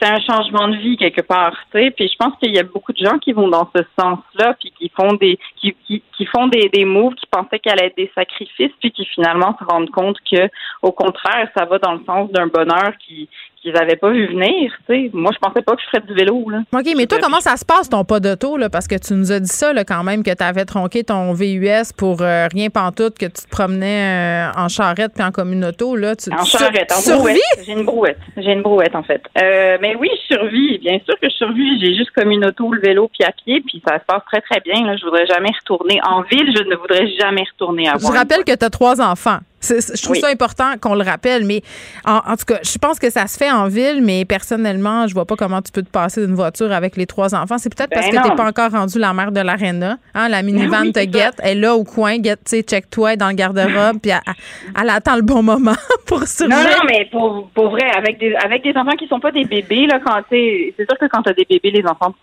[0.00, 1.90] c'est un- changement de vie quelque part, tu sais.
[1.90, 4.72] Puis je pense qu'il y a beaucoup de gens qui vont dans ce sens-là, puis
[4.78, 7.96] qui font des qui, qui, qui font des, des moves qui pensaient qu'elle allait être
[7.96, 10.48] des sacrifices, puis qui finalement se rendent compte que
[10.82, 13.28] au contraire, ça va dans le sens d'un bonheur qui
[13.60, 14.72] qu'ils n'avaient pas vu venir.
[15.12, 16.48] Moi, je pensais pas que je ferais du vélo.
[16.50, 16.62] Là.
[16.72, 18.56] OK, mais toi, comment ça se passe ton pas d'auto?
[18.56, 18.68] Là?
[18.68, 21.32] Parce que tu nous as dit ça là, quand même, que tu avais tronqué ton
[21.32, 25.96] VUS pour euh, rien pantoute, que tu te promenais euh, en charrette puis en communauto.
[25.96, 26.16] Là.
[26.16, 27.38] Tu, en charrette, en brouette.
[27.64, 28.18] J'ai une brouette.
[28.36, 29.22] J'ai une brouette, en fait.
[29.40, 30.78] Euh, mais oui, je survis.
[30.78, 31.80] Bien sûr que je survis.
[31.80, 34.40] J'ai juste comme une auto, le vélo puis à pied, puis ça se passe très,
[34.40, 34.86] très bien.
[34.86, 34.96] Là.
[34.96, 36.52] Je voudrais jamais retourner en ville.
[36.56, 40.16] Je ne voudrais jamais retourner à Je rappelle que tu as trois enfants je trouve
[40.16, 41.62] ça important qu'on le rappelle, mais
[42.04, 45.26] en, tout cas, je pense que ça se fait en ville, mais personnellement, je vois
[45.26, 47.58] pas comment tu peux te passer d'une voiture avec les trois enfants.
[47.58, 49.98] C'est peut-être parce ben que tu n'es pas encore rendu la mère de l'aréna.
[50.14, 53.28] Hein, la minivan te guette, elle est là au coin, guette, tu sais, check-toi dans
[53.28, 55.72] le garde-robe, puis elle, attend le bon moment
[56.06, 56.58] pour survivre.
[56.58, 59.44] Non, non, mais pour, pour, vrai, avec des, avec des enfants qui sont pas des
[59.44, 62.14] bébés, là, quand c'est sûr que quand tu as des bébés, les enfants,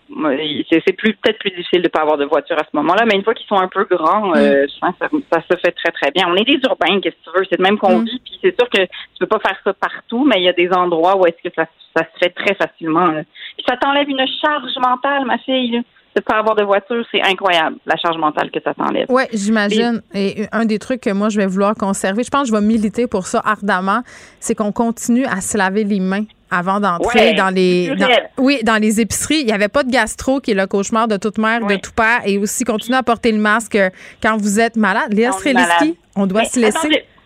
[0.69, 3.23] c'est plus peut-être plus difficile de pas avoir de voiture à ce moment-là, mais une
[3.23, 4.37] fois qu'ils sont un peu grands, mm.
[4.37, 6.25] euh, ça, ça, se fait très, très bien.
[6.29, 8.05] On est des urbains, qu'est-ce c'est de même qu'on mm.
[8.05, 8.21] vit.
[8.23, 10.69] Puis c'est sûr que tu peux pas faire ça partout, mais il y a des
[10.71, 11.65] endroits où est-ce que ça,
[11.95, 13.11] se fait très facilement.
[13.57, 15.81] Puis ça t'enlève une charge mentale, ma fille.
[16.15, 19.07] De pas avoir de voiture, c'est incroyable, la charge mentale que ça t'enlève.
[19.09, 20.01] Oui, j'imagine.
[20.13, 22.65] Et un des trucs que moi, je vais vouloir conserver, je pense que je vais
[22.65, 23.99] militer pour ça ardemment,
[24.39, 27.93] c'est qu'on continue à se laver les mains avant d'entrer dans les
[28.37, 31.17] oui dans les épiceries il n'y avait pas de gastro qui est le cauchemar de
[31.17, 33.77] toute mère de tout père et aussi continuer à porter le masque
[34.21, 37.05] quand vous êtes malade Léa Streliski on doit se laisser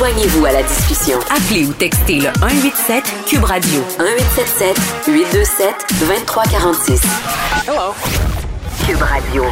[0.00, 1.18] Joignez-vous à la discussion.
[1.28, 7.02] Appelez ou textez le 187 Cube Radio 1877 827 2346.
[7.68, 7.92] Hello.
[8.86, 9.44] Cube Radio.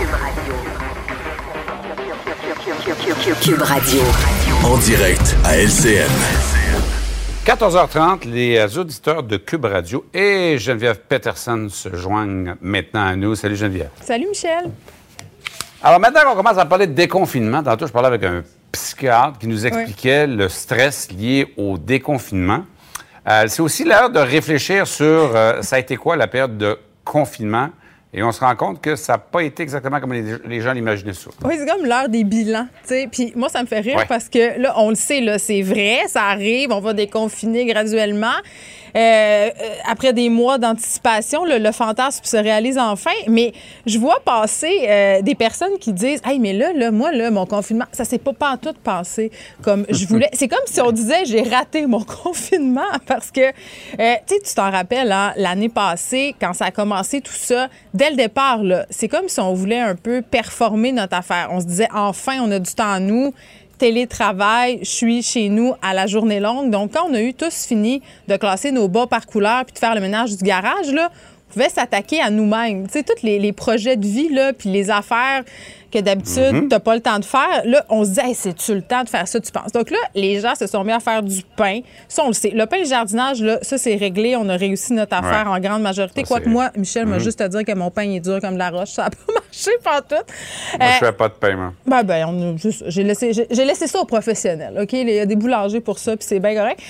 [3.42, 4.00] Cube Radio.
[4.64, 6.08] En direct à LCN.
[7.44, 13.34] 14h30, les auditeurs de Cube Radio et Geneviève Peterson se joignent maintenant à nous.
[13.34, 13.90] Salut Geneviève.
[14.00, 14.70] Salut Michel.
[15.82, 18.42] Alors maintenant qu'on commence à parler de déconfinement, tantôt je parlais avec un
[18.72, 22.64] psychiatre qui nous expliquait le stress lié au déconfinement.
[23.28, 25.04] Euh, c'est aussi l'heure de réfléchir sur
[25.34, 27.70] euh, ça a été quoi la période de confinement?
[28.14, 31.12] Et on se rend compte que ça n'a pas été exactement comme les, gens l'imaginaient
[31.12, 31.28] ça.
[31.44, 32.66] Oui, c'est comme l'heure des bilans.
[33.12, 36.00] Puis moi, ça me fait rire parce que là, on le sait, là, c'est vrai,
[36.06, 38.32] ça arrive, on va déconfiner graduellement.
[38.98, 39.50] Euh, euh,
[39.88, 43.12] après des mois d'anticipation, le, fantasme se réalise enfin.
[43.28, 43.52] Mais
[43.86, 47.46] je vois passer euh, des personnes qui disent Hey, mais là, là, moi, là, mon
[47.46, 49.30] confinement, ça s'est pas pas tout passé
[49.62, 50.30] comme je voulais.
[50.32, 53.52] C'est comme si on disait J'ai raté mon confinement parce que,
[54.26, 58.16] tu tu t'en rappelles, hein, l'année passée, quand ça a commencé tout ça, dès le
[58.16, 58.60] départ,
[58.90, 61.50] c'est comme si on voulait un peu performer notre affaire.
[61.52, 63.32] On se disait Enfin, on a du temps à nous
[63.78, 66.70] télétravail, je suis chez nous à la journée longue.
[66.70, 69.78] Donc, quand on a eu tous fini de classer nos bas par couleur puis de
[69.78, 71.10] faire le ménage du garage, là,
[71.48, 72.86] on pouvait s'attaquer à nous-mêmes.
[72.88, 75.44] Tous les, les, projets de vie, là, puis les affaires
[75.90, 76.60] que d'habitude, mhm.
[76.62, 77.62] tu n'as pas le temps de faire.
[77.64, 79.72] Là, on se dit, hey, c'est-tu le temps de faire ça, tu penses?
[79.72, 81.80] Donc là, les gens se sont mis à faire du pain.
[82.08, 82.50] Ça, on le sait.
[82.50, 84.36] Le pain et le jardinage, là, ça, c'est réglé.
[84.36, 86.22] On a réussi notre affaire en grande majorité.
[86.22, 87.22] Quoique moi, Michel m'a mhm.
[87.22, 88.88] juste à dire que mon pain est dur comme de la roche.
[88.98, 90.14] Ça n'a pas marché pas tout.
[90.78, 91.72] Moi, je fais pas de pain, moi.
[91.86, 92.56] Ben, ben,
[92.86, 94.78] j'ai laissé, j'ai laissé ça aux professionnels.
[94.80, 94.92] OK?
[94.92, 96.80] Il y a des boulangers pour ça, puis c'est bien correct.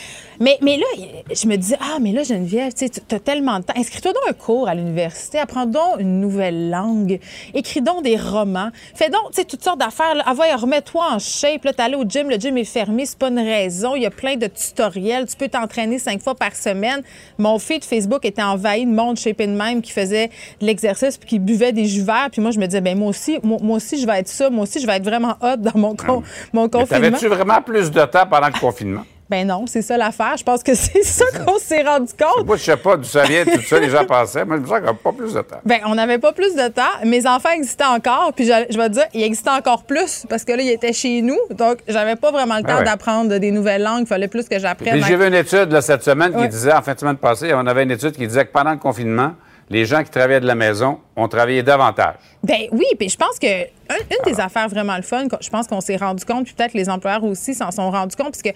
[0.41, 0.87] Mais, mais là,
[1.31, 3.75] je me dis, ah, mais là, Geneviève, tu as tellement de temps.
[3.77, 5.39] Inscris-toi dans un cours à l'université.
[5.39, 7.19] Apprends donc une nouvelle langue.
[7.55, 8.70] Écris donc des romans.
[8.94, 10.23] Fais donc, tu sais, toutes sortes d'affaires.
[10.24, 11.65] Ah, va, remets-toi en shape.
[11.65, 13.94] Là, allé au gym, le gym est fermé, c'est pas une raison.
[13.94, 15.27] Il y a plein de tutoriels.
[15.27, 17.02] Tu peux t'entraîner cinq fois par semaine.
[17.39, 20.28] Mon feed Facebook était envahi de monde shape in même qui faisait
[20.60, 22.28] de l'exercice puis qui buvait des jus verts.
[22.32, 24.51] Puis moi, je me disais, ben moi aussi, moi, aussi, je vais être ça.
[24.51, 26.48] Moi aussi, je vais être vraiment hot dans mon, con, ah.
[26.52, 27.06] mon confinement.
[27.06, 29.05] Avais-tu vraiment plus de temps pendant le confinement?
[29.31, 30.37] Ben non, c'est ça l'affaire.
[30.37, 32.47] Je pense que c'est ça qu'on s'est rendu compte.
[32.47, 34.67] Moi, je sais pas d'où ça vient, tout ça, les gens pensaient, mais je me
[34.67, 35.61] sens qu'on n'avait pas plus de temps.
[35.65, 36.83] Ben, on n'avait pas plus de temps.
[37.05, 40.53] Mes enfants existaient encore, puis je, vais te dire, ils existaient encore plus parce que
[40.53, 41.39] là, ils étaient chez nous.
[41.51, 44.03] Donc, j'avais pas vraiment le ben temps d'apprendre des nouvelles langues.
[44.03, 45.03] Il fallait plus que j'apprenne.
[45.05, 47.67] J'ai vu une étude là, cette semaine qui disait, en fin de semaine passée, on
[47.67, 49.33] avait une étude qui disait que pendant le confinement,
[49.71, 52.15] les gens qui travaillaient de la maison ont travaillé davantage.
[52.43, 55.81] Ben oui, puis je pense que une, des affaires vraiment le fun, je pense qu'on
[55.81, 58.51] s'est rendu compte, puis peut-être les employeurs aussi s'en sont rendus compte, parce que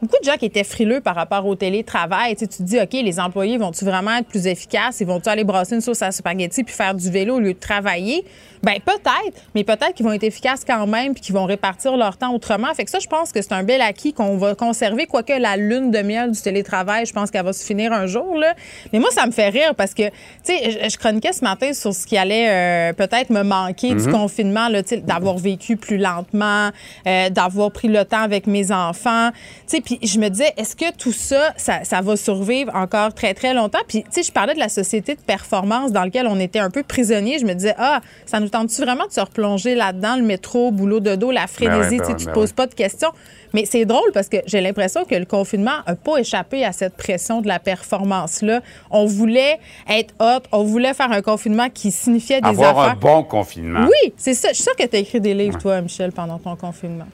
[0.00, 2.80] beaucoup de gens qui étaient frileux par rapport au télétravail, tu, sais, tu te dis,
[2.80, 5.00] OK, les employés vont-tu vraiment être plus efficaces?
[5.00, 7.58] Ils vont-tu aller brasser une sauce à spaghetti puis faire du vélo au lieu de
[7.58, 8.24] travailler?
[8.62, 12.16] Ben peut-être, mais peut-être qu'ils vont être efficaces quand même puis qu'ils vont répartir leur
[12.16, 12.72] temps autrement.
[12.74, 15.56] Fait que ça, je pense que c'est un bel acquis qu'on va conserver, quoique la
[15.56, 18.36] lune de miel du télétravail, je pense qu'elle va se finir un jour.
[18.36, 18.54] Là.
[18.92, 20.12] Mais moi, ça me fait rire parce que, tu
[20.56, 24.12] sais, je, chroniquais ce matin sur ce qui allait euh, peut-être me manquer du mhm.
[24.12, 24.68] confinement,
[25.02, 26.70] d'avoir vécu plus lentement,
[27.06, 29.28] euh, d'avoir pris le temps avec mes enfants.
[29.68, 33.52] Puis je me disais, est-ce que tout ça, ça, ça, va survivre encore très, très
[33.52, 33.80] longtemps?
[33.86, 36.70] Puis, tu sais, je parlais de la société de performance dans laquelle on était un
[36.70, 37.38] peu prisonnier.
[37.38, 41.00] Je me disais, ah, ça nous tentes-tu vraiment de se replonger là-dedans, le métro, boulot
[41.00, 43.10] de dos, la ben frénésie, ben tu te ben poses pas de questions.
[43.52, 46.96] Mais c'est drôle parce que j'ai l'impression que le confinement n'a pas échappé à cette
[46.96, 48.60] pression de la performance-là.
[48.90, 49.58] On voulait
[49.88, 53.86] être hot, on voulait faire un confinement qui signifiait des Avoir un bon confinement.
[53.86, 54.48] Oui, c'est ça.
[54.50, 57.06] Je suis sûre que tu as écrit des livres, toi, Michel, pendant ton confinement.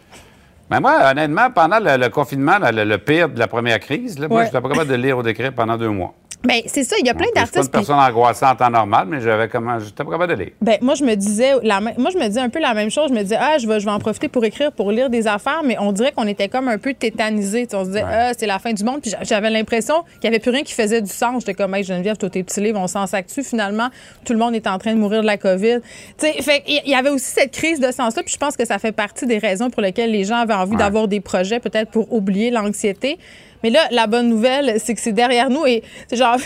[0.71, 4.47] Mais moi, honnêtement, pendant le, confinement, le, pire de la première crise, là, moi, je
[4.47, 6.15] n'étais pas capable de lire ou d'écrire pendant deux mois.
[6.45, 7.57] Ben, c'est ça, il y a plein d'artistes.
[7.57, 10.37] Je suis pas une personne angoissante en temps normal, mais j'avais comment, j'étais pas capable
[10.37, 10.53] de lire.
[10.61, 13.09] Ben, moi, je me disais, la, moi, je me disais un peu la même chose.
[13.09, 15.27] Je me disais, ah, je vais, je vais en profiter pour écrire, pour lire des
[15.27, 17.67] affaires, mais on dirait qu'on était comme un peu tétanisés.
[17.73, 19.01] On se disait, ah, c'est la fin du monde.
[19.01, 21.41] Puis j'avais l'impression qu'il n'y avait plus rien qui faisait du sens.
[21.41, 23.43] J'étais comme, hey, Geneviève, tous tes petits livres, on s'en s'actue.
[23.43, 23.89] Finalement,
[24.25, 25.81] tout le monde est en train de mourir de la COVID.
[26.19, 28.23] Tu sais, fait il y avait aussi cette crise de sens-là.
[28.23, 30.77] Puis je pense que ça fait partie des raisons pour lesquelles les gens avaient envie
[30.77, 33.19] d'avoir des projets, peut-être pour oublier l'anxiété.
[33.65, 35.83] Mais là, la bonne nouvelle, c'est que c'est derrière nous et
[36.13, 36.45] j'ai envie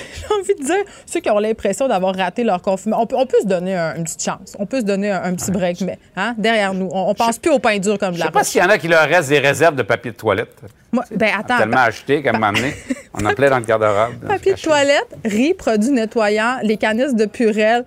[0.57, 3.47] de dire, ceux qui ont l'impression d'avoir raté leur confinement, on peut, on peut se
[3.47, 4.57] donner une petite chance.
[4.61, 7.59] On peut se donner un, petit break, mais hein, derrière nous, on, pense plus au
[7.59, 9.31] pain dur comme de la Je sais pas s'il y en a qui leur reste
[9.31, 10.55] des réserves de papier de toilette.
[10.93, 11.59] Moi, ben attends.
[11.59, 12.73] Tellement acheté amené.
[13.15, 14.29] On en plein dans le garde-robe.
[14.29, 17.85] Papier de toilette, riz, produits nettoyants, les canisses de purelle.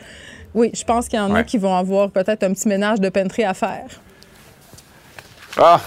[0.54, 3.08] Oui, je pense qu'il y en a qui vont avoir peut-être un petit ménage de
[3.08, 3.86] peinture à faire.
[5.58, 5.80] Ah,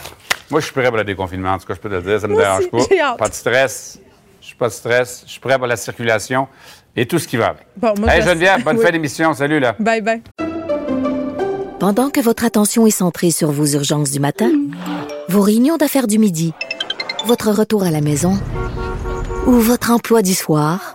[0.51, 1.53] moi, je suis prêt pour le déconfinement.
[1.53, 3.17] En tout cas, je peux te le dire, ça ne me dérange pas.
[3.17, 3.99] Pas de stress.
[4.41, 5.25] Je suis pas de stress.
[5.27, 6.49] Je suis prêt pour la circulation
[6.95, 7.67] et tout ce qui va avec.
[7.77, 9.33] Bon, moi, hey, Geneviève, bonne fin d'émission.
[9.35, 9.75] Salut, là.
[9.79, 10.23] Bye, bye.
[11.81, 14.51] Pendant que votre attention est centrée sur vos urgences du matin,
[15.29, 16.53] vos réunions d'affaires du midi,
[17.27, 18.39] votre retour à la maison
[19.47, 20.95] ou votre emploi du soir,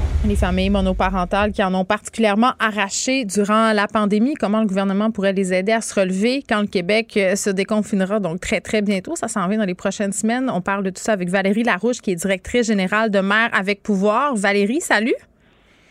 [0.27, 5.33] Les familles monoparentales qui en ont particulièrement arraché durant la pandémie, comment le gouvernement pourrait
[5.33, 9.15] les aider à se relever quand le Québec euh, se déconfinera, donc très, très bientôt?
[9.15, 10.51] Ça s'en vient dans les prochaines semaines.
[10.53, 13.81] On parle de tout ça avec Valérie Larouche, qui est directrice générale de Mère avec
[13.81, 14.35] pouvoir.
[14.35, 15.15] Valérie, salut.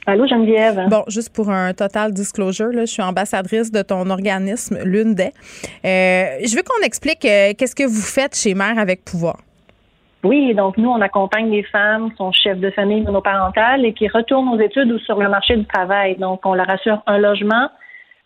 [0.06, 0.86] Allô, Geneviève.
[0.88, 5.32] Bon, juste pour un total disclosure, là, je suis ambassadrice de ton organisme, l'une des.
[5.84, 9.38] Euh, je veux qu'on explique euh, qu'est-ce que vous faites chez Mère avec pouvoir?
[10.22, 14.06] Oui, donc nous, on accompagne les femmes qui sont chefs de famille monoparentales et qui
[14.08, 16.16] retournent aux études ou sur le marché du travail.
[16.16, 17.70] Donc, on leur assure un logement,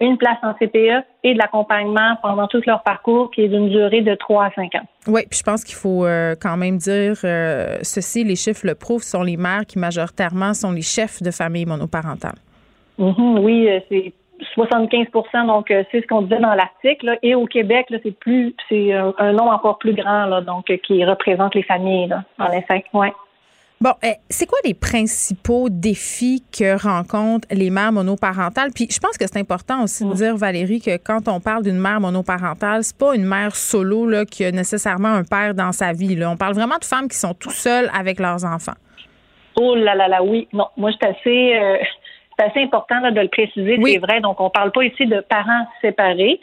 [0.01, 4.03] une place en CPE et de l'accompagnement pendant tout leur parcours qui est d'une durée
[4.03, 4.87] de 3 à 5 ans.
[5.07, 8.75] Oui, puis je pense qu'il faut euh, quand même dire euh, ceci, les chiffres le
[8.75, 12.39] prouvent, sont les mères qui majoritairement sont les chefs de famille monoparentales.
[12.99, 14.13] Mm-hmm, oui, euh, c'est
[14.57, 17.19] 75% donc euh, c'est ce qu'on disait dans l'article.
[17.23, 21.05] Et au Québec, c'est plus c'est un, nom encore plus grand, là, donc euh, qui
[21.05, 22.85] représente les familles, là, en effet.
[22.93, 23.13] Ouais.
[23.81, 28.71] Bon, eh, c'est quoi les principaux défis que rencontrent les mères monoparentales?
[28.75, 30.15] Puis je pense que c'est important aussi de mm.
[30.15, 34.25] dire, Valérie, que quand on parle d'une mère monoparentale, c'est pas une mère solo là,
[34.25, 36.15] qui a nécessairement un père dans sa vie.
[36.15, 36.31] Là.
[36.31, 38.73] On parle vraiment de femmes qui sont tout seules avec leurs enfants.
[39.57, 40.49] Oh là là là, oui.
[40.53, 41.57] Non, moi, je suis assez.
[41.57, 41.77] Euh,
[42.39, 44.21] c'est assez important de le préciser, c'est vrai.
[44.21, 46.41] Donc, on ne parle pas ici de parents séparés.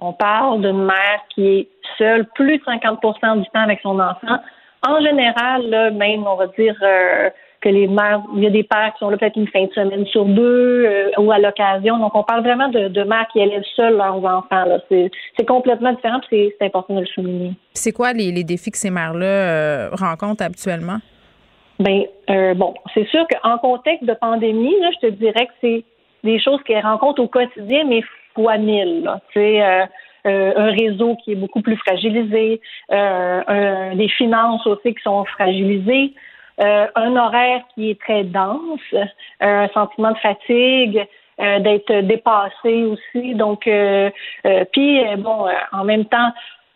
[0.00, 1.68] On parle d'une mère qui est
[1.98, 4.38] seule plus de 50% du temps avec son enfant.
[4.86, 7.30] En général, là, même, on va dire euh,
[7.60, 9.72] que les mères, il y a des pères qui sont là peut-être une fin de
[9.72, 11.98] semaine sur deux euh, ou à l'occasion.
[11.98, 14.64] Donc, on parle vraiment de, de mères qui élèvent seules leurs enfants.
[14.90, 17.52] C'est complètement différent, c'est important de le souligner.
[17.72, 20.98] C'est quoi les, les, défis que ces mères-là euh, rencontrent habituellement?
[21.78, 25.84] Ben euh, bon, c'est sûr qu'en contexte de pandémie, là, je te dirais que c'est
[26.24, 28.02] des choses qu'elles rencontrent au quotidien, mais
[28.36, 29.10] fois mille.
[29.34, 29.86] C'est euh,
[30.26, 32.60] euh, un réseau qui est beaucoup plus fragilisé,
[32.92, 36.12] euh, des finances aussi qui sont fragilisées,
[36.58, 38.94] un horaire qui est très dense,
[39.40, 41.06] un sentiment de fatigue,
[41.38, 43.34] d'être dépassées aussi.
[43.34, 43.68] Donc,
[44.72, 46.32] puis bon, en même temps,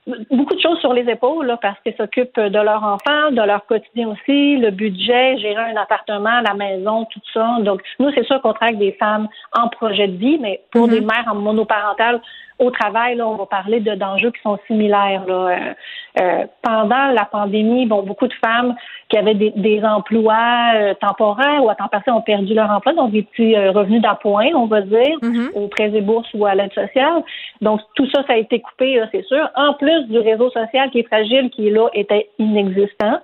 [0.07, 3.65] beaucoup de choses sur les épaules là, parce qu'ils s'occupent de leur enfant, de leur
[3.67, 7.59] quotidien aussi, le budget, gérer un appartement, la maison, tout ça.
[7.61, 10.87] Donc, nous, c'est sûr qu'on travaille avec des femmes en projet de vie, mais pour
[10.87, 10.91] mm-hmm.
[10.91, 12.21] des mères en monoparentales,
[12.61, 15.25] au travail, là, on va parler de d'enjeux qui sont similaires.
[15.27, 15.35] Là.
[15.35, 15.75] Euh,
[16.21, 18.75] euh, pendant la pandémie, bon, beaucoup de femmes
[19.09, 22.93] qui avaient des, des emplois euh, temporaires ou à temps partiel ont perdu leur emploi,
[22.93, 25.53] donc des petits revenus d'appoint, on va dire, mm-hmm.
[25.55, 27.23] aux prêts et bourses ou à l'aide sociale.
[27.61, 29.49] Donc tout ça, ça a été coupé, c'est sûr.
[29.55, 33.21] En plus du réseau social qui est fragile, qui là, était inexistant.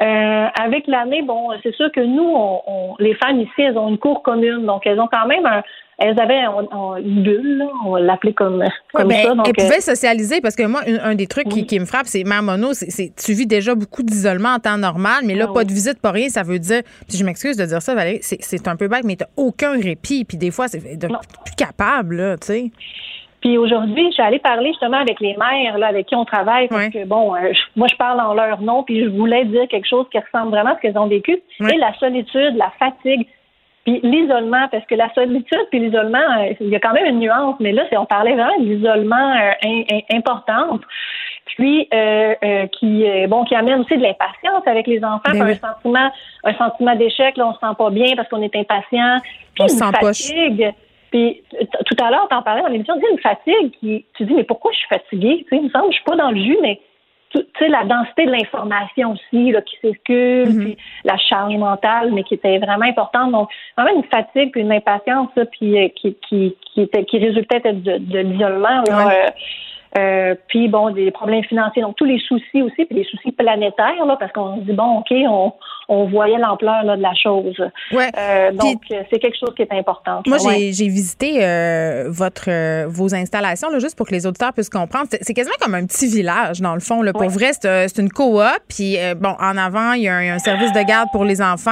[0.00, 3.98] Euh, avec l'année, bon, c'est sûr que nous, on, les femmes ici, elles ont une
[3.98, 5.62] cour commune, donc elles ont quand même un,
[5.98, 6.42] elles avaient
[7.04, 9.34] une bulle, là, on l'appelait comme, comme ben, ça.
[9.34, 12.42] Donc, elles pouvaient socialiser parce que moi, un, des trucs qui, me frappe, c'est Mère
[12.42, 15.72] Mono, c'est tu vis déjà beaucoup d'isolement en temps normal, mais là, ah pas de
[15.72, 18.76] visite, pas rien, ça veut dire, puis je m'excuse de dire ça, Valérie, c'est un
[18.76, 22.70] peu bête, mais t'as aucun répit, puis des fois, c'est plus capable, là, tu sais.
[23.44, 26.66] Puis aujourd'hui, je suis allée parler justement avec les mères là, avec qui on travaille
[26.66, 29.86] parce que bon, euh, moi je parle en leur nom, puis je voulais dire quelque
[29.86, 31.38] chose qui ressemble vraiment à ce qu'elles ont vécu.
[31.60, 33.26] Et la solitude, la fatigue,
[33.84, 37.18] puis l'isolement, parce que la solitude puis l'isolement, euh, il y a quand même une
[37.18, 40.78] nuance, mais là, on parlait vraiment de l'isolement euh, important.
[41.44, 46.10] Puis euh, qui bon qui amène aussi de l'impatience avec les enfants, ben un sentiment
[46.44, 49.18] un sentiment d'échec, là on se sent pas bien parce qu'on est impatient,
[49.54, 50.74] puis une fatigue.
[51.14, 54.42] Puis tout à l'heure, t'en parlais dans l'émission, tu une fatigue qui, tu dis, mais
[54.42, 55.44] pourquoi je suis fatiguée?
[55.44, 56.80] Tu sais, il me semble, je suis pas dans le jus, mais
[57.30, 60.64] tu sais, la densité de l'information aussi là, qui circule, mm-hmm.
[60.64, 63.30] puis la charge mentale, mais qui était vraiment importante.
[63.30, 67.60] Donc, vraiment une fatigue puis une impatience, puis euh, qui, qui, qui, était, qui résultait
[67.60, 68.82] de, de l'isolement.
[68.88, 69.30] Euh,
[69.96, 74.04] euh, puis bon, des problèmes financiers, donc tous les soucis aussi, puis les soucis planétaires,
[74.06, 75.52] là, parce qu'on se dit bon, ok, on,
[75.88, 77.56] on voyait l'ampleur de la chose.
[77.92, 78.10] Ouais.
[78.18, 80.22] Euh, donc c'est quelque chose qui est important.
[80.26, 84.70] Moi, j'ai visité euh, votre euh, vos installations là, juste pour que les auditeurs puissent
[84.70, 85.06] comprendre.
[85.20, 87.02] C'est quasiment comme un petit village dans le fond.
[87.02, 87.12] Là.
[87.12, 88.34] Pour vrai, c'est une coop.
[88.68, 91.70] Puis bon, en avant, il y, a un, service de garde pour les enfants.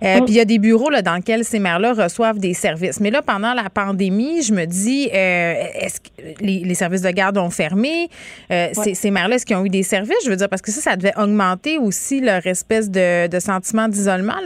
[0.00, 0.24] Mm.
[0.24, 3.00] Puis il y a des bureaux là, dans lesquels ces mères-là reçoivent des services.
[3.00, 6.08] Mais là, pendant la pandémie, je me dis, est-ce que
[6.40, 8.08] les, les services de garde ont fermé.
[8.50, 10.16] Euh, ces, mères-là, est-ce qu'ils ont eu des services?
[10.24, 14.36] Je veux dire, parce que ça, ça devait augmenter aussi leur espèce de, sentiment d'isolement,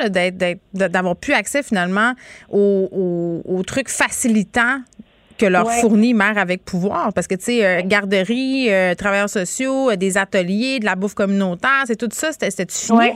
[0.74, 2.14] d'avoir plus accès finalement
[2.51, 4.81] aux, trucs facilitants
[5.39, 7.12] que leur fournit mère avec pouvoir.
[7.12, 11.85] Parce que, tu sais, euh, garderie, euh, travailleurs sociaux, des ateliers, de la bouffe communautaire,
[11.86, 13.12] c'est tout ça, c'était fini?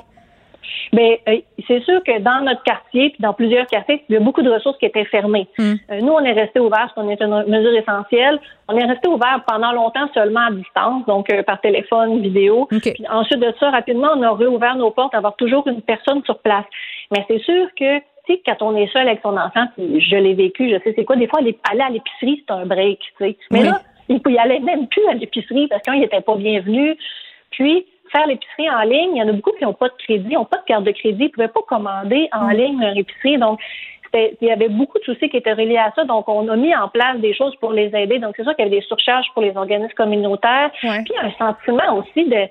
[0.92, 4.20] Mais euh, c'est sûr que dans notre quartier, puis dans plusieurs quartiers, il y a
[4.20, 5.46] beaucoup de ressources qui étaient fermées.
[5.58, 5.74] Hmm.
[5.90, 8.38] Euh, nous, on est resté ouvert parce qu'on est une mesure essentielle.
[8.68, 12.66] On est resté ouvert pendant longtemps seulement à distance, donc euh, par téléphone, vidéo.
[12.70, 16.38] Puis ensuite de ça, rapidement, on a réouvert nos portes, avoir toujours une personne sur
[16.38, 16.64] place.
[17.10, 20.34] Mais c'est sûr que tu sais, quand on est seul avec son enfant, je l'ai
[20.34, 23.36] vécu, je sais c'est quoi, des fois, aller à l'épicerie, c'est un break, tu sais.
[23.50, 23.80] Mais là,
[24.10, 26.96] il y aller même plus à l'épicerie parce qu'il n'était pas bienvenu.
[27.50, 30.34] Puis, faire l'épicerie en ligne, il y en a beaucoup qui n'ont pas de crédit,
[30.34, 32.52] n'ont pas de carte de crédit, ils ne pouvaient pas commander en mm.
[32.52, 33.38] ligne leur épicerie.
[33.38, 33.60] Donc,
[34.14, 36.04] il y avait beaucoup de soucis qui étaient reliés à ça.
[36.04, 38.18] Donc, on a mis en place des choses pour les aider.
[38.18, 40.70] Donc, c'est sûr qu'il y avait des surcharges pour les organismes communautaires.
[40.80, 42.48] Puis, un sentiment aussi de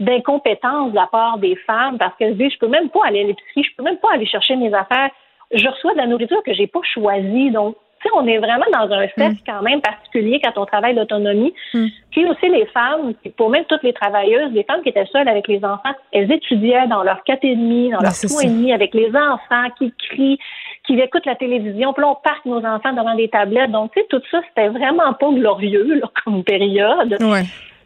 [0.00, 3.20] d'incompétence de la part des femmes parce qu'elles se disent, je peux même pas aller
[3.20, 5.08] à l'épicerie, je peux même pas aller chercher mes affaires.
[5.52, 7.52] Je reçois de la nourriture que j'ai pas choisie.
[7.52, 7.76] Donc,
[8.14, 9.44] on est vraiment dans un stress mm.
[9.46, 11.54] quand même particulier quand on travaille l'autonomie.
[11.72, 11.86] Mm.
[12.10, 15.48] Puis aussi les femmes, pour même toutes les travailleuses, les femmes qui étaient seules avec
[15.48, 18.94] les enfants, elles étudiaient dans leur 4 et demi, dans leur 3 et demi avec
[18.94, 20.38] les enfants qui crient,
[20.86, 21.92] qui écoutent la télévision.
[21.92, 23.70] Puis là, on parque nos enfants devant des tablettes.
[23.70, 27.16] Donc, tu sais, tout ça, c'était vraiment pas glorieux comme période.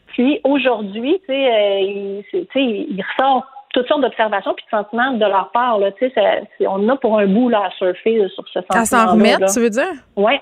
[0.09, 2.23] Puis aujourd'hui, tu sais, euh,
[2.57, 3.47] il, ressort
[3.79, 5.79] toutes sortes d'observations puis de sentiments de leur part.
[5.79, 5.91] Là,
[6.69, 8.83] on a pour un bout là, à surfer sur ce sentiment.
[8.83, 9.93] À s'en remettre, tu veux dire?
[10.17, 10.33] Oui.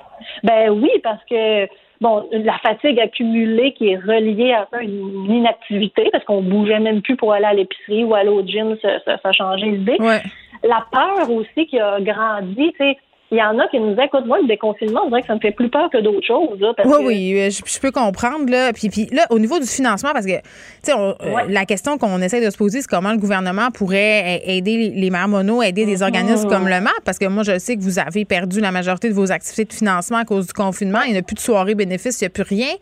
[0.42, 1.66] Ben oui, parce que
[2.00, 7.16] bon, la fatigue accumulée qui est reliée à une inactivité, parce qu'on bougeait même plus
[7.16, 9.96] pour aller à l'épicerie ou aller au gym, ça, ça, ça a changé l'idée.
[9.98, 10.22] Ouais.
[10.64, 12.96] La peur aussi qui a grandi, tu sais,
[13.32, 15.34] il y en a qui nous disent, écoute, moi, le déconfinement, on dirait que ça
[15.34, 16.60] me fait plus peur que d'autres choses.
[16.60, 18.48] Là, oui, oui, euh, je, peux comprendre.
[18.48, 18.72] Là.
[18.72, 20.44] Puis, puis là, au niveau du financement, parce que, tu
[20.84, 21.12] sais, euh,
[21.48, 25.26] la question qu'on essaie de se poser, c'est comment le gouvernement pourrait aider les mères
[25.26, 28.24] mono, aider des organismes comme le MAP, parce que moi, je sais que vous avez
[28.24, 31.00] perdu la majorité de vos activités de financement à cause du confinement.
[31.06, 32.74] Il n'y a plus de soirée bénéfice, il n'y a plus rien.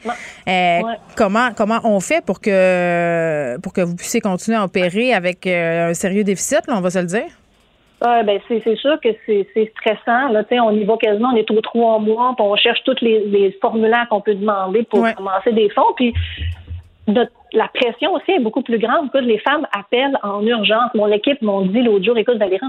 [0.47, 0.81] Euh,
[1.17, 5.95] comment, comment on fait pour que, pour que vous puissiez continuer à opérer avec un
[5.95, 7.44] sérieux déficit, là, on va se le dire?
[8.01, 10.29] Ah, ben c'est, sûr que c'est, stressant.
[10.29, 13.57] Là, on y va quasiment, on est aux trois mois, puis on cherche tous les,
[13.61, 15.95] formulaires qu'on peut demander pour commencer des fonds.
[15.97, 16.13] Puis
[17.07, 19.11] la pression aussi est beaucoup plus grande.
[19.11, 20.91] que les femmes appellent en urgence.
[20.95, 22.61] Mon équipe m'ont dit l'autre jour, écoute Valérie,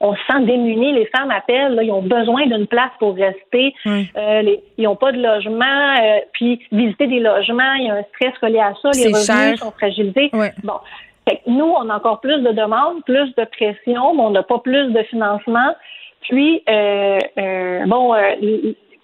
[0.00, 0.92] on se sent démunis.
[0.92, 3.74] Les femmes appellent, là, ils ont besoin d'une place pour rester.
[3.86, 5.96] Euh, les, ils n'ont pas de logement.
[6.00, 8.90] Euh, puis visiter des logements, il y a un stress collé à ça.
[8.94, 10.30] Les revenus sont fragilisés.
[10.62, 10.80] Bon.
[11.28, 14.42] Fait que nous, on a encore plus de demandes, plus de pression, mais on n'a
[14.42, 15.74] pas plus de financement.
[16.22, 18.14] Puis, euh, euh bon,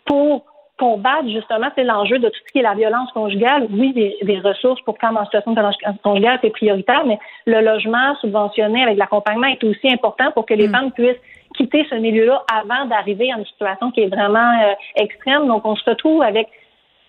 [0.07, 0.45] pour
[0.79, 3.67] combattre justement, c'est l'enjeu de tout ce qui est la violence conjugale.
[3.71, 8.15] Oui, des, ressources pour femmes en situation de violence conjugale, c'est prioritaire, mais le logement
[8.21, 10.73] subventionné avec l'accompagnement est aussi important pour que les mm.
[10.73, 11.21] femmes puissent
[11.57, 15.47] quitter ce milieu-là avant d'arriver à une situation qui est vraiment euh, extrême.
[15.47, 16.49] Donc, on se retrouve avec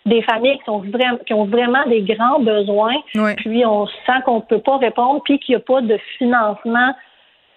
[0.07, 2.95] des familles qui, sont vraiment, qui ont vraiment des grands besoins,
[3.37, 6.93] puis on sent qu'on ne peut pas répondre, puis qu'il n'y a pas de financement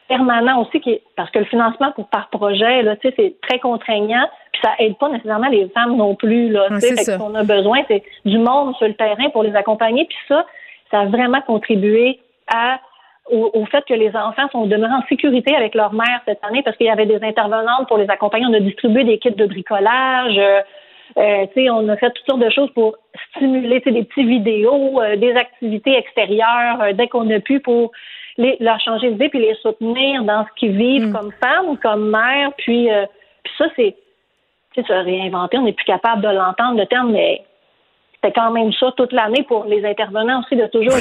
[0.09, 4.61] permanent aussi, qui parce que le financement pour, par projet, là, c'est très contraignant, puis
[4.63, 6.51] ça aide pas nécessairement les femmes non plus.
[6.51, 10.19] Là, ce qu'on a besoin, c'est du monde sur le terrain pour les accompagner, puis
[10.29, 10.45] ça,
[10.91, 12.19] ça a vraiment contribué
[12.53, 12.81] à
[13.31, 16.77] au, fait que les enfants sont demeurés en sécurité avec leur mère cette année parce
[16.77, 18.45] qu'il y avait des intervenantes pour les accompagner.
[18.47, 20.41] On a distribué des kits de bricolage.
[21.17, 22.97] Euh, on a fait toutes sortes de choses pour
[23.37, 27.91] stimuler des petites vidéos, euh, des activités extérieures euh, dès qu'on a pu pour
[28.39, 31.13] leur changer d'idée puis les soutenir dans ce qu'ils vivent mm.
[31.13, 32.53] comme femme, comme mère.
[32.59, 33.07] Puis, euh,
[33.43, 33.97] puis ça, c'est
[34.77, 35.59] se réinventer.
[35.59, 37.43] On n'est plus capable de l'entendre, le terme, mais
[38.15, 40.95] c'était quand même ça toute l'année pour les intervenants aussi de toujours.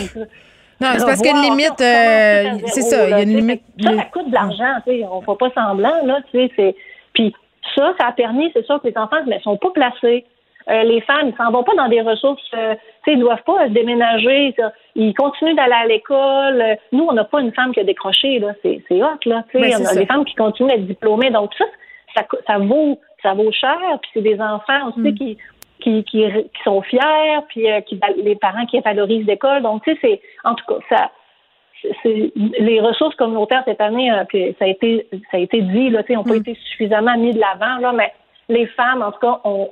[0.81, 1.81] Non, c'est parce qu'il y a une limite.
[1.81, 3.63] Euh, c'est ça, il y a une limite.
[3.81, 5.05] Ça, ça coûte de l'argent, tu sais.
[5.09, 6.75] On ne fait pas semblant, là, tu sais.
[7.13, 7.33] Puis
[7.75, 10.25] ça, ça a permis, c'est sûr que les enfants ne sont pas placés.
[10.69, 13.43] Euh, les femmes, ils s'en vont pas dans des ressources, euh, tu sais, ils doivent
[13.43, 14.53] pas se déménager.
[14.95, 16.77] Ils continuent d'aller à l'école.
[16.91, 18.53] Nous, on n'a pas une femme qui a décroché, là.
[18.61, 19.43] C'est, c'est hot, là.
[19.49, 21.31] Tu sais, ben, on a des femmes qui continuent d'être diplômées.
[21.31, 21.65] Donc, ça,
[22.15, 23.79] ça, ça vaut, ça vaut cher.
[24.01, 25.15] Puis c'est des enfants aussi mm.
[25.15, 25.37] qui,
[25.79, 26.23] qui, qui,
[26.63, 29.63] sont fiers, puis euh, qui, les parents qui valorisent l'école.
[29.63, 31.11] Donc, tu sais, c'est, en tout cas, ça,
[32.03, 36.23] les ressources communautaires cette année, puis ça a été, ça a été dit, là, n'ont
[36.23, 36.41] pas mm.
[36.41, 38.11] été suffisamment mis de l'avant, là, mais
[38.49, 39.69] les femmes, en tout cas, ont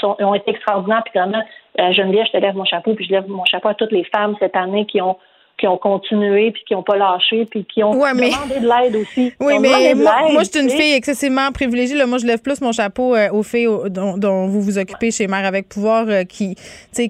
[0.00, 1.02] sont, ont été extraordinaires.
[1.04, 1.42] Puis vraiment,
[1.80, 4.04] euh, Geneviève, je te lève mon chapeau, puis je lève mon chapeau à toutes les
[4.04, 5.16] femmes cette année qui ont
[5.58, 9.32] qui ont continué puis qui n'ont pas lâché puis qui ont demandé de l'aide aussi.
[9.40, 11.96] Oui, mais moi, moi, je suis une fille excessivement privilégiée.
[11.96, 12.06] Là.
[12.06, 15.44] Moi, je lève plus mon chapeau euh, aux filles dont, vous vous occupez chez Mère
[15.44, 16.56] avec pouvoir euh, qui,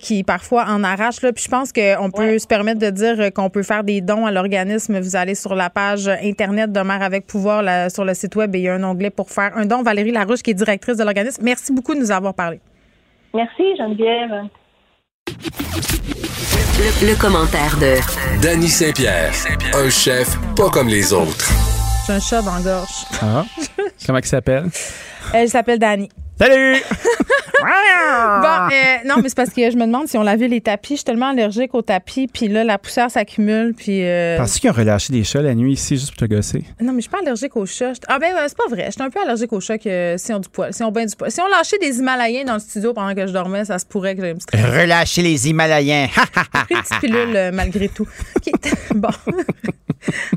[0.00, 1.22] qui parfois en arrachent.
[1.22, 1.32] Là.
[1.32, 4.32] Puis je pense qu'on peut se permettre de dire qu'on peut faire des dons à
[4.32, 4.98] l'organisme.
[4.98, 8.54] Vous allez sur la page Internet de Mère avec pouvoir là, sur le site web
[8.54, 9.82] et il y a un onglet pour faire un don.
[9.82, 12.60] Valérie Larouche, qui est directrice de l'organisme, merci beaucoup de nous avoir parlé.
[13.32, 14.48] Merci, Geneviève.
[16.76, 17.94] Le, commentaire de
[18.42, 19.32] Danny Saint-Pierre,
[19.74, 21.48] un chef pas comme les autres.
[22.04, 23.06] J'ai un chat dans la gorge.
[23.22, 23.44] Ah.
[24.06, 24.68] Comment il s'appelle?
[25.32, 26.08] Elle s'appelle Danny.
[26.36, 26.82] Salut!
[27.62, 30.94] bon, euh, non, mais c'est parce que je me demande si on lavait les tapis.
[30.94, 34.04] Je suis tellement allergique aux tapis, puis là, la poussière s'accumule, puis...
[34.04, 34.36] Euh...
[34.38, 36.64] Penses-tu qu'ils ont relâché des chats la nuit ici juste pour te gosser?
[36.80, 37.92] Non, mais je suis pas allergique aux chats.
[38.08, 38.86] Ah ben, c'est pas vrai.
[38.86, 41.06] Je suis un peu allergique aux chats que si on du poil, si on bien
[41.06, 41.30] du poil.
[41.30, 44.14] Si on lâchait des Himalayens dans le studio pendant que je dormais, ça se pourrait
[44.14, 46.08] que j'ai un petit Relâcher les Himalayens!
[46.70, 48.06] Une pilule euh, malgré tout.
[48.94, 49.08] bon.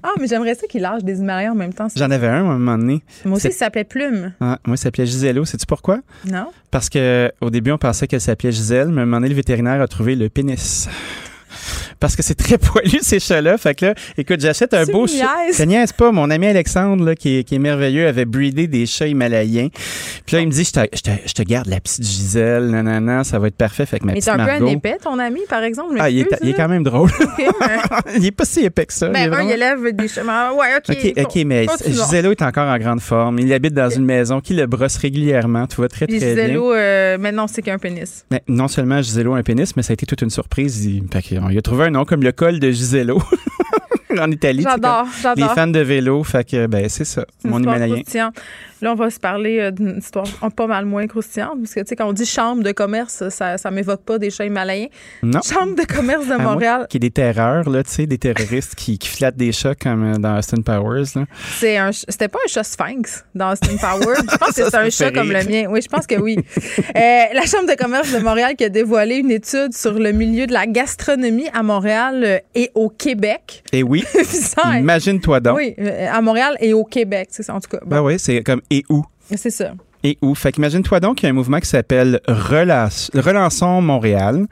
[0.04, 1.88] ah, mais j'aimerais ça qu'il lâche des Himalayens en même temps.
[1.96, 3.04] J'en avais un à un moment donné.
[3.26, 4.34] Moi aussi, il s'appelait Plume.
[4.40, 5.46] Ah, moi, il s'appelait Gisello.
[5.46, 6.00] Sais-tu pourquoi?
[6.26, 6.48] Non.
[6.72, 7.00] Parce que
[7.42, 9.88] au début, on pensait qu'elle s'appelait Gisèle, mais à un moment donné, le vétérinaire a
[9.88, 10.90] trouvé le pénis
[12.00, 13.58] parce que c'est très poilu ces chats-là.
[13.58, 15.28] Fait que là, écoute, j'achète un beau chat.
[15.52, 16.12] Ça niaise pas.
[16.12, 19.70] Mon ami Alexandre, là, qui, est, qui est merveilleux, avait breedé des chats himalayens.
[20.26, 22.70] Puis là, il me dit, je te, je te, je te garde la petite Gisèle,
[22.70, 23.86] nanana, ça va être parfait.
[23.86, 25.96] Fait que ma Mais c'est un peu un épais, ton ami, par exemple.
[26.00, 27.10] Ah, il est, il est, quand même drôle.
[28.18, 29.10] il est pas si épais que ça.
[29.10, 29.50] Ben, il, vraiment...
[29.50, 30.24] il élève des chats.
[30.54, 30.96] Ouais, OK.
[30.96, 33.40] OK, okay mais Gisello est encore en grande forme.
[33.40, 35.68] Il habite dans une maison qui le brosse régulièrement.
[35.68, 36.78] Tu vois très, très Gisello, bien.
[36.78, 38.26] Euh, maintenant, c'est qu'un pénis.
[38.32, 40.86] Mais non seulement Gisello a un pénis, mais ça a été toute une surprise.
[40.86, 43.22] Il, fait il a trouvé un nom comme le col de Gisello.
[44.20, 44.64] en Italie.
[44.64, 45.50] J'adore, j'adore.
[45.50, 48.04] Les fans de vélo, fait que ben c'est ça, mon Himalaya.
[48.82, 51.88] Là, on va se parler euh, d'une histoire pas mal moins croustillante, parce que, tu
[51.88, 54.88] sais, quand on dit chambre de commerce, ça, ça m'évoque pas des chats himalayens.
[55.24, 55.40] Non.
[55.42, 56.86] Chambre de commerce de Montréal.
[56.90, 60.14] qui est des terreurs, là, tu sais, des terroristes qui, qui, flattent des chats comme
[60.14, 61.26] euh, dans Austin Powers, là.
[61.58, 64.18] C'est un, c'était pas un chat sphinx dans Austin Powers.
[64.32, 65.66] Je pense que c'est un chat comme le mien.
[65.70, 66.38] Oui, je pense que oui.
[66.58, 66.82] euh,
[67.34, 70.54] la Chambre de commerce de Montréal qui a dévoilé une étude sur le milieu de
[70.54, 73.64] la gastronomie à Montréal et au Québec.
[73.72, 74.04] Et oui.
[74.78, 75.58] Imagine-toi donc.
[75.58, 75.76] Oui,
[76.12, 77.80] à Montréal et au Québec, c'est ça, en tout cas.
[77.86, 79.04] Ben oui, c'est comme et où?
[79.36, 79.74] C'est ça.
[80.08, 80.34] Et où.
[80.36, 84.48] Fait qu'imagine-toi donc qu'il y a un mouvement qui s'appelle Relançons Montréal.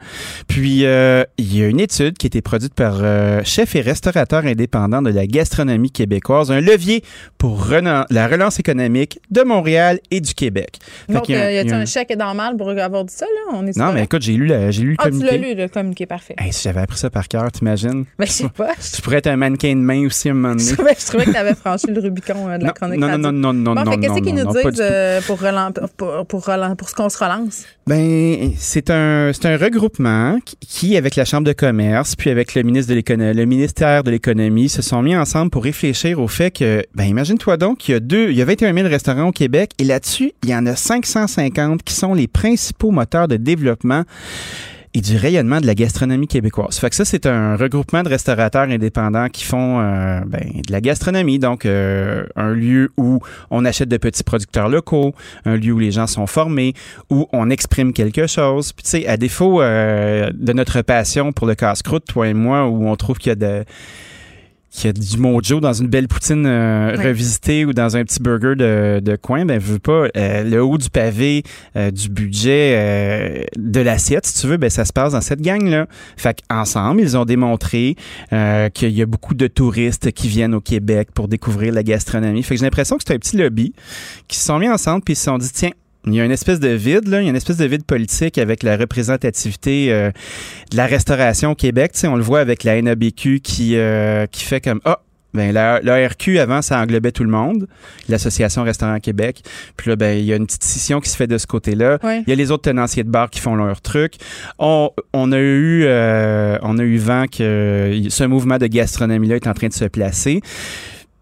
[0.46, 3.80] Puis, euh, il y a une étude qui a été produite par euh, chef et
[3.80, 7.02] restaurateur indépendant de la gastronomie québécoise, un levier
[7.38, 10.78] pour la relance économique de Montréal et du Québec.
[11.08, 13.56] Donc, il y a, un, chèque dans le mal pour avoir dit ça, là?
[13.56, 15.28] On est non, mais écoute, j'ai lu, j'ai lu le ah, communiqué.
[15.28, 16.34] tu l'as lu, le communiqué, parfait.
[16.50, 18.04] si j'avais appris ça par cœur, t'imagines?
[18.18, 18.72] Mais je sais pas.
[18.94, 20.64] Tu pourrais être un mannequin de main aussi un moment donné.
[20.70, 23.52] je trouvais que tu avais franchi le Rubicon euh, de la chronique non, non, non,
[23.52, 25.38] non, non, non, Qu'est-ce qu'ils nous disent pour,
[25.96, 27.64] pour, ce qu'on se relance?
[27.86, 32.62] Ben, c'est un, c'est un regroupement qui, avec la Chambre de commerce, puis avec le
[32.62, 37.88] ministère de l'économie, se sont mis ensemble pour réfléchir au fait que, ben, imagine-toi donc,
[37.88, 40.50] il y a deux, il y a 21 000 restaurants au Québec et là-dessus, il
[40.50, 44.04] y en a 550 qui sont les principaux moteurs de développement
[44.96, 46.78] et du rayonnement de la gastronomie québécoise.
[46.78, 50.80] Fait que ça, c'est un regroupement de restaurateurs indépendants qui font euh, ben, de la
[50.80, 53.20] gastronomie, donc euh, un lieu où
[53.50, 55.14] on achète de petits producteurs locaux,
[55.44, 56.72] un lieu où les gens sont formés,
[57.10, 58.72] où on exprime quelque chose.
[58.72, 62.66] Puis tu sais, à défaut euh, de notre passion pour le casse-croûte, toi et moi,
[62.66, 63.66] où on trouve qu'il y a de
[64.76, 68.54] qui a du mojo dans une belle poutine euh, revisitée ou dans un petit burger
[68.56, 71.44] de, de coin, ben veux pas euh, le haut du pavé,
[71.76, 75.66] euh, du budget, de l'assiette, si tu veux, ben ça se passe dans cette gang
[75.66, 75.86] là.
[76.18, 77.96] Fait qu'ensemble, ils ont démontré
[78.30, 82.42] qu'il y a beaucoup de touristes qui viennent au Québec pour découvrir la gastronomie.
[82.42, 83.72] Fait que j'ai l'impression que c'est un petit lobby
[84.28, 85.72] qui se sont mis ensemble puis ils se sont dit tiens
[86.06, 87.20] il y a une espèce de vide, là.
[87.20, 90.10] Il y a une espèce de vide politique avec la représentativité euh,
[90.70, 91.92] de la restauration au Québec.
[91.92, 95.00] Tu sais, on le voit avec la NABQ qui, euh, qui fait comme Ah,
[95.36, 97.68] ben la, RQ avant ça englobait tout le monde,
[98.08, 99.42] l'association Restaurant Québec.
[99.76, 101.98] Puis là ben il y a une petite scission qui se fait de ce côté-là.
[102.02, 104.14] Il y a les autres tenanciers de bar qui font leur truc.
[104.58, 109.36] On, on a eu euh, on a eu vent que ce mouvement de gastronomie là
[109.36, 110.40] est en train de se placer.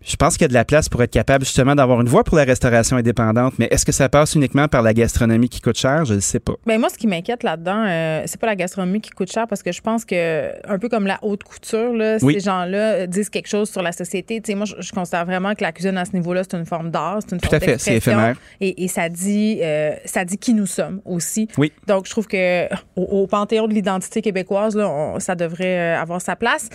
[0.04, 2.24] Je pense qu'il y a de la place pour être capable justement d'avoir une voie
[2.24, 5.78] pour la restauration indépendante, mais est-ce que ça passe uniquement par la gastronomie qui coûte
[5.78, 6.04] cher?
[6.04, 6.52] Je ne sais pas.
[6.66, 9.62] Ben moi, ce qui m'inquiète là-dedans, euh, c'est pas la gastronomie qui coûte cher parce
[9.62, 13.48] que je pense que, un peu comme la haute couture, là, ces gens-là disent quelque
[13.48, 14.42] chose sur la société.
[14.42, 16.90] Tu sais, moi, je, considère vraiment que la cuisine à ce niveau-là, c'est une forme
[16.90, 18.36] d'art, c'est une Tout à fait, c'est éphémère.
[18.60, 21.48] Et, ça dit, euh, ça dit qui nous sommes aussi.
[21.56, 21.72] Oui.
[21.86, 26.36] Donc, je trouve que au, panthéon de l'identité québécoise, là, ça devrait euh, avoir sa
[26.36, 26.68] place.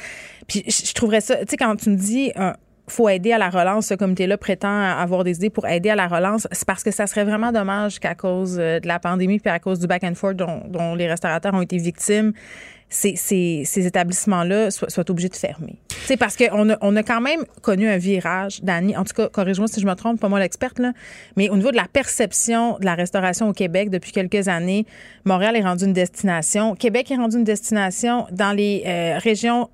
[0.47, 2.31] Puis, je, trouverais ça, tu sais, quand tu me dis
[2.89, 3.87] faut aider à la relance.
[3.87, 6.47] Ce comité-là prétend avoir des idées pour aider à la relance.
[6.51, 9.59] C'est parce que ça serait vraiment dommage qu'à cause euh, de la pandémie puis à
[9.59, 12.33] cause du back and forth dont, les restaurateurs ont été victimes,
[12.89, 15.75] ces, établissements-là soient, obligés de fermer.
[16.05, 18.97] C'est parce qu'on a, on a quand même connu un virage, Dani.
[18.97, 20.93] En tout cas, corrige-moi si je me trompe, pas moi l'experte, là.
[21.37, 24.87] Mais au niveau de la perception de la restauration au Québec depuis quelques années,
[25.25, 26.75] Montréal est rendu une destination.
[26.75, 28.25] Québec est rendu une destination.
[28.31, 29.69] Dans les euh, régions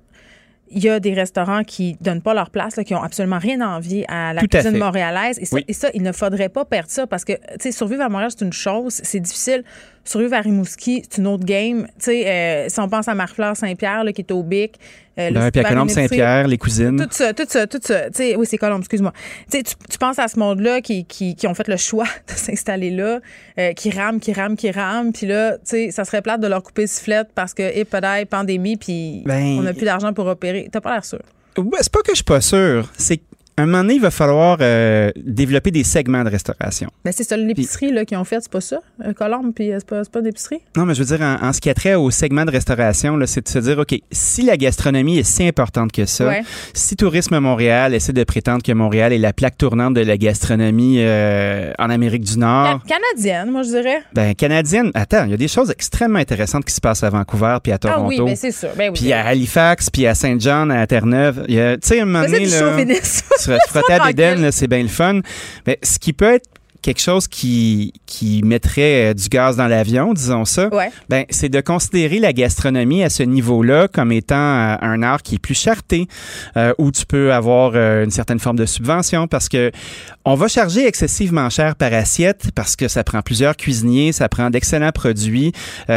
[0.70, 4.04] il y a des restaurants qui donnent pas leur place, qui ont absolument rien envie
[4.08, 5.38] à la cuisine montréalaise.
[5.40, 8.30] Et ça, il ne faudrait pas perdre ça parce que, tu sais, survivre à Montréal,
[8.36, 9.64] c'est une chose, c'est difficile.
[10.08, 11.86] Survivre à Rimouski, c'est une autre game.
[11.98, 14.78] Tu sais, euh, si on pense à Marie-Fleur Saint-Pierre, qui est au Bic,
[15.18, 16.96] euh, ben, puis à Colombe Saint-Pierre, les cousines.
[16.98, 18.12] Tout ça, tout ça, tout ça.
[18.12, 19.12] sais, oui, c'est Colombe, excuse-moi.
[19.50, 22.90] Tu, tu penses à ce monde-là qui, qui, qui, ont fait le choix de s'installer
[22.90, 23.20] là,
[23.58, 25.12] euh, qui rament, qui rament, qui rament.
[25.12, 27.86] Puis là, tu sais, ça serait plate de leur couper sifflette parce que, hé,
[28.26, 30.68] pandémie, puis ben, on n'a plus d'argent pour opérer.
[30.70, 31.22] T'as pas l'air sûr.
[31.56, 32.92] c'est pas que je suis pas sûr.
[32.98, 33.20] C'est
[33.58, 36.90] un moment donné, il va falloir euh, développer des segments de restauration.
[37.04, 38.80] Ben c'est ça, l'épicerie là, qu'ils ont fait, c'est pas ça?
[39.02, 40.60] Un colombe, puis euh, c'est pas, pas d'épicerie?
[40.76, 43.44] Non, mais je veux dire, en, ce qui a trait au segment de restauration, c'est
[43.44, 46.34] de se dire, OK, si la gastronomie est si importante que ça,
[46.74, 50.96] si Tourisme Montréal essaie de prétendre que Montréal est la plaque tournante de la gastronomie
[50.98, 52.82] euh, en Amérique du Nord.
[52.86, 54.02] canadienne, moi, je dirais.
[54.12, 54.90] Ben, canadienne.
[54.94, 57.78] Attends, il y a des choses extrêmement intéressantes qui se passent à Vancouver, puis à
[57.78, 58.02] Toronto.
[58.04, 58.68] Ah oui, ben c'est ça.
[58.76, 61.44] Ben, oui, puis à Halifax, puis à Saint John, à Terre-Neuve.
[61.46, 62.46] Tu sais, un moment donné.
[63.46, 65.20] se frotter à Bédène, c'est bien le fun.
[65.66, 66.48] Mais ce qui peut être
[66.86, 70.70] quelque chose qui, qui mettrait euh, du gaz dans l'avion, disons ça,
[71.08, 75.34] ben, c'est de considérer la gastronomie à ce niveau-là comme étant euh, un art qui
[75.34, 76.06] est plus charté,
[76.56, 79.72] euh, où tu peux avoir une certaine forme de subvention parce que
[80.24, 84.50] on va charger excessivement cher par assiette parce que ça prend plusieurs cuisiniers, ça prend
[84.50, 85.52] d'excellents produits.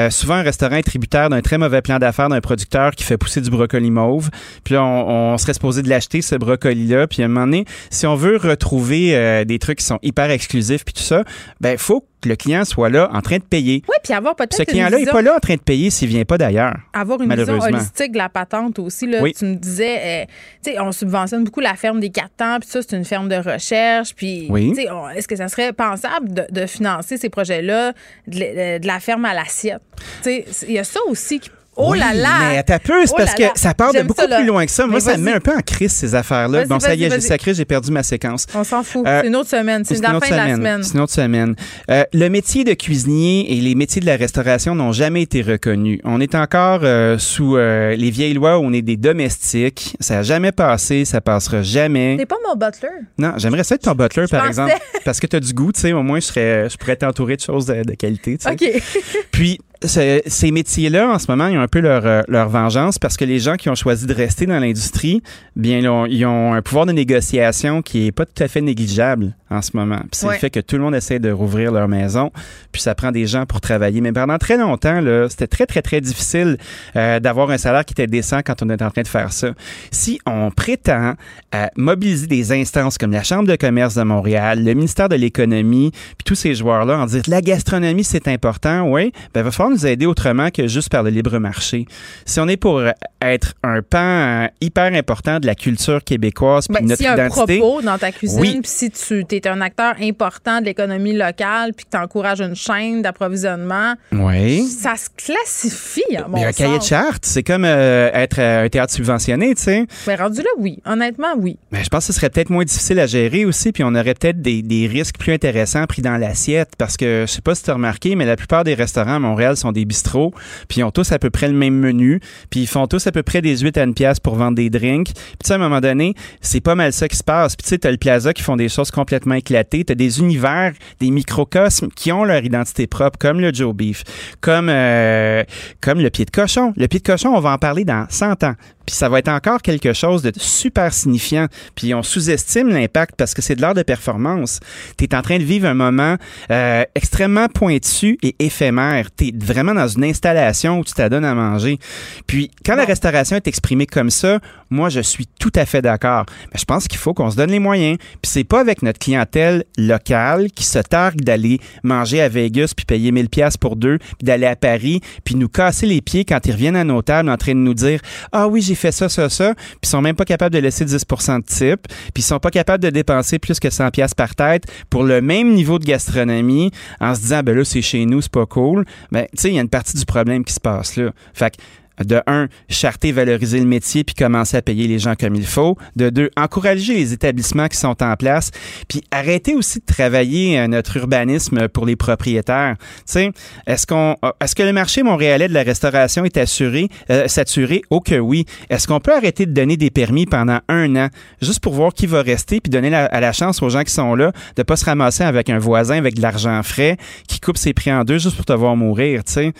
[0.09, 3.41] souvent, un restaurant est tributaire d'un très mauvais plan d'affaires d'un producteur qui fait pousser
[3.41, 4.29] du brocoli mauve.
[4.63, 7.07] Puis là, on, serait supposé de l'acheter, ce brocoli-là.
[7.07, 10.78] Puis à un moment donné, si on veut retrouver des trucs qui sont hyper exclusifs,
[10.85, 11.23] puis tout ça,
[11.59, 13.81] ben faut que le client soit là en train de payer.
[13.87, 16.25] Oui, puis avoir peut-être Ce client-là n'est pas là en train de payer s'il vient
[16.25, 16.75] pas d'ailleurs.
[16.93, 19.07] Avoir une vision holistique de la patente aussi.
[19.07, 20.25] Là, Tu me disais, euh,
[20.63, 23.29] tu sais, on subventionne beaucoup la ferme des quatre temps, puis ça, c'est une ferme
[23.29, 24.13] de recherche.
[24.15, 24.73] Puis, oui.
[25.15, 27.93] est-ce que ça serait pensable de, financer ces projets-là
[28.27, 29.81] de, la ferme à l'assiette?
[30.25, 31.49] Il y a ça aussi qui
[31.81, 32.29] Oh là là!
[32.49, 34.65] Mais t'as peu, c'est Oh parce là que ça part de beaucoup ça, plus loin
[34.65, 34.85] que ça.
[34.85, 36.65] Moi, ça me met un peu en crise, ces affaires-là.
[36.65, 38.45] Bon, ça y est, j'ai sacré, j'ai perdu ma séquence.
[38.53, 39.05] On s'en fout.
[39.07, 39.83] Euh, c'est une autre semaine.
[39.85, 40.83] C'est la fin de la semaine.
[40.83, 41.55] C'est une autre semaine.
[41.89, 45.99] Euh, le métier de cuisinier et les métiers de la restauration n'ont jamais été reconnus.
[46.03, 49.95] On est encore euh, sous les vieilles lois où on est des domestiques.
[49.99, 52.17] Ça n'a jamais passé, ça passera jamais.
[52.17, 52.89] T'es pas mon butler.
[53.17, 54.49] Non, j'aimerais ça être ton butler, par pensais.
[54.49, 54.73] exemple.
[55.05, 57.35] Parce que tu as du goût, tu sais, au moins, je, serais, je pourrais t'entourer
[57.37, 58.51] de choses de, de qualité, tu sais.
[58.51, 58.83] OK.
[59.31, 62.99] Puis, ce- ces métiers-là, en ce moment, ils ont un peu leur, euh, leur vengeance
[62.99, 65.21] parce que les gens qui ont choisi de rester dans l'industrie,
[65.55, 68.61] bien, ils ont, ils ont un pouvoir de négociation qui est pas tout à fait
[68.61, 69.97] négligeable en ce moment.
[69.99, 70.33] Puis c'est Ouais.
[70.33, 72.31] le fait que tout le monde essaie de rouvrir leur maison,
[72.71, 74.01] puis ça prend des gens pour travailler.
[74.01, 76.57] Mais pendant très longtemps, là, c'était très, très, très difficile
[76.95, 79.49] euh, d'avoir un salaire qui était décent quand on est en train de faire ça.
[79.91, 81.15] Si on prétend
[81.51, 85.91] à mobiliser des instances comme la Chambre de commerce de Montréal, le ministère de l'Économie,
[85.91, 89.75] puis tous ces joueurs-là, en dire la gastronomie, c'est important, oui, ben, il va falloir
[89.75, 91.85] nous aider autrement que juste par le libre marché.
[92.25, 96.67] Si on est pour euh, être un pan euh, hyper important de la culture québécoise,
[96.67, 97.57] puis Ben, notre s'il y a un identité.
[97.59, 98.59] propos dans ta cuisine, Oui.
[98.61, 102.55] puis si tu es un acteur important de l'économie locale, puis que tu encourages une
[102.55, 104.63] chaîne d'approvisionnement, Oui.
[104.67, 108.65] ça se classifie, à mon Mais un cahier de charte, c'est comme euh, être euh,
[108.65, 109.85] un théâtre subventionné, tu sais.
[110.07, 110.79] Mais rendu là, oui.
[110.85, 111.57] Honnêtement, oui.
[111.71, 114.13] Mais je pense que ce serait peut-être moins difficile à gérer aussi, puis on aurait
[114.13, 117.63] peut-être des, des risques plus intéressants pris dans l'assiette, parce que je sais pas si
[117.63, 120.33] tu as remarqué, mais la plupart des restaurants à Montréal sont des bistrots,
[120.67, 123.11] puis ils ont tous à peu près le même menu, puis ils font tous à
[123.11, 125.13] peu près des 8 à une pièce pour vendre des drinks.
[125.13, 125.13] Puis
[125.43, 127.55] tu sais, à un moment donné, c'est pas mal ça qui se passe.
[127.55, 130.73] Puis tu sais, t'as le Plaza qui font des choses complètement éclatées, t'as des univers,
[130.99, 134.03] des microcosmes qui ont leur identité propre, comme le Joe Beef,
[134.41, 135.43] comme, euh,
[135.81, 136.73] comme le pied de cochon.
[136.77, 138.55] Le pied de cochon, on va en parler dans 100 ans.
[138.89, 141.45] Puis ça va être encore quelque chose de super signifiant.
[141.75, 144.59] Puis on sous-estime l'impact parce que c'est de l'art de performance.
[144.97, 146.15] Tu es en train de vivre un moment
[146.49, 149.09] euh, extrêmement pointu et éphémère.
[149.15, 151.77] Tu es vraiment dans une installation où tu t'adonnes à manger.
[152.25, 154.39] Puis quand la restauration est exprimée comme ça,
[154.71, 156.25] moi je suis tout à fait d'accord.
[156.51, 157.99] Mais je pense qu'il faut qu'on se donne les moyens.
[157.99, 162.87] Puis c'est pas avec notre clientèle locale qui se targue d'aller manger à Vegas puis
[162.87, 166.39] payer 1000 pièces pour deux, puis d'aller à Paris, puis nous casser les pieds quand
[166.47, 167.99] ils reviennent à nos tables en train de nous dire
[168.31, 170.85] "Ah oui, j'ai fait ça ça ça", puis ils sont même pas capables de laisser
[170.85, 174.35] 10% de type, puis ils sont pas capables de dépenser plus que 100 pièces par
[174.35, 178.21] tête pour le même niveau de gastronomie en se disant ben là c'est chez nous,
[178.21, 178.85] c'est pas cool.
[179.11, 181.11] Ben tu sais, il y a une partie du problème qui se passe là.
[181.33, 181.61] Fait que
[182.05, 185.77] de un, charter, valoriser le métier puis commencer à payer les gens comme il faut.
[185.95, 188.51] De deux, encourager les établissements qui sont en place
[188.87, 192.75] puis arrêter aussi de travailler euh, notre urbanisme pour les propriétaires.
[193.11, 193.31] Tu
[193.67, 197.81] est-ce qu'on euh, est-ce que le marché montréalais de la restauration est assuré euh, saturé?
[197.89, 198.45] Oh que oui.
[198.69, 201.09] Est-ce qu'on peut arrêter de donner des permis pendant un an
[201.41, 204.15] juste pour voir qui va rester puis donner la, la chance aux gens qui sont
[204.15, 206.97] là de pas se ramasser avec un voisin avec de l'argent frais
[207.27, 209.53] qui coupe ses prix en deux juste pour te voir mourir, tu sais?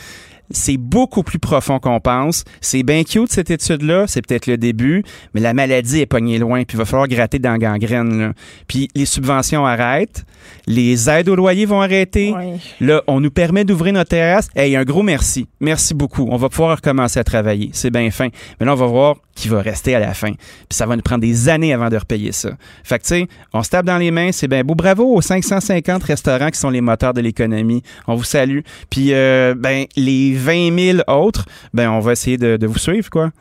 [0.51, 2.43] C'est beaucoup plus profond qu'on pense.
[2.61, 4.05] C'est bien cute, cette étude-là.
[4.07, 5.03] C'est peut-être le début,
[5.33, 8.19] mais la maladie est pognée loin, puis il va falloir gratter dans la gangrène.
[8.19, 8.33] Là.
[8.67, 10.25] Puis les subventions arrêtent,
[10.67, 12.33] les aides au loyer vont arrêter.
[12.79, 14.49] Là, on nous permet d'ouvrir notre terrasse.
[14.55, 15.47] Hey, un gros merci.
[15.59, 16.27] Merci beaucoup.
[16.31, 17.69] On va pouvoir recommencer à travailler.
[17.73, 18.29] C'est bien fin.
[18.59, 20.33] Mais là, on va voir qui va rester à la fin.
[20.33, 22.51] Puis ça va nous prendre des années avant de repayer ça.
[22.83, 24.31] Fait que, tu sais, on se tape dans les mains.
[24.31, 24.75] C'est bien beau.
[24.75, 27.81] Bravo aux 550 restaurants qui sont les moteurs de l'économie.
[28.07, 28.59] On vous salue.
[28.89, 33.09] Puis, euh, ben, les 20 000 autres, ben, on va essayer de, de vous suivre,
[33.09, 33.31] quoi.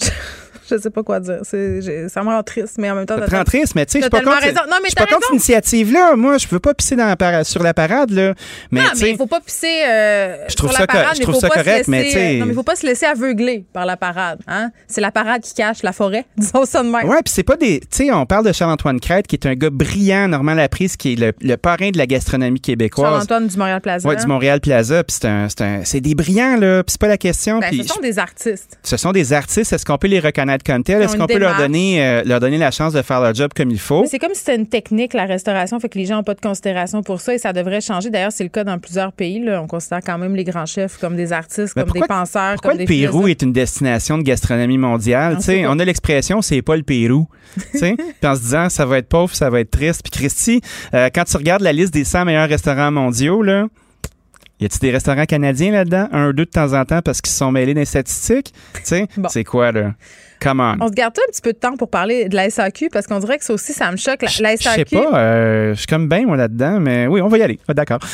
[0.76, 1.40] Je sais pas quoi dire.
[1.44, 3.18] Ça me rend triste, mais en même temps.
[3.18, 4.44] Ça te rend triste, mais tu sais, je suis pas contre.
[4.68, 6.16] Non, mais je suis pas contre cette initiative-là.
[6.16, 8.34] Moi, je veux pas pisser dans la sur la parade, là.
[8.70, 10.86] Mais, non, tu mais sais, il faut pas pisser euh, Je trouve sur ça la
[10.86, 12.62] parade, co- je trouve ça correct, mais laisser, tu sais- euh, non, mais il faut
[12.62, 14.40] pas se laisser aveugler par la parade.
[14.46, 14.70] Hein?
[14.88, 17.08] C'est la parade qui cache la forêt, disons ça de même.
[17.08, 17.80] Ouais, puis c'est pas des.
[17.80, 21.12] Tu sais, on parle de Charles-Antoine Crête, qui est un gars brillant, Normand Laprise, qui
[21.14, 23.10] est le, le parrain de la gastronomie québécoise.
[23.10, 24.08] Charles-Antoine du Montréal Plaza.
[24.08, 25.04] Ouais, du Montréal Plaza.
[25.04, 25.16] Puis
[25.84, 26.82] c'est des brillants, là.
[26.82, 27.58] Puis c'est pas la question.
[27.60, 28.78] Ben, puis ce sont des artistes.
[28.82, 29.72] ce sont des artistes.
[29.72, 30.63] Est-ce qu'on peut les reconnaître?
[30.64, 33.52] Comme Est-ce qu'on peut leur donner, euh, leur donner la chance de faire leur job
[33.54, 34.04] comme il faut?
[34.08, 36.40] C'est comme si c'était une technique, la restauration, fait que les gens n'ont pas de
[36.40, 38.10] considération pour ça et ça devrait changer.
[38.10, 39.40] D'ailleurs, c'est le cas dans plusieurs pays.
[39.40, 39.62] Là.
[39.62, 42.72] On considère quand même les grands chefs comme des artistes, Mais comme des penseurs, Pourquoi
[42.72, 43.30] comme le des Pérou philosophes.
[43.30, 45.38] est une destination de gastronomie mondiale?
[45.68, 47.28] On a l'expression c'est pas le Pérou.
[47.72, 50.02] Puis en se disant ça va être pauvre, ça va être triste.
[50.02, 50.60] Puis Christy,
[50.92, 53.66] euh, quand tu regardes la liste des 100 meilleurs restaurants mondiaux, là,
[54.60, 56.08] y a-t-il des restaurants canadiens là-dedans?
[56.12, 58.52] Un ou deux de temps en temps parce qu'ils se sont mêlés des statistiques?
[58.74, 59.92] Tu sais, c'est quoi, là?
[60.44, 60.76] Come on.
[60.80, 63.18] On se garde un petit peu de temps pour parler de la SAQ parce qu'on
[63.18, 64.22] dirait que ça aussi, ça me choque.
[64.22, 64.96] La, la Je sais SAQ.
[64.96, 67.58] pas, euh, je suis comme bien, moi, là-dedans, mais oui, on va y aller.
[67.66, 67.98] Ah, D'accord.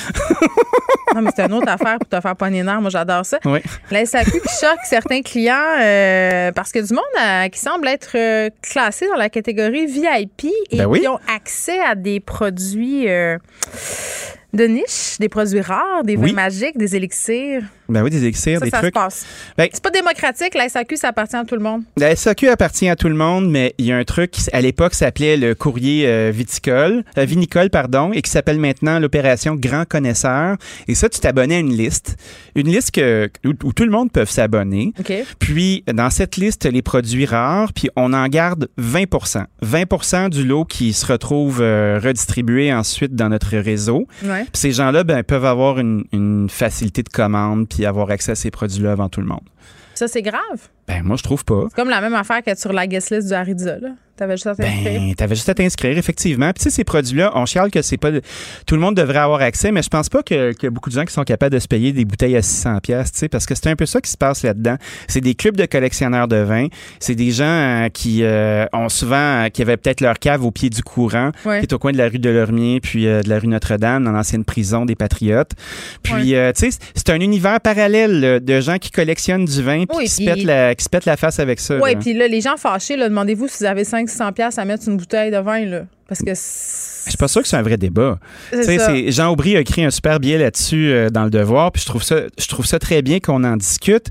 [1.13, 2.81] Non, mais c'est une autre affaire pour te faire pogner les nerfs.
[2.81, 3.41] Moi, j'adore ça.
[3.45, 3.59] Oui.
[3.91, 8.13] La SAQ qui choque certains clients euh, parce que du monde euh, qui semble être
[8.15, 11.01] euh, classé dans la catégorie VIP et Ben oui.
[11.01, 13.07] qui ont accès à des produits.
[14.53, 17.63] de niche, des produits rares, des vins magiques, des élixirs.
[17.89, 18.95] Ben oui, des élixirs, des ça trucs.
[18.95, 19.27] Se passe.
[19.57, 20.55] Ben, c'est pas démocratique.
[20.55, 21.83] La SAQ, ça appartient à tout le monde.
[21.97, 24.61] La SAQ appartient à tout le monde, mais il y a un truc qui, à
[24.61, 29.89] l'époque, s'appelait le courrier euh, viticole, euh, vinicole, pardon, et qui s'appelle maintenant l'opération Grand
[29.89, 30.59] Connaisseur.
[30.87, 32.19] Et ça, tu t'abonnais à une liste.
[32.55, 34.93] Une liste que, où, où tout le monde peut s'abonner.
[35.01, 35.15] OK.
[35.39, 40.67] Puis, dans cette liste, les produits rares, puis on en garde 20% 20 du lot
[40.67, 44.07] qui se retrouve euh, redistribué ensuite dans notre réseau.
[44.23, 44.43] Ouais.
[44.43, 48.35] Puis ces gens-là ben, peuvent avoir une, une facilité de commande puis avoir accès à
[48.35, 49.41] ces produits-là avant tout le monde.
[49.95, 50.71] Ça, c'est grave.
[50.91, 51.65] Ben, moi, je trouve pas.
[51.69, 53.89] C'est comme la même affaire que sur la guest list du Harida, là.
[54.17, 55.01] T'avais juste à t'inscrire.
[55.01, 56.53] Ben, t'avais juste à t'inscrire, effectivement.
[56.53, 58.11] Puis, tu sais, ces produits-là, on chiale que c'est pas.
[58.67, 60.91] Tout le monde devrait avoir accès, mais je pense pas que- qu'il y a beaucoup
[60.91, 63.29] de gens qui sont capables de se payer des bouteilles à 600$, pièces, tu sais,
[63.31, 64.77] parce que c'est un peu ça qui se passe là-dedans.
[65.09, 66.67] C'est des clubs de collectionneurs de vin.
[66.99, 69.17] C'est des gens euh, qui euh, ont souvent.
[69.17, 71.61] euh, qui avaient peut-être leur cave au pied du courant, Ouais.
[71.61, 74.13] qui est au coin de la rue de Lormier, puis de la rue Notre-Dame, dans
[74.13, 75.53] l'ancienne prison des Patriotes.
[76.03, 79.97] Puis, tu sais, c'est un univers parallèle là, de gens qui collectionnent du vin, puis
[79.97, 81.77] Oui, qui, se pètent la, qui se pètent la face avec ça.
[81.79, 84.89] Oui, puis là, les gens fâchés, là, demandez-vous si vous avez 500 pièces à mettre
[84.89, 85.83] une bouteille de vin, là.
[86.09, 86.33] Parce que
[87.05, 88.19] Je suis pas sûr que c'est un vrai débat.
[89.11, 92.03] Jean Aubry a écrit un super billet là-dessus euh, dans le Devoir, puis je trouve
[92.03, 94.07] ça, je trouve ça très bien qu'on en discute.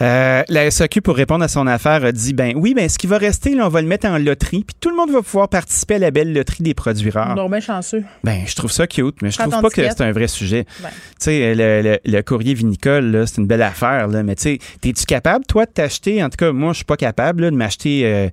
[0.00, 3.06] Euh, la SAQ, pour répondre à son affaire, a dit ben oui, ben ce qui
[3.06, 5.48] va rester, là, on va le mettre en loterie, puis tout le monde va pouvoir
[5.48, 7.34] participer à la belle loterie des produits rares.
[7.36, 8.04] on est bien chanceux.
[8.24, 10.64] Ben, je trouve ça cute, mais je trouve pas que c'est un vrai sujet.
[10.82, 10.88] Ben.
[10.90, 14.58] Tu sais, le, le- le courrier vinicole, c'est une belle affaire, là, mais tu sais,
[14.84, 17.56] es-tu capable, toi, de t'acheter, en tout cas, moi, je suis pas capable, là, de
[17.56, 18.28] m'acheter, euh,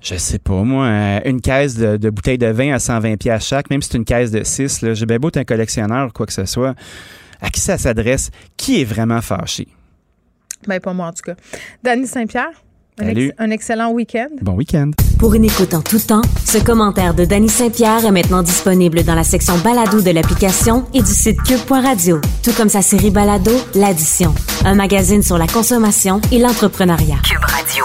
[0.00, 3.44] je sais pas, moi, euh, une caisse de, de bouteilles de vin à 120 pièces
[3.68, 6.10] même si c'est une caisse de 6, là, j'ai bien beau être un collectionneur ou
[6.12, 6.74] quoi que ce soit.
[7.42, 8.30] À qui ça s'adresse?
[8.56, 9.66] Qui est vraiment fâché?
[10.66, 11.34] Ben, pas moi, en tout cas.
[11.82, 12.50] Dany Saint-Pierre,
[12.98, 14.28] un, ex- un excellent week-end.
[14.42, 14.90] Bon week-end.
[15.18, 19.14] Pour une écoute en tout temps, ce commentaire de Danny Saint-Pierre est maintenant disponible dans
[19.14, 24.34] la section balado de l'application et du site cube.radio, tout comme sa série balado L'Addition,
[24.64, 27.18] un magazine sur la consommation et l'entrepreneuriat.
[27.24, 27.84] Cube Radio.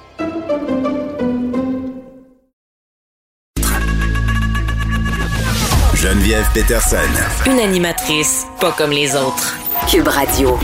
[6.01, 6.97] Geneviève Peterson.
[7.45, 9.53] Une animatrice pas comme les autres.
[9.87, 10.57] Cube Radio.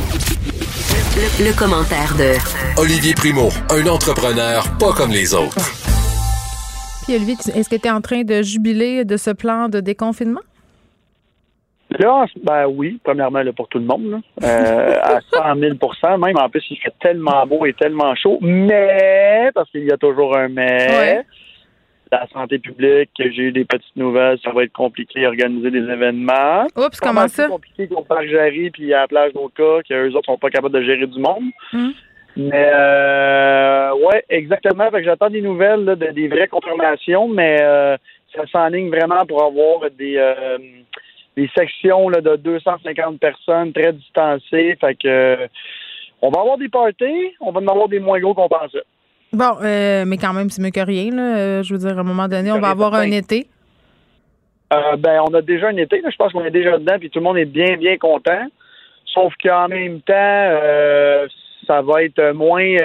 [1.14, 2.34] Le, le commentaire de
[2.82, 5.62] Olivier Primo, un entrepreneur pas comme les autres.
[7.06, 10.42] Puis, Olivier, est-ce que tu es en train de jubiler de ce plan de déconfinement?
[11.92, 16.36] Là, ben oui, premièrement, là, pour tout le monde, là, euh, à 100 000% même.
[16.38, 20.36] En plus, il fait tellement beau et tellement chaud, mais, parce qu'il y a toujours
[20.36, 21.26] un mais, Ouais.
[22.12, 26.66] La santé publique, j'ai eu des petites nouvelles, ça va être compliqué d'organiser des événements.
[26.76, 27.44] Oups, Pas comment ça?
[27.44, 30.74] plus compliqué qu'au Parc Jarry puis à la plage d'Oka, qu'eux autres sont pas capables
[30.74, 31.44] de gérer du monde.
[31.74, 31.94] Hum.
[32.40, 34.90] Mais euh, ouais, exactement.
[34.92, 37.98] Fait que j'attends des nouvelles, là, de- des vraies confirmations, mais euh,
[38.36, 40.58] ça s'enligne vraiment pour avoir des euh,
[41.36, 44.78] des sections là, de 250 personnes très distancées.
[44.80, 45.48] Fait que euh,
[46.22, 48.84] on va avoir des parties, on va en avoir des moins gros qu'on pensait.
[49.34, 51.12] Bon, euh, mais quand même, c'est mieux que rien.
[51.12, 51.38] Là.
[51.38, 53.48] Euh, Je veux dire, à un moment donné, on va avoir un été.
[54.74, 56.02] Euh, ben, on a déjà un été.
[56.02, 56.10] là.
[56.10, 58.48] Je pense qu'on est déjà dedans, puis tout le monde est bien, bien content.
[59.06, 61.28] Sauf qu'en même temps, euh,
[61.66, 62.76] ça va être moins,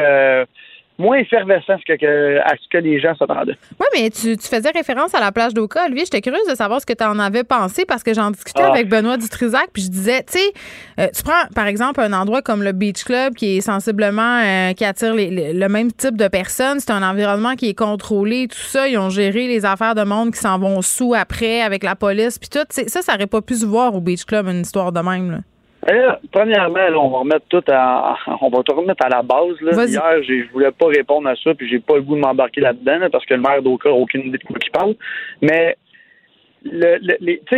[0.99, 3.57] moins effervescent que, que- à ce que les gens s'attendaient.
[3.81, 5.85] Oui, mais tu, tu faisais référence à la plage d'Oka.
[5.87, 8.63] Olivier, j'étais curieuse de savoir ce que tu en avais pensé parce que j'en discutais
[8.65, 8.71] Ah.
[8.71, 10.53] avec Benoît Dutrisac, puis je disais, tu sais,
[11.01, 14.73] euh, tu prends par exemple un endroit comme le Beach Club qui est sensiblement, euh,
[14.75, 16.79] qui attire les- les- le même type de personnes.
[16.79, 18.87] C'est un environnement qui est contrôlé, tout ça.
[18.87, 22.39] Ils ont géré les affaires de monde qui s'en vont sous après avec la police,
[22.39, 22.67] puis tout.
[22.71, 25.31] Ça, ça aurait pas pu se voir au Beach Club, une histoire de même.
[25.31, 25.39] Là.
[25.89, 29.61] Là, premièrement, là, on va remettre tout à, on va tout remettre à la base.
[29.61, 29.73] Là.
[29.91, 32.99] Hier, je voulais pas répondre à ça, puis j'ai pas le goût de m'embarquer là-dedans,
[32.99, 34.95] là, parce que le maire d'Oka n'a aucune idée de quoi il parle.
[35.41, 35.77] Mais
[36.65, 37.57] le, le- les, tu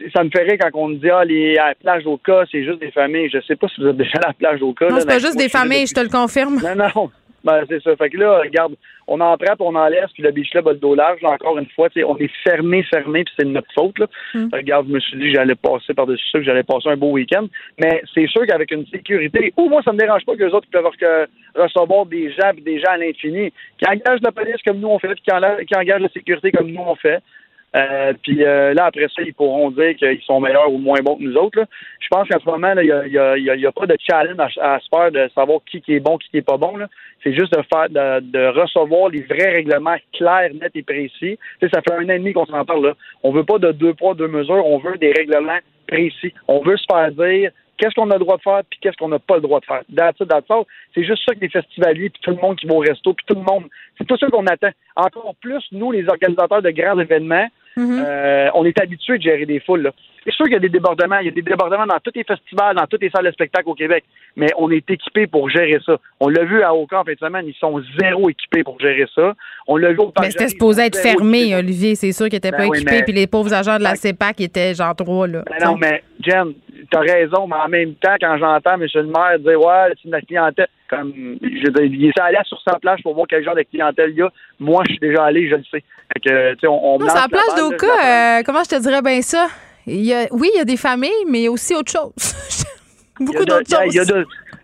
[0.00, 2.64] sais, ça me ferait quand on me dit ah les à la plage d'Oka, c'est
[2.64, 3.28] juste des familles.
[3.30, 4.88] Je sais pas si vous êtes déjà à la plage d'Oka.
[4.88, 6.54] Non, c'est pas juste moi, des familles, depuis- je te le confirme.
[6.62, 7.10] non, non.
[7.44, 7.94] Ben, c'est ça.
[7.96, 8.74] Fait que là, regarde,
[9.06, 11.20] on en puis on en laisse, puis le beach club a le dos large.
[11.22, 13.98] Là, encore une fois, tu sais, on est fermé, fermé, puis c'est de notre faute.
[13.98, 14.06] Là.
[14.34, 14.48] Mm.
[14.52, 17.12] Regarde, je me suis dit que j'allais passer par-dessus ça, que j'allais passer un beau
[17.12, 17.46] week-end.
[17.80, 20.68] Mais c'est sûr qu'avec une sécurité, ou moi, ça me dérange pas que les autres
[20.70, 24.80] peuvent que- recevoir des gens, puis des gens à l'infini, qui engagent la police comme
[24.80, 27.20] nous on fait, qui engagent la sécurité comme nous on fait.
[27.76, 31.22] Euh, puis là, après ça, ils pourront dire qu'ils sont meilleurs ou moins bons que
[31.22, 31.64] nous autres.
[32.00, 34.88] Je pense qu'en ce moment, il n'y a, y a, pas de challenge à, se
[34.88, 36.74] faire de savoir qui, qui est bon, qui n'est pas bon.
[37.22, 41.38] C'est juste de faire de, recevoir les vrais règlements clairs, nets et précis.
[41.60, 42.86] ça fait un an et demi qu'on s'en parle.
[42.86, 42.94] Là.
[43.22, 46.32] On veut pas de deux poids, deux mesures, on veut des règlements précis.
[46.46, 49.08] On veut se faire dire qu'est-ce qu'on a le droit de faire puis qu'est-ce qu'on
[49.08, 49.82] n'a pas le droit de faire.
[50.94, 53.24] C'est juste ça que les festivaliers puis tout le monde qui va au resto puis
[53.26, 53.64] tout le monde,
[53.96, 54.70] c'est tout ça qu'on attend.
[54.96, 57.46] Encore plus, nous, les organisateurs de grands événements,
[57.78, 59.92] euh, on est habitués de gérer des foules.
[60.24, 61.18] C'est sûr qu'il y a des débordements.
[61.18, 63.68] Il y a des débordements dans tous les festivals, dans toutes les salles de spectacle
[63.68, 64.04] au Québec.
[64.36, 65.96] Mais on est équipé pour gérer ça.
[66.20, 69.06] On l'a vu à Oka en fin de semaine, ils sont zéro équipés pour gérer
[69.14, 69.34] ça.
[69.66, 71.94] On l'a vu au Mais c'était supposé être fermé, Olivier.
[71.94, 73.02] C'est sûr qu'ils n'étaient pas ben équipés.
[73.04, 75.26] Puis les pauvres agents de la CEPAC étaient genre trois.
[75.26, 76.54] Là, ben non, mais Jen,
[76.90, 78.86] t'as raison, mais en même temps, quand j'entends M.
[78.94, 81.12] le maire dire Ouais, c'est une clientèle comme
[81.42, 84.22] je il est allé sur sa plage pour voir quel genre de clientèle il y
[84.22, 84.30] a.
[84.58, 85.82] Moi, je suis déjà allé, je le sais.
[86.12, 89.48] Fait que, on, on non, la plage d'Oka, euh, comment je te dirais bien ça?
[90.32, 92.34] Oui, il y a des familles, mais il y a aussi autre chose.
[93.20, 93.94] Beaucoup d'autres choses.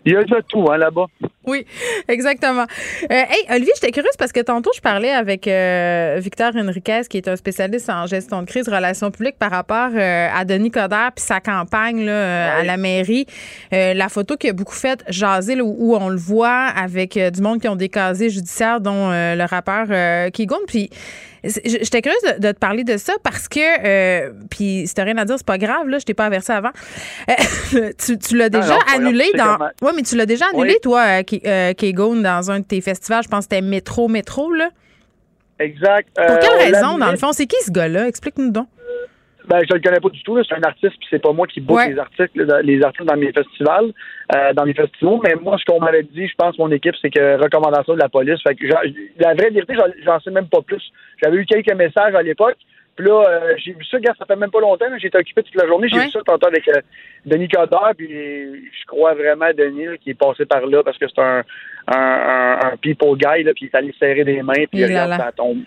[0.05, 1.07] Il y a de tout hein, là-bas.
[1.47, 1.65] Oui,
[2.07, 2.65] exactement.
[3.03, 7.17] Euh, hey, Olivier, j'étais curieuse parce que tantôt, je parlais avec euh, Victor Henriquez, qui
[7.17, 11.11] est un spécialiste en gestion de crise, relations publiques, par rapport euh, à Denis Coderre
[11.15, 13.25] puis sa campagne là, à la mairie.
[13.71, 17.67] la photo qui a beaucoup fait jaser, où, on le voit avec du monde qui
[17.67, 20.59] ont des casiers judiciaires, dont le rappeur Kigon.
[20.67, 20.91] Puis
[21.45, 25.25] J'étais curieuse de, te parler de ça parce que, euh, puis si t'as rien à
[25.25, 26.71] dire, c'est pas grave, là, je t'ai pas averti avant.
[27.29, 27.91] Euh,
[28.27, 29.57] tu, l'as déjà annulé dans.
[29.81, 33.23] Oui, mais tu l'as déjà annulé, toi, euh, Kegon, dans un de tes festivals.
[33.23, 34.69] Je pense que c'était Métro Métro, là.
[35.59, 36.09] Exact.
[36.15, 37.31] Pour quelle raison, dans le fond?
[37.31, 38.07] C'est qui ce gars-là?
[38.07, 38.67] Explique-nous donc.
[39.47, 40.41] Ben, je le connais pas du tout.
[40.43, 43.31] C'est un artiste, puis c'est pas moi qui book les articles, les artistes dans mes
[43.31, 43.91] festivals,
[44.35, 45.19] euh, dans mes festivals.
[45.23, 48.09] Mais moi, ce qu'on m'avait dit, je pense, mon équipe, c'est que recommandation de la
[48.09, 48.41] police.
[48.41, 50.81] Fait que la vraie vérité, j'en sais même pas plus.
[51.21, 52.57] J'avais eu quelques messages à l'époque.
[52.95, 54.85] Puis là, euh, j'ai vu ça, gars, ça fait même pas longtemps.
[54.97, 55.89] J'étais occupé toute la journée.
[55.89, 56.79] J'ai vu ça tantôt avec euh,
[57.25, 57.91] Denis Coderre.
[57.97, 61.43] Puis je crois vraiment à Denis qui est passé par là parce que c'est un,
[61.87, 63.43] un, un, people guy.
[63.43, 64.65] Là, puis il est allé serrer des mains.
[64.71, 65.63] Puis regarde, ça tombe.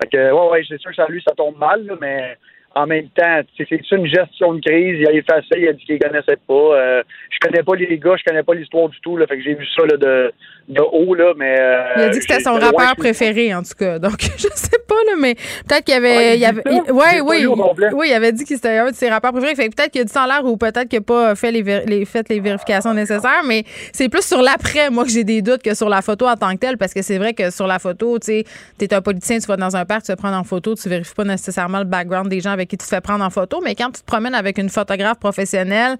[0.00, 1.84] Fait que, ouais, ouais, c'est sûr que ça, lui, ça tombe mal.
[1.84, 2.36] Là, mais
[2.74, 4.98] en même temps, c'est une gestion de crise.
[5.00, 6.54] Il a effacé, il a dit qu'il connaissait pas.
[6.54, 9.16] Euh, je connais pas les gars, je connais pas l'histoire du tout.
[9.16, 10.32] Là, fait que j'ai vu ça là, de,
[10.68, 11.56] de haut, là, mais.
[11.58, 13.98] Euh, il a dit que c'était son rappeur préféré, en tout cas.
[13.98, 16.38] Donc, je sais pas, là, mais peut-être qu'il y avait.
[16.38, 19.54] il avait ouais, oui, oui, il avait dit que c'était un de ses rappeurs préférés.
[19.54, 21.50] Fait que peut-être qu'il a dit ça en l'air ou peut-être qu'il n'a pas fait
[21.50, 25.42] les, les, fait les vérifications nécessaires, mais c'est plus sur l'après, moi, que j'ai des
[25.42, 27.66] doutes que sur la photo en tant que telle, parce que c'est vrai que sur
[27.66, 28.44] la photo, tu sais,
[28.76, 31.14] t'es un politicien, tu vas dans un parc, tu vas prendre en photo, tu vérifies
[31.14, 33.74] pas nécessairement le background des gens avec qui tu te fais prendre en photo, mais
[33.74, 35.96] quand tu te promènes avec une photographe professionnelle,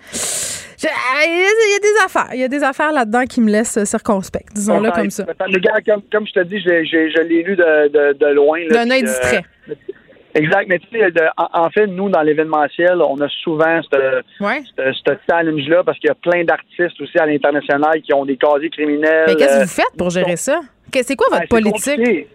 [0.83, 2.29] il y a des affaires.
[2.35, 5.25] Il y a des affaires là-dedans qui me laissent circonspect, disons-le comme ça.
[5.25, 8.61] comme, je te dis, je l'ai lu de, de, loin.
[8.71, 9.45] D'un œil distrait.
[10.35, 15.99] Exact, mais tu sais, en, fait, nous, dans l'événementiel, on a souvent ce challenge-là parce
[15.99, 19.25] qu'il y a plein d'artistes aussi à l'international qui ont des casiers criminels.
[19.27, 20.61] Mais qu'est-ce que vous faites pour gérer ça?
[20.93, 22.29] C'est quoi votre ben, politique?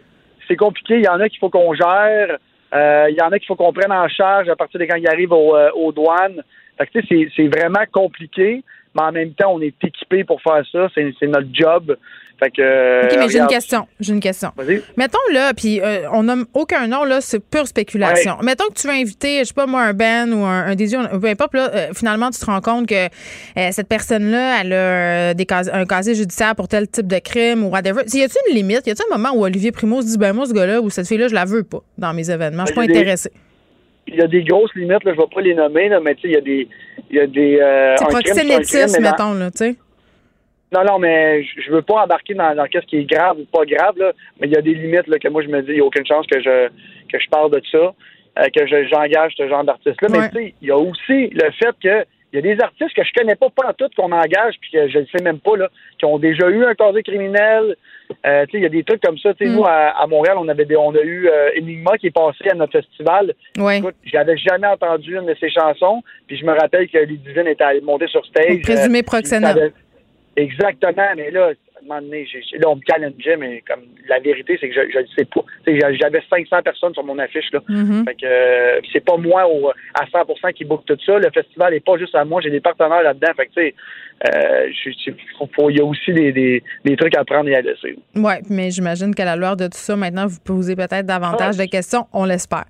[0.48, 0.96] C'est compliqué.
[0.96, 2.38] Il y en a qu'il faut qu'on gère.
[2.74, 4.96] Euh, il y en a qu'il faut qu'on prenne en charge à partir de quand
[4.96, 6.42] ils arrivent euh, aux douanes.
[6.78, 7.00] Fait que,
[7.36, 8.64] c'est vraiment compliqué,
[8.96, 10.88] mais en même temps, on est équipé pour faire ça.
[10.96, 11.96] C'est notre job.
[12.40, 13.88] Fait que, OK, mais j'ai une question.
[14.00, 14.52] J'ai une question.
[14.98, 18.38] Mettons là, puis euh, on nomme aucun nom, là, c'est pure spéculation.
[18.42, 21.28] Mettons que tu veux inviter, je sais pas moi, un Ben ou un, un peu
[21.28, 25.46] importe, là, euh, finalement, tu te rends compte que euh, cette personne-là, elle a des
[25.52, 28.02] un casier judiciaire pour tel type de crime ou whatever.
[28.12, 28.88] Y a-t-il une limite?
[28.88, 31.08] Y a-t-il un moment où Olivier Primo se dit, ben moi, ce gars-là ou cette
[31.08, 33.32] fille-là, je la veux pas dans mes événements, je suis pas intéressé?
[34.08, 36.16] il y a des grosses limites, là, je ne vais pas les nommer, là, mais
[36.16, 36.68] tu sais, il y a des.
[37.10, 39.76] Il y a des euh, c'est proxénétisme, mettons, là, tu sais.
[40.74, 43.66] Non, non, mais je veux pas embarquer dans, dans qu'est-ce qui est grave ou pas
[43.66, 45.76] grave, là, mais il y a des limites là, que moi je me dis, il
[45.76, 46.70] n'y a aucune chance que je
[47.12, 47.94] que je parle de ça,
[48.40, 50.08] euh, que j'engage ce genre d'artiste-là.
[50.10, 52.96] Mais tu sais, il y a aussi le fait que il y a des artistes
[52.96, 55.40] que je connais pas, pas en tout, qu'on engage, puis que je ne sais même
[55.40, 55.70] pas, là,
[56.00, 57.76] qui ont déjà eu un casier criminel.
[58.26, 59.34] Euh, il y a des trucs comme ça.
[59.40, 59.54] Mm.
[59.54, 62.72] Nous, à, Montréal, on avait on a eu euh, Enigma qui est passé à notre
[62.72, 63.36] festival.
[63.60, 63.78] Ouais.
[63.78, 67.48] Écoute, j'avais jamais entendu une de ses chansons, puis je me rappelle que les divines
[67.48, 68.62] étaient montées sur stage.
[68.64, 69.74] Présumé euh, proxénète.
[70.36, 71.54] Exactement, mais là,
[71.84, 75.26] moment donné, là, on me challengeait, mais comme la vérité, c'est que je ne sais
[75.26, 75.44] pas.
[75.68, 77.52] J'avais 500 personnes sur mon affiche.
[77.52, 77.60] Là.
[77.68, 78.06] Mm-hmm.
[78.06, 79.44] Fait que euh, c'est pas moi
[79.94, 81.20] à 100% qui book tout ça.
[81.20, 83.34] Le festival n'est pas juste à moi, j'ai des partenaires là-dedans.
[83.36, 83.76] Fait que, tu sais,
[85.70, 87.98] il y a aussi des, des, des, trucs à prendre et à laisser.
[88.16, 91.66] Oui, mais j'imagine qu'à la lueur de tout ça, maintenant, vous posez peut-être davantage de
[91.66, 92.08] questions.
[92.14, 92.66] On l'espère.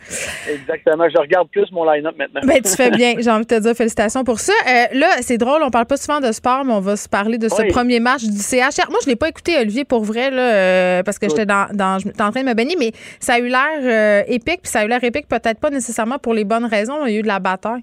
[0.52, 1.08] Exactement.
[1.10, 2.42] Je regarde plus mon line-up maintenant.
[2.44, 3.16] Ben, tu fais bien.
[3.20, 4.54] J'ai envie de te dire félicitations pour ça.
[4.68, 7.38] Euh, là, c'est drôle, on parle pas souvent de sport, mais on va se parler
[7.38, 8.90] de ce premier match du CHR.
[8.90, 11.98] Moi, je l'ai pas écouté, Olivier, pour vrai, là, euh, parce que j'étais dans, dans,
[11.98, 14.86] en train de me baigner, mais ça a eu l'air euh, épique, puis ça a
[14.86, 17.06] eu l'air épique peut-être pas nécessairement pour les bonnes raisons.
[17.06, 17.82] Il y a eu de la bataille.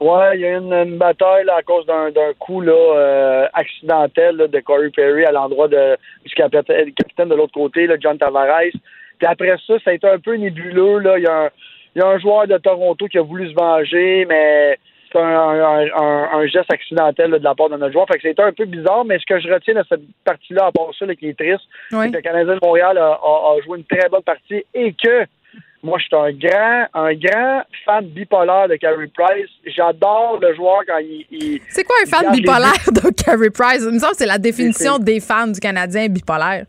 [0.00, 4.60] Ouais, il y a eu une, bataille à cause d'un coup là, euh, accidentel de
[4.60, 8.72] Corey Perry à l'endroit de, du capitaine, capitaine de l'autre côté, là, John Tavares.
[9.18, 11.00] Puis après ça, ça a été un peu nébuleux.
[11.00, 11.18] Là.
[11.18, 11.50] Il, y a un,
[11.94, 14.78] il y a un joueur de Toronto qui a voulu se venger, mais
[15.12, 18.06] c'est un, geste accidentel de la part de notre joueur.
[18.06, 20.72] Fait que c'était un peu bizarre, mais ce que je retiens de cette partie-là, à
[20.72, 24.08] part ça, qui est triste, c'est que le Canadien de Montréal a, joué une très
[24.08, 25.26] bonne partie et que
[25.82, 29.48] moi, je suis un grand, un grand fan bipolaire de Carey Price.
[29.66, 31.60] J'adore le joueur quand il.
[31.68, 33.82] c'est quoi un fan bipolaire de Carey Price?
[33.82, 36.66] Il me semble que c'est la définition des fans du Canadien bipolaire.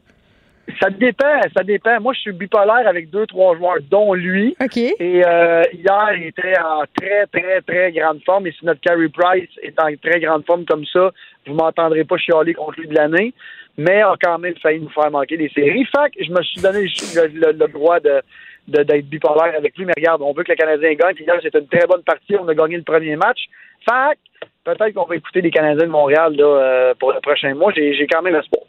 [0.79, 1.99] Ça dépend, ça dépend.
[1.99, 4.55] Moi, je suis bipolaire avec deux, trois joueurs, dont lui.
[4.61, 4.77] OK.
[4.77, 8.47] Et euh, hier, il était en très, très, très grande forme.
[8.47, 11.11] Et si notre Carey Price est en très grande forme comme ça,
[11.47, 13.33] vous m'entendrez pas chialer contre lui de l'année.
[13.77, 15.85] Mais a quand même failli nous faire manquer des séries.
[15.85, 16.87] Fait que je me suis donné
[17.33, 18.21] le, droit de
[18.67, 21.15] d'être bipolaire avec lui, mais regarde, on veut que le Canadien gagne.
[21.15, 22.35] Puis hier, c'était une très bonne partie.
[22.37, 23.39] On a gagné le premier match.
[23.83, 24.17] Fait
[24.63, 27.71] peut-être qu'on va écouter les Canadiens de Montréal là, euh, pour le prochain mois.
[27.73, 28.63] J'ai quand même espoir.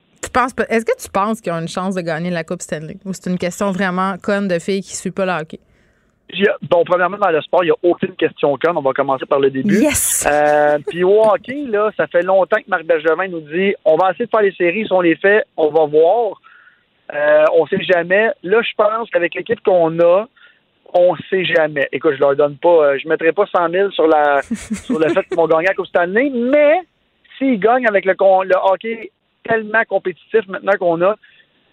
[0.71, 2.97] Est-ce que tu penses qu'ils ont une chance de gagner la Coupe Stanley?
[3.05, 5.59] Ou c'est une question vraiment conne de filles qui ne suivent pas le hockey?
[6.71, 8.77] Bon, premièrement, dans le sport, il n'y a aucune question conne.
[8.77, 9.83] On va commencer par le début.
[9.83, 10.27] Yes!
[10.27, 14.11] Euh, puis au hockey, là, ça fait longtemps que Marc Bergevin nous dit on va
[14.11, 14.87] essayer de faire les séries.
[14.87, 16.41] Si on les fait, on va voir.
[17.13, 18.31] Euh, on sait jamais.
[18.43, 20.27] Là, je pense qu'avec l'équipe qu'on a,
[20.95, 21.89] on sait jamais.
[21.93, 25.09] Écoute, je leur donne pas, euh, je mettrai pas 100 000 sur, la, sur le
[25.09, 26.81] fait qu'ils vont gagner la Coupe Stanley, mais
[27.39, 29.11] s'ils gagnent avec le, le hockey
[29.45, 31.17] tellement compétitif maintenant qu'on a.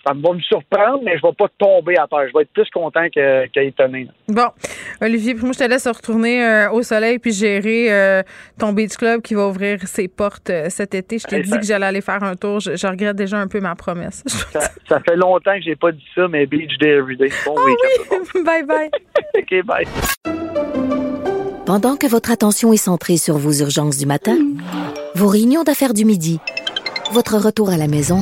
[0.06, 2.28] Ça va me surprendre, mais je ne vais pas tomber à terre.
[2.30, 3.06] Je vais être plus content
[3.52, 4.08] qu'étonné.
[4.30, 4.48] bon,
[5.02, 8.24] Olivier, moi, je te laisse retourner euh, au soleil puis gérer euh,
[8.58, 11.20] ton beach club qui va ouvrir ses portes euh, cet été.
[11.20, 12.60] Je t'ai dit que j'allais aller faire un tour.
[12.62, 14.24] Je, regrette déjà un peu ma promesse.
[14.88, 17.30] Ça, fait longtemps que j'ai pas dit ça, mais beach day every day.
[17.46, 18.44] Bon ah Oui.
[18.46, 18.90] bye bye.
[19.38, 19.86] OK, bye.
[21.66, 24.38] Pendant que votre attention est centrée sur vos urgences du matin,
[25.14, 26.40] vos réunions d'affaires du midi,
[27.12, 28.22] votre retour à la maison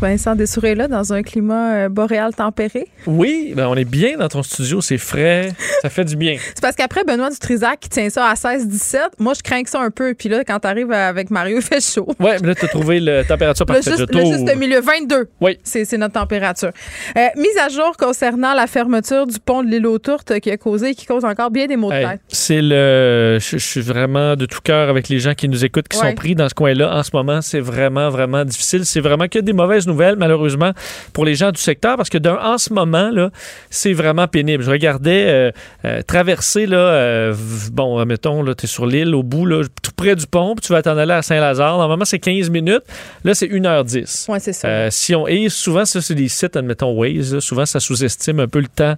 [0.00, 2.86] Vincent Dessouret là dans un climat euh, boréal tempéré.
[3.06, 5.52] Oui, ben on est bien dans ton studio, c'est frais,
[5.82, 6.36] ça fait du bien.
[6.54, 9.80] C'est parce qu'après Benoît Dutrisac qui tient ça à 16-17, moi je crains que ça
[9.80, 10.14] un peu.
[10.14, 12.06] Puis là, quand t'arrives avec Mario, il fait chaud.
[12.20, 13.86] Oui, mais là, t'as trouvé la température parfaite.
[13.86, 15.28] Le juste, le juste milieu, 22.
[15.40, 15.58] Oui.
[15.62, 16.70] C'est notre température.
[17.16, 20.56] Euh, mise à jour concernant la fermeture du pont de l'île aux Tourtes qui a
[20.56, 22.20] causé et qui cause encore bien des maux de tête.
[22.28, 23.38] C'est le.
[23.40, 26.34] Je, suis vraiment de tout cœur avec les gens qui nous écoutent, qui sont pris
[26.34, 27.40] dans ce coin-là en ce moment.
[27.42, 28.84] C'est vraiment, vraiment difficile.
[28.84, 30.72] C'est vraiment que des mauvaises nouvelles, malheureusement,
[31.12, 33.30] pour les gens du secteur, parce que d'un, en ce moment, là,
[33.70, 34.62] c'est vraiment pénible.
[34.62, 35.50] Je regardais euh,
[35.84, 37.34] euh, traverser, là, euh,
[37.72, 40.72] bon, mettons, là, es sur l'île, au bout, là, tout près du pont, puis tu
[40.72, 41.78] vas t'en aller à Saint-Lazare.
[41.78, 42.82] Normalement, c'est 15 minutes.
[43.24, 44.26] Là, c'est 1h10.
[44.28, 44.90] Oui, c'est ça.
[44.90, 48.60] si on, et souvent, ça, c'est des sites, admettons, Waze, souvent, ça sous-estime un peu
[48.60, 48.94] le temps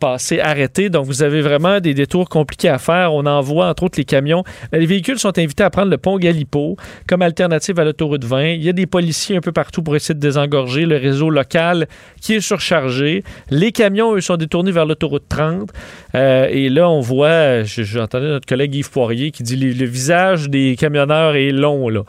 [0.00, 0.90] passé arrêté.
[0.90, 3.12] Donc, vous avez vraiment des détours compliqués à faire.
[3.12, 4.44] On envoie, entre autres, les camions.
[4.72, 6.76] Les véhicules sont invités à prendre le pont Galipo
[7.06, 8.50] comme alternative à l'autoroute 20.
[8.50, 11.88] Il y a des policiers un peu partout pour essayer de désengorger le réseau local
[12.20, 13.24] qui est surchargé.
[13.50, 15.70] Les camions, eux, sont détournés vers l'autoroute 30.
[16.14, 20.76] Euh, et là, on voit, j'entendais notre collègue Yves Poirier qui dit le visage des
[20.78, 21.88] camionneurs est long.
[21.88, 22.02] Là.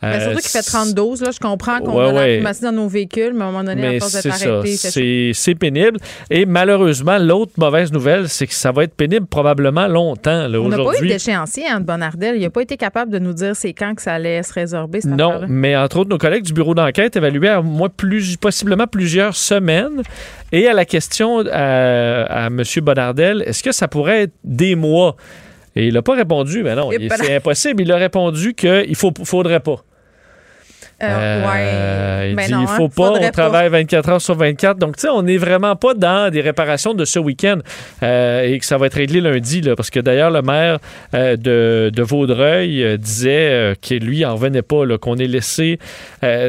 [0.00, 2.42] Ben, surtout qu'il fait 32, là, je comprends qu'on a ouais.
[2.62, 5.98] dans nos véhicules, mais à un moment donné, à force d'être c'est pénible.
[6.30, 10.46] Et malheureusement, l'autre mauvaise nouvelle, c'est que ça va être pénible probablement longtemps.
[10.46, 12.36] Là, On n'a pas eu d'échéancier, hein, de Bonardel.
[12.36, 15.00] Il n'a pas été capable de nous dire c'est quand que ça allait se résorber.
[15.00, 18.86] Cette non, mais entre autres, nos collègues du bureau d'enquête évaluaient à moi plus, possiblement
[18.86, 20.02] plusieurs semaines.
[20.52, 22.62] Et à la question à, à M.
[22.82, 25.16] Bonardel, est-ce que ça pourrait être des mois?
[25.76, 27.82] Et il n'a pas répondu, mais non, c'est impossible.
[27.82, 29.84] Il a répondu qu'il ne faudrait pas.
[31.00, 34.78] Euh, euh, il ben dit, il faut hein, pas, on travaille 24 heures sur 24.
[34.78, 37.58] Donc, tu sais, on n'est vraiment pas dans des réparations de ce week-end
[38.02, 40.78] euh, et que ça va être réglé lundi, là, parce que d'ailleurs, le maire
[41.12, 45.78] de, de, Vaudreuil disait que lui, en revenait pas, qu'on ait laissé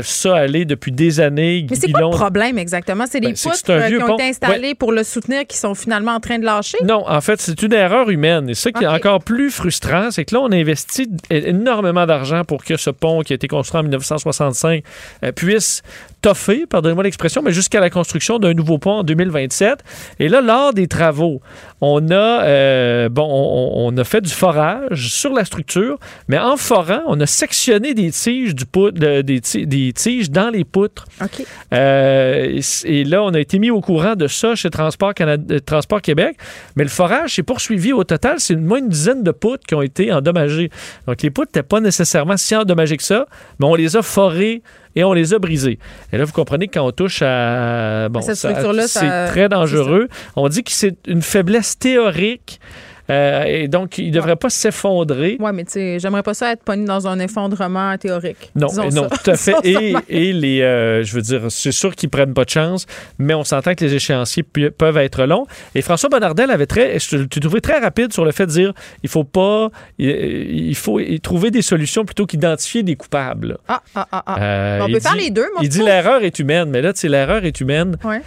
[0.01, 1.67] ça aller depuis des années.
[1.69, 3.05] Mais c'est quoi le problème exactement?
[3.07, 6.19] C'est les ben, poutres qui ont été installées pour le soutenir qui sont finalement en
[6.19, 6.77] train de lâcher?
[6.84, 8.49] Non, en fait, c'est une erreur humaine.
[8.49, 12.43] Et ça qui est encore plus frustrant, c'est que là, on a investi énormément d'argent
[12.43, 15.82] pour que ce pont qui a été construit en 1960 euh, puisse
[16.22, 19.84] toffé, pardonnez-moi l'expression, mais jusqu'à la construction d'un nouveau pont en 2027.
[20.20, 21.41] Et là, lors des travaux,
[21.82, 25.98] on a, euh, bon, on, a fait du forage sur la structure,
[26.28, 31.06] mais en forant, on a sectionné des tiges, du des, tiges dans les poutres.
[31.74, 36.02] Euh, et, là, on a été mis au courant de ça chez Transport, Canada, Transport
[36.02, 36.38] Québec.
[36.76, 37.94] Mais le forage s'est poursuivi.
[37.94, 40.70] Au total, c'est moins une dizaine de poutres qui ont été endommagées.
[41.07, 43.26] Donc, les poutres n'étaient pas nécessairement si endommagées que ça,
[43.60, 45.80] mais on les a forées et on les a brisés.
[46.11, 48.10] Et là, vous comprenez que quand on touche à...
[48.10, 48.53] Bon, c'est
[49.27, 50.07] très dangereux.
[50.35, 52.60] On dit que c'est une faiblesse théorique
[53.10, 55.38] euh, et donc, il ne devrait pas s'effondrer.
[55.40, 58.52] Oui, mais tu sais, j'aimerais pas ça être pogné dans un effondrement théorique.
[58.56, 59.56] Non, non, tout à fait.
[60.10, 62.86] et, les, euh, je veux dire, c'est sûr qu'ils prennent pas de chance,
[63.18, 65.45] mais on s'entend que les échéanciers peuvent être longs.
[65.76, 68.73] Et François Bonnardel avait très, je te trouvais très rapide sur le fait de dire,
[69.03, 73.57] il faut pas, il, faut trouver des solutions plutôt qu'identifier des coupables.
[73.68, 74.41] Ah, ah, ah, ah.
[74.41, 77.02] Euh, on peut faire les deux, moi, Il dit l'erreur est humaine, mais là, tu
[77.02, 77.98] sais, l'erreur est humaine.
[78.03, 78.22] Ouais.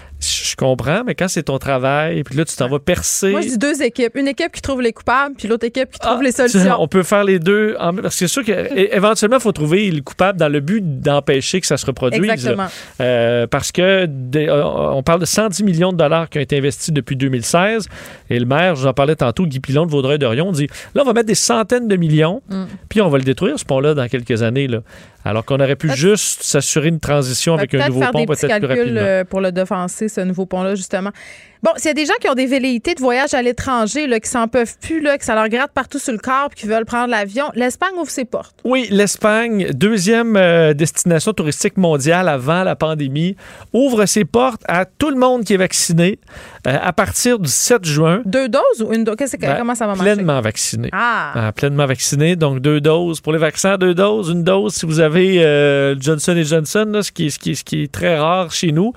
[0.52, 3.30] Je comprends, mais quand c'est ton travail, puis là, tu t'en vas percer.
[3.30, 4.14] Moi, je dis deux équipes.
[4.16, 6.76] Une équipe qui trouve les coupables, puis l'autre équipe qui trouve ah, les solutions.
[6.78, 7.74] On peut faire les deux.
[7.78, 11.66] Parce que c'est sûr qu'éventuellement, il faut trouver le coupable dans le but d'empêcher que
[11.66, 12.30] ça se reproduise.
[12.30, 12.66] Exactement.
[13.00, 14.06] Euh, parce que
[14.36, 14.62] euh,
[14.92, 17.88] on parle de 110 millions de dollars qui ont été investis depuis 2016.
[18.28, 21.06] Et le maire, je vous en parlais tantôt, Guy Pilon de Vaudreuil-Dorion, dit là, on
[21.06, 22.64] va mettre des centaines de millions, mm.
[22.90, 24.68] puis on va le détruire, ce pont-là, dans quelques années.
[24.68, 24.80] Là.
[25.24, 29.00] Alors qu'on aurait pu juste s'assurer une transition avec un nouveau pont peut-être plus rapidement.
[29.00, 31.10] Euh, pour le défoncer, ce nouveau pont-là, justement.
[31.62, 34.28] Bon, s'il y a des gens qui ont des velléités de voyage à l'étranger, qui
[34.28, 36.84] s'en peuvent plus, là, que ça leur gratte partout sur le corps, puis qui veulent
[36.84, 38.56] prendre l'avion, l'Espagne ouvre ses portes.
[38.64, 43.36] Oui, l'Espagne, deuxième euh, destination touristique mondiale avant la pandémie,
[43.72, 46.18] ouvre ses portes à tout le monde qui est vacciné
[46.66, 48.22] euh, à partir du 7 juin.
[48.24, 49.14] Deux doses ou une dose?
[49.38, 50.14] Ben, comment ça va marcher?
[50.14, 50.88] Pleinement vacciné.
[50.90, 51.32] Ah.
[51.46, 51.52] ah.
[51.52, 53.20] Pleinement vacciné, donc deux doses.
[53.20, 54.30] Pour les vaccins, deux doses.
[54.30, 57.92] Une dose si vous avez euh, Johnson Johnson, ce, qui, ce, qui, ce, qui, est
[57.92, 58.92] très rare chez nous.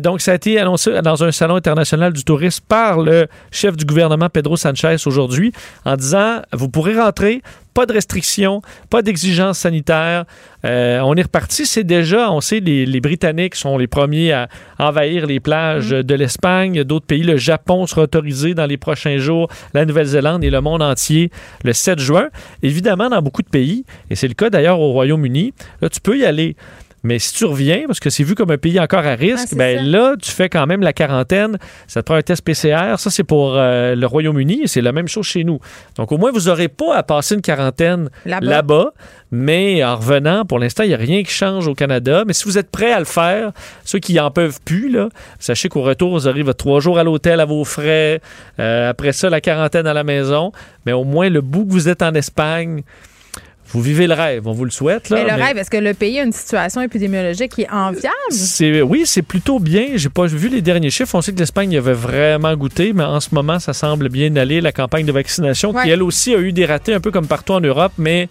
[0.00, 3.84] donc, ça a été annoncé dans un salon international du tourisme par le chef du
[3.84, 5.52] gouvernement Pedro Sanchez aujourd'hui
[5.84, 7.42] en disant vous pourrez rentrer,
[7.74, 10.24] pas de restrictions, pas d'exigences sanitaires.
[10.64, 11.66] Euh, on est reparti.
[11.66, 14.48] C'est déjà, on sait, les, les, Britanniques sont les premiers à
[14.78, 16.02] envahir les plages mm.
[16.02, 16.84] de l'Espagne.
[16.84, 20.82] D'autres pays, le Japon sera autorisé dans les prochains jours, la Nouvelle-Zélande et le monde
[20.82, 21.30] entier
[21.64, 22.28] le 7 juin.
[22.62, 26.18] Évidemment, dans beaucoup de pays, et c'est le cas d'ailleurs au Royaume-Uni, là, tu peux
[26.18, 26.56] y aller.
[27.02, 29.84] Mais si tu reviens, parce que c'est vu comme un pays encore à risque, ben
[29.86, 31.58] là, tu fais quand même la quarantaine.
[31.86, 32.98] Ça te prend un test PCR.
[32.98, 34.62] Ça, c'est pour euh, le Royaume-Uni.
[34.66, 35.60] C'est la même chose chez nous.
[35.96, 38.92] Donc, au moins, vous n'aurez pas à passer une quarantaine là-bas.
[39.30, 42.24] mais en revenant, pour l'instant, il n'y a rien qui change au Canada.
[42.26, 43.52] Mais si vous êtes prêts à le faire,
[43.84, 45.08] ceux qui n'en peuvent plus, là,
[45.38, 48.20] sachez qu'au retour, vous arrivez trois jours à l'hôtel à vos frais.
[48.58, 50.52] Euh, après ça, la quarantaine à la maison.
[50.84, 52.82] Mais au moins, le bout que vous êtes en Espagne,
[53.72, 55.10] vous vivez le rêve, on vous le souhaite.
[55.10, 58.14] Là, mais le rêve, est-ce que le pays a une situation épidémiologique qui est enviable?
[58.30, 59.88] C'est, oui, c'est plutôt bien.
[59.94, 61.14] J'ai pas vu les derniers chiffres.
[61.14, 64.60] On sait que l'Espagne avait vraiment goûté, mais en ce moment, ça semble bien aller.
[64.60, 67.52] La campagne de vaccination, qui elle aussi a eu des ratés un peu comme partout
[67.52, 68.28] en Europe, mais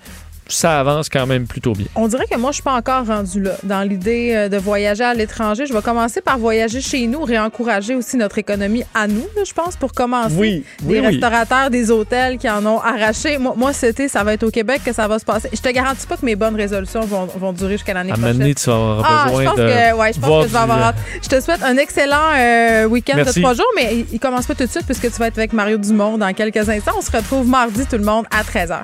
[0.50, 1.86] ça avance quand même plutôt bien.
[1.96, 5.04] On dirait que moi, je suis pas encore rendu là dans l'idée euh, de voyager
[5.04, 5.66] à l'étranger.
[5.66, 9.76] Je vais commencer par voyager chez nous, réencourager aussi notre économie à nous, je pense,
[9.76, 10.36] pour commencer.
[10.36, 13.38] Oui, des restaurateurs, des hôtels qui en ont arraché.
[13.38, 15.50] Moi, moi, cet été, ça va être au Québec que ça va se passer.
[15.54, 18.54] Je te garantis pas que mes bonnes résolutions vont, vont durer jusqu'à l'année prochaine.
[18.54, 20.60] tu vas avoir ah, besoin je pense de que, ouais, je pense que je vais
[20.60, 24.56] avoir Je te souhaite un excellent euh, week-end de trois jours, mais il commence pas
[24.56, 26.94] tout de suite puisque tu vas être avec Mario Dumont dans quelques instants.
[26.98, 28.84] On se retrouve mardi, tout le monde, à 13h.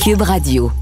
[0.00, 0.72] Cube Radio.